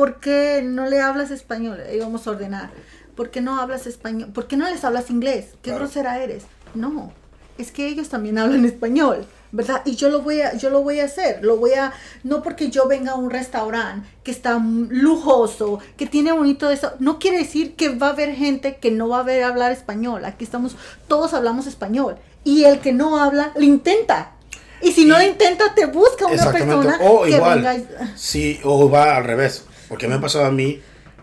[0.00, 1.78] ¿por qué no le hablas español?
[1.94, 2.70] Íbamos a ordenar.
[3.14, 4.30] ¿Por qué no hablas español?
[4.32, 5.48] ¿Por qué no les hablas inglés?
[5.60, 5.80] ¿Qué Claro.
[5.80, 6.44] grosera eres?
[6.74, 7.12] No,
[7.58, 9.82] es que ellos también hablan español, ¿verdad?
[9.84, 11.92] Y yo lo voy a, yo lo voy a hacer, lo voy a,
[12.24, 17.18] no porque yo venga a un restaurante que está lujoso, que tiene bonito eso, no
[17.18, 20.24] quiere decir que va a haber gente que no va a ver hablar español.
[20.24, 20.76] Aquí estamos,
[21.08, 22.16] todos hablamos español.
[22.42, 24.32] Y el que no habla, lo intenta.
[24.80, 28.12] Y si no lo intenta, te busca una persona O que igual, venga.
[28.16, 29.66] sí, o va al revés.
[29.90, 30.80] Porque me ha pasado a mí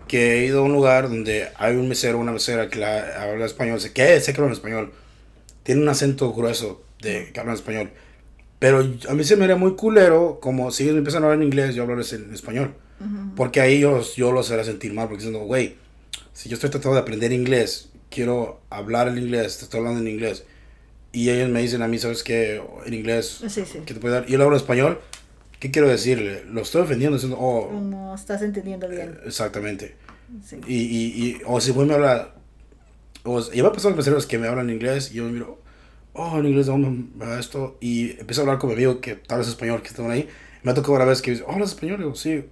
[0.08, 3.46] que he ido a un lugar donde hay un mesero, una mesera que la, habla
[3.46, 4.92] español, sé que, sé que habla español,
[5.64, 7.90] tiene un acento grueso de que hablan español.
[8.60, 11.40] Pero a mí se me haría muy culero, como si ellos me empiezan a hablar
[11.42, 12.76] en inglés, yo hablarles en español.
[13.36, 15.76] Porque ahí yo, yo los haré sentir mal, porque diciendo, güey,
[16.34, 20.08] si yo estoy tratando de aprender inglés, quiero hablar el inglés, te estoy hablando en
[20.08, 20.44] inglés,
[21.12, 22.62] y ellos me dicen a mí, ¿sabes qué?
[22.86, 23.80] En inglés, Sí, sí.
[23.86, 24.26] ¿qué te puede dar?
[24.28, 25.00] Y yo hablo español,
[25.60, 26.44] ¿qué quiero decirle?
[26.52, 29.18] Lo estoy ofendiendo diciendo, oh, No estás entendiendo bien.
[29.26, 29.96] exactamente.
[30.46, 30.58] Sí.
[30.68, 32.34] Y, y, y, o si voy me habla,
[33.24, 33.96] o y me ha pasado
[34.28, 35.62] que me hablan en inglés y yo me miro,
[36.14, 37.78] oh, en inglés, ¿de dónde esto?
[37.80, 40.28] Y empiezo a hablar con mi amigo que tal vez español, que estaban ahí.
[40.64, 42.00] Me ha tocado una vez que dice, oh, ¿hablas español?
[42.00, 42.46] Digo, sí.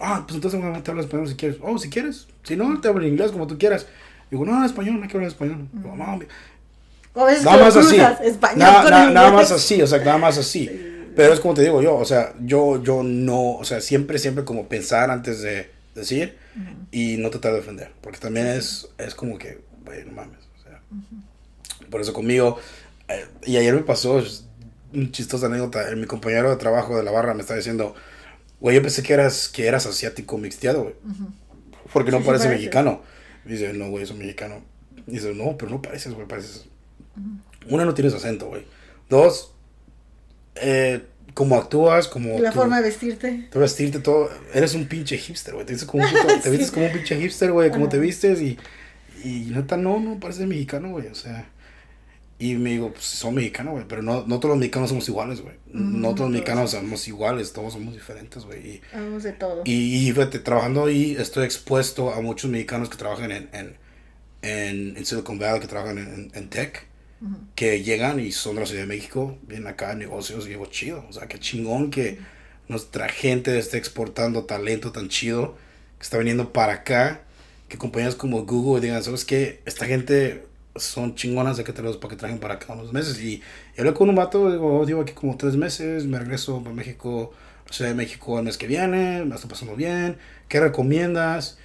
[0.00, 1.58] Ah, pues entonces te hablas español si quieres.
[1.60, 2.28] Oh, si quieres.
[2.44, 3.86] Si no, te hablo en inglés como tú quieras.
[4.30, 5.68] Digo, no, español, no quiero hablar español.
[5.72, 6.20] Digo, no,
[7.44, 7.96] nada más así.
[8.24, 9.50] español Nada, con nada- nada inglés.
[9.50, 10.70] más así, o sea, nada más así.
[11.18, 14.44] Pero es como te digo yo, o sea, yo, yo no, o sea, siempre, siempre
[14.44, 16.38] como pensar antes de decir
[16.92, 17.90] y no tratar de defender.
[18.00, 20.38] Porque también es, es como que, güey, no mames.
[20.56, 20.80] O sea,
[21.90, 22.60] Por eso conmigo,
[23.08, 24.22] eh, y ayer me pasó
[24.94, 25.90] un chistosa anécdota.
[25.96, 27.96] Mi compañero de trabajo de la barra me está diciendo,
[28.60, 30.94] güey, yo pensé que eras, que eras asiático mixteado, güey.
[31.92, 33.02] Porque no Sí, sí parece mexicano.
[33.44, 34.62] Dice, no, güey, soy mexicano.
[35.06, 36.66] Dice, no, pero no pareces, güey, pareces.
[37.68, 38.64] Una, no tienes acento, güey.
[39.10, 39.57] Dos,
[40.60, 41.02] eh,
[41.34, 42.38] como actúas, como.
[42.38, 43.48] La tu- forma de vestirte.
[43.50, 44.30] tu vestirte, todo.
[44.54, 45.66] Eres un pinche hipster, güey.
[45.66, 47.70] Te vistes como un, puto- te vistes como un pinche hipster, güey.
[47.70, 48.58] Como te vistes y.
[49.24, 51.06] Y neta, no, no pareces mexicano, güey.
[51.08, 51.48] O sea.
[52.40, 53.84] Y me digo, pues son mexicanos, güey.
[53.88, 55.56] Pero no, no todos los mexicanos somos iguales, güey.
[55.72, 57.52] No todos los mexicanos somos iguales.
[57.52, 58.80] Todos somos diferentes, güey.
[59.20, 59.62] De todo.
[59.64, 63.76] y, y fíjate, trabajando ahí, estoy expuesto a muchos mexicanos que trabajan en, en,
[64.42, 66.86] en, en Silicon Valley, que trabajan en, en tech,
[67.54, 70.66] que llegan y son de la Ciudad de México, vienen acá a negocios y digo,
[70.66, 71.04] chido.
[71.08, 72.18] O sea, qué chingón que
[72.68, 75.56] nuestra gente esté exportando talento tan chido,
[75.98, 77.22] que está viniendo para acá,
[77.68, 79.60] que compañías como Google digan, ¿sabes qué?
[79.66, 80.46] Esta gente
[80.76, 83.20] son chingonas de que te para que trajen para acá unos meses.
[83.20, 83.42] Y,
[83.76, 86.74] y hablé con un vato, digo, "Oh, digo aquí como tres meses, me regreso para
[86.74, 87.32] México,
[87.66, 91.58] la Ciudad de México el mes que viene, me está pasando bien, ¿qué recomiendas?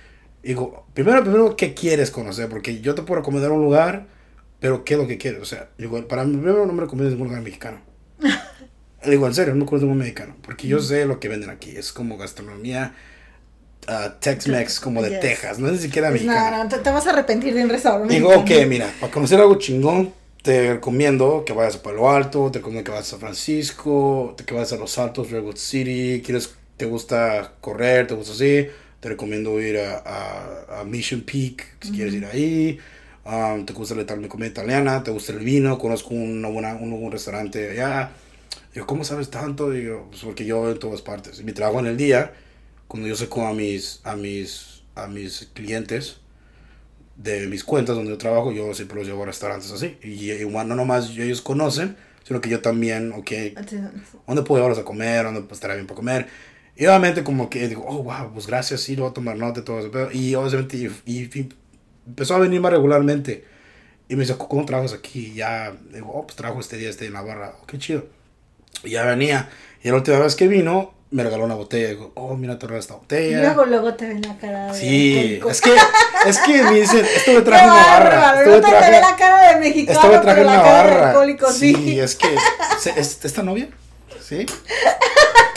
[0.43, 2.49] Digo, primero, primero, ¿qué quieres conocer?
[2.49, 4.07] Porque yo te puedo recomendar un lugar,
[4.63, 5.41] pero ¿qué es lo que quieres?
[5.41, 7.81] O sea, digo, para mí, primero no me recomiendas ningún lugar mexicano.
[9.05, 11.71] digo, en serio, no me conozco ningún mexicano, porque yo sé lo que venden aquí,
[11.75, 12.95] es como gastronomía
[13.87, 15.19] ah, Tex-Mex, como de Yes.
[15.19, 16.51] Texas, no es ni siquiera Pues mexicana.
[16.51, 18.13] nada, no, te, te vas a arrepentir de un restaurante.
[18.13, 22.59] Digo, ok, mira, para conocer algo chingón, te recomiendo que vayas a Palo Alto, te
[22.59, 26.85] recomiendo que vayas a San Francisco, que vayas a Los Altos, Redwood City, quieres, te
[26.85, 28.67] gusta correr, te gusta así,
[29.01, 32.79] te recomiendo ir a, a- a Mission Peak, si quieres ir ahí,
[33.25, 37.11] um, te gusta la, comida italiana, te gusta el vino, conozco una buena, un, un
[37.11, 38.11] restaurante allá.
[38.73, 39.69] Digo, ¿cómo sabes tanto?
[39.71, 41.39] Digo, pues porque yo en todas partes.
[41.39, 42.33] Y mi trabajo en el día,
[42.87, 46.17] cuando yo saco a mis, a mis, a mis clientes,
[47.15, 49.97] de mis cuentas donde yo trabajo, yo siempre los llevo a restaurantes así.
[50.03, 53.31] Y, y bueno, no nomás ellos conocen, sino que yo también, ok,
[54.27, 55.25] ¿dónde puedo llevarlos a comer?
[55.25, 56.27] ¿Dónde estará bien para comer?
[56.75, 59.59] Y obviamente como que digo, oh, wow, pues gracias, sí, lo voy a tomar nota
[59.59, 60.11] y todo eso.
[60.11, 61.49] Y obviamente, y, y- y
[62.07, 63.45] empezó a venir más regularmente.
[64.09, 65.27] Y me dice, ¿cómo trabajas aquí?
[65.27, 67.53] Y ya, digo, oh, pues trabajo este día, este en la barra.
[67.61, 68.05] Oh, qué chido.
[68.83, 69.49] Y ya venía.
[69.81, 71.89] Y la última vez que vino, me regaló una botella.
[71.89, 73.39] Digo, oh, mira, te regalé esta botella.
[73.41, 75.73] Luego, luego te ven la cara de Sí, es que,
[76.27, 78.41] es que me dicen, esto me Qué traje una barra.
[78.43, 80.13] Esto me te ve la cara de mexicano, esto me
[80.43, 81.07] la una barra.
[81.09, 81.73] alcohólico, sí.
[81.73, 82.35] Sí, es que,
[82.79, 83.69] ¿se- es- ¿esta novia?
[84.21, 84.45] ¿Sí?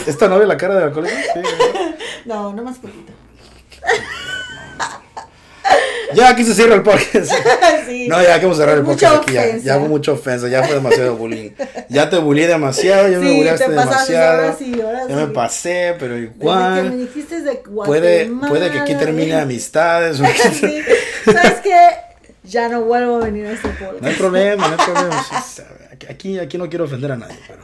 [0.05, 1.15] ¿Esta novia la cara de alcohólico?
[1.33, 1.41] Sí.
[2.25, 3.11] No, no más poquito.
[6.15, 7.31] Ya aquí se cierra el podcast.
[7.87, 8.07] Sí.
[8.09, 9.33] No, ya que vamos a cerrar el Mucha podcast aquí.
[9.33, 9.65] Ya, ofensa.
[9.65, 11.51] ya fue mucha ofensa, ya fue demasiado bullying.
[11.89, 14.41] Ya te bullié demasiado, ya me Sí, bulliaste te pasaste, demasiado.
[14.41, 16.97] ahora sí, ahora ya me pasé, pero Desde que me igual.
[16.99, 17.55] dijiste de
[17.85, 20.17] Puede, puede que aquí termine amistades.
[20.53, 20.81] sí.
[21.25, 21.77] ¿Sabes qué?
[22.43, 24.01] Ya no vuelvo a venir a este podcast.
[24.01, 25.25] No hay problema, no hay problema.
[26.09, 27.59] Aquí, aquí no quiero ofender a nadie, pero.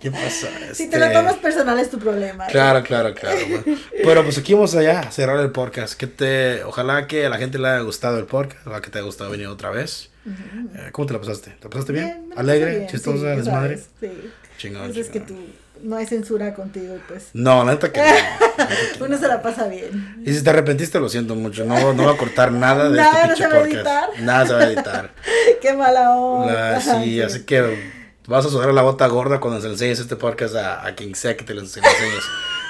[0.00, 0.48] ¿Qué pasa?
[0.74, 2.46] Si Este, te lo tomas personal es tu problema.
[2.46, 3.38] Claro, claro, claro.
[3.48, 3.78] bueno.
[4.02, 5.94] Pero pues aquí vamos allá a cerrar el podcast.
[5.94, 8.98] Que te, ojalá que a la gente le haya gustado el podcast, ojalá que te
[8.98, 10.10] haya gustado venir otra vez.
[10.26, 11.50] Eh, ¿Cómo te la pasaste?
[11.50, 12.30] ¿Te la pasaste bien?
[12.36, 12.76] ¿Alegre?
[12.76, 13.30] bien, ¿Chistosa?
[13.32, 13.78] sí, ¿Desmadre?
[13.78, 14.30] sabes, Sí.
[14.58, 15.46] Chingón, Eso es que chingón.
[15.46, 15.52] tú
[15.88, 18.06] no hay censura contigo y pues No, la neta que no.
[18.56, 19.06] que no.
[19.06, 20.22] uno se la pasa bien.
[20.26, 21.64] Y si te arrepentiste, lo siento mucho.
[21.64, 23.76] No, no voy a cortar nada de Nada, no este se pinche va a podcast.
[23.76, 24.22] editar.
[24.22, 25.10] Nada se va a editar.
[25.62, 26.52] Qué mala onda.
[26.72, 27.97] La- sí, así que
[28.28, 31.14] vas a sudar la bota gorda cuando se le enseñes este podcast a, a quien
[31.14, 32.24] sea que te lo se lo enseñes.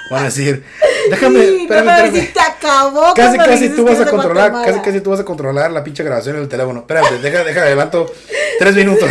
[0.09, 0.63] Van a decir,
[1.11, 3.13] déjame, Sí, espérame, si te acabó.
[3.13, 6.37] Casi, casi tú vas a controlar, casi, casi tú vas a controlar la pinche grabación
[6.37, 6.79] en el teléfono.
[6.79, 8.11] Espérate, deja, deja, adelanto
[8.57, 9.09] tres minutos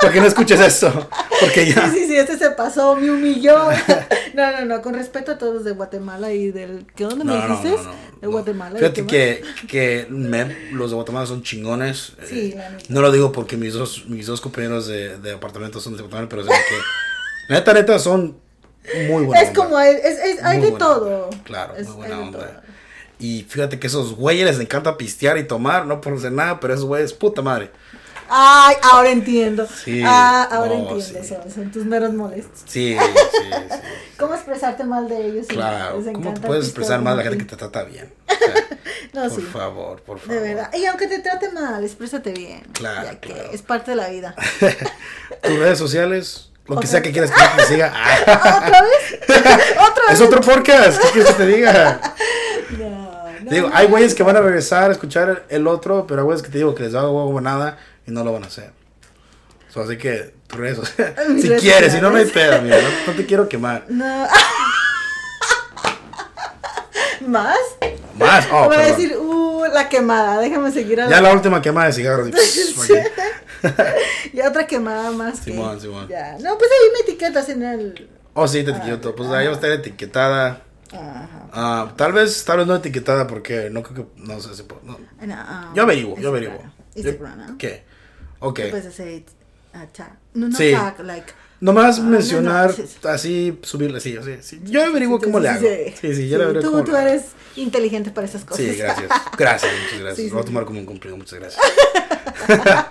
[0.00, 1.08] para que no escuches esto.
[1.40, 1.90] Porque ya.
[1.90, 3.56] Sí, sí, sí, este se pasó, me humilló.
[4.34, 6.86] No, no, no, con respeto a todos de Guatemala y del...
[6.94, 7.70] ¿Qué dónde me No, dijiste?
[7.70, 7.90] no, no,
[8.20, 8.26] de.
[8.28, 8.70] Guatemala.
[8.74, 12.12] ¿de Fíjate que, que me- los de Guatemala son chingones.
[12.26, 15.96] Sí, Eh, no lo digo porque mis dos, mis dos compañeros de, de apartamento son
[15.96, 18.36] de Guatemala, pero es que neta, neta, son
[19.08, 19.44] muy buenos.
[19.48, 21.24] Es como, es, es- hay Muy de buena todo.
[21.26, 21.42] onda.
[21.44, 22.38] Claro, Es- muy buena hay de onda.
[22.38, 22.60] todo.
[23.18, 26.72] Y fíjate que esos güeyes les encanta pistear y tomar, no por hacer nada, pero
[26.72, 27.70] esos güeyes, puta madre.
[28.30, 29.66] Ay, ahora entiendo.
[29.66, 31.22] Sí, ah, ahora no, entiendo.
[31.22, 31.28] sí.
[31.28, 32.62] Son, son tus meros molestos.
[32.66, 33.76] Sí, sí, sí.
[34.18, 35.46] ¿Cómo expresarte mal de ellos?
[35.48, 36.00] Claro.
[36.00, 38.12] les ¿Cómo puedes expresar más a la gente que te trata bien?
[38.28, 38.54] O sea,
[39.12, 39.42] No, por sí.
[39.42, 40.34] favor, por favor.
[40.34, 40.70] De verdad.
[40.72, 42.62] Y aunque te trate mal, exprésate bien.
[42.72, 43.50] Claro, ya que claro.
[43.52, 44.34] es parte de la vida.
[45.42, 47.92] Tus redes sociales, lo que sea que quieras que te siga.
[47.94, 49.20] Ah, ¿Otra vez?
[49.24, 50.12] ¿Otra vez?
[50.14, 52.00] es otro podcast, ¿qué quieres que te diga?
[52.78, 52.88] No,
[53.40, 56.42] no, Digo, hay güeyes que van a regresar a escuchar el otro, pero hay güeyes
[56.42, 58.72] que te digo que les da huevo nada y no lo van a hacer.
[59.68, 62.78] So, así que tus redes sociales, si redes quieres, si no, no hay pedo, mira,
[62.80, 63.84] no, no te quiero quemar.
[63.88, 64.26] No.
[67.26, 67.56] ¿Más?
[68.18, 70.40] Más, oh, Voy a decir, uh, la quemada.
[70.40, 72.28] Déjame seguir a Ya la última quemada de cigarros.
[74.32, 75.40] y otra quemada más.
[75.40, 76.08] que- Simón, Simón.
[76.08, 76.36] Ya.
[76.40, 78.08] No, pues ahí me etiquetas en el.
[78.34, 79.14] Oh, sí, te etiqueto.
[79.14, 80.62] Pues ahí va a estar etiquetada.
[80.92, 81.28] Ajá.
[81.52, 84.82] Ah, tal vez, tal vez no etiquetada porque no creo que, no sé si puedo.
[84.84, 84.98] no.
[85.20, 86.60] En, ah, Yo averiguo, yo averiguo.
[86.94, 87.58] Yo- ¿no?
[87.58, 87.84] ¿Qué?
[88.40, 88.60] Ok.
[88.70, 89.22] Puedes hacer
[89.92, 90.18] tag.
[90.34, 90.72] No, no Sí.
[90.72, 91.32] tag, like.
[91.60, 94.60] Nomás Ah, no, mencionar, no, así, subirle, sí, sí, sí.
[94.64, 95.60] Yo averiguo Sí, cómo le hago.
[95.60, 95.94] sí.
[96.00, 97.08] Sí, sí, yo le averiguo tú, cómo tú le hago.
[97.08, 97.24] eres
[97.56, 98.64] inteligente para esas cosas.
[98.64, 99.10] Sí, gracias.
[99.36, 100.26] Gracias, muchas gracias.
[100.28, 101.62] Lo voy a tomar como un cumplido, muchas gracias.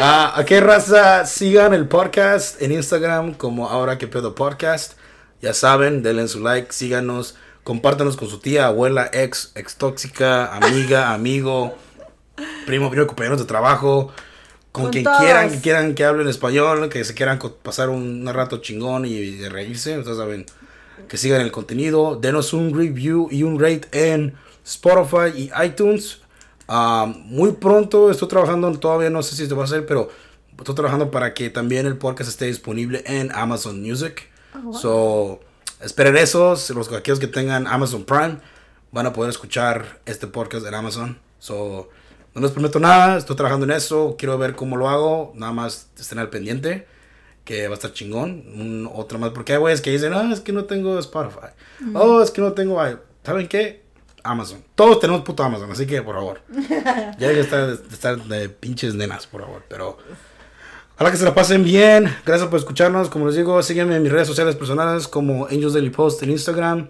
[0.00, 1.26] Ah, ¿A qué raza?
[1.26, 4.94] Sigan el podcast en Instagram como Ahora que Pedo Podcast.
[5.40, 11.12] Ya saben, denle su like, síganos, compártanos con su tía, abuela, ex, ex tóxica, amiga,
[11.14, 11.76] amigo,
[12.66, 14.12] primo, primo, compañeros de trabajo.
[14.72, 15.18] Con, Con quien todos.
[15.18, 19.32] quieran, que quieran que hablen español, que se quieran pasar un, un rato chingón y
[19.36, 20.46] de reírse, ustedes saben,
[21.08, 24.34] que sigan el contenido, denos un review y un rate en
[24.64, 26.20] Spotify y iTunes.
[26.68, 30.08] Ah, muy pronto estoy trabajando, todavía no sé si se va a hacer, pero
[30.56, 34.30] estoy trabajando para que también el podcast esté disponible en Amazon Music.
[34.80, 35.40] So,
[35.80, 38.38] esperen eso, los aquellos que tengan Amazon Prime
[38.90, 41.18] van a poder escuchar este podcast en Amazon.
[41.38, 41.88] So,
[42.34, 45.88] no les prometo nada, estoy trabajando en eso, quiero ver cómo lo hago, nada más
[45.98, 46.86] estén al pendiente,
[47.44, 48.44] que va a estar chingón.
[48.54, 51.48] Un, otra más, porque hay güeyes que dicen, ah, es que no tengo Spotify,
[51.94, 52.96] oh, es que no tengo, i-".
[53.24, 53.82] ¿saben qué?
[54.24, 54.62] Amazon.
[54.76, 56.40] Todos tenemos puto Amazon, así que por favor.
[57.18, 59.98] ya hay que estar de, de estar de pinches nenas, por favor, pero...
[60.94, 62.14] Ojalá que se la pasen bien.
[62.24, 63.08] Gracias por escucharnos.
[63.08, 66.88] Como les digo, sígueme en mis redes sociales personales como Angels Daily Post en Instagram.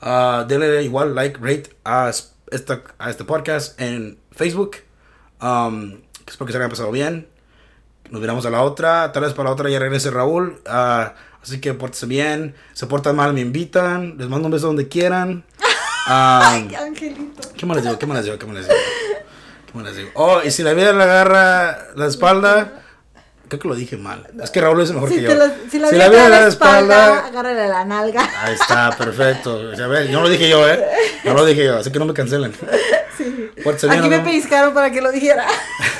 [0.00, 4.76] Ah, denle igual like, rate a, es- esta, a este podcast en Facebook.
[5.42, 7.28] Um, espero que se hayan pasado bien.
[8.08, 9.12] Nos miramos a la otra.
[9.12, 10.62] Tal vez para la otra ya regrese Raúl.
[10.66, 11.12] Ah,
[11.42, 12.54] así que pórtense bien.
[12.72, 14.16] Se portan mal, me invitan.
[14.16, 15.44] Les mando un beso donde quieran.
[16.12, 17.42] Ah, Ay, Angelito.
[17.54, 17.98] ¿Qué más les digo?
[17.98, 18.38] ¿Qué más les digo?
[18.38, 18.78] ¿Qué más les digo?
[19.66, 20.10] ¿Qué más les digo?
[20.14, 22.79] Oh, y si la vida le agarra la espalda,
[23.50, 24.26] creo que lo dije mal.
[24.42, 25.34] Es que Raúl lo dice mejor Si, que yo.
[25.34, 28.26] lo- si la Si la vida la da espalda, agárrale la nalga.
[28.42, 29.74] Ahí está, perfecto.
[29.74, 30.82] Ya ves, no lo dije yo, ¿eh?
[31.24, 32.52] No lo dije yo, así que no me cancelen.
[33.18, 33.50] Sí.
[33.68, 34.24] Aquí me vemos.
[34.24, 35.44] pellizcaron para que lo dijera.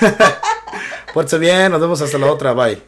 [1.13, 2.81] Pórtense bien, nos vemos hasta la otra, bye.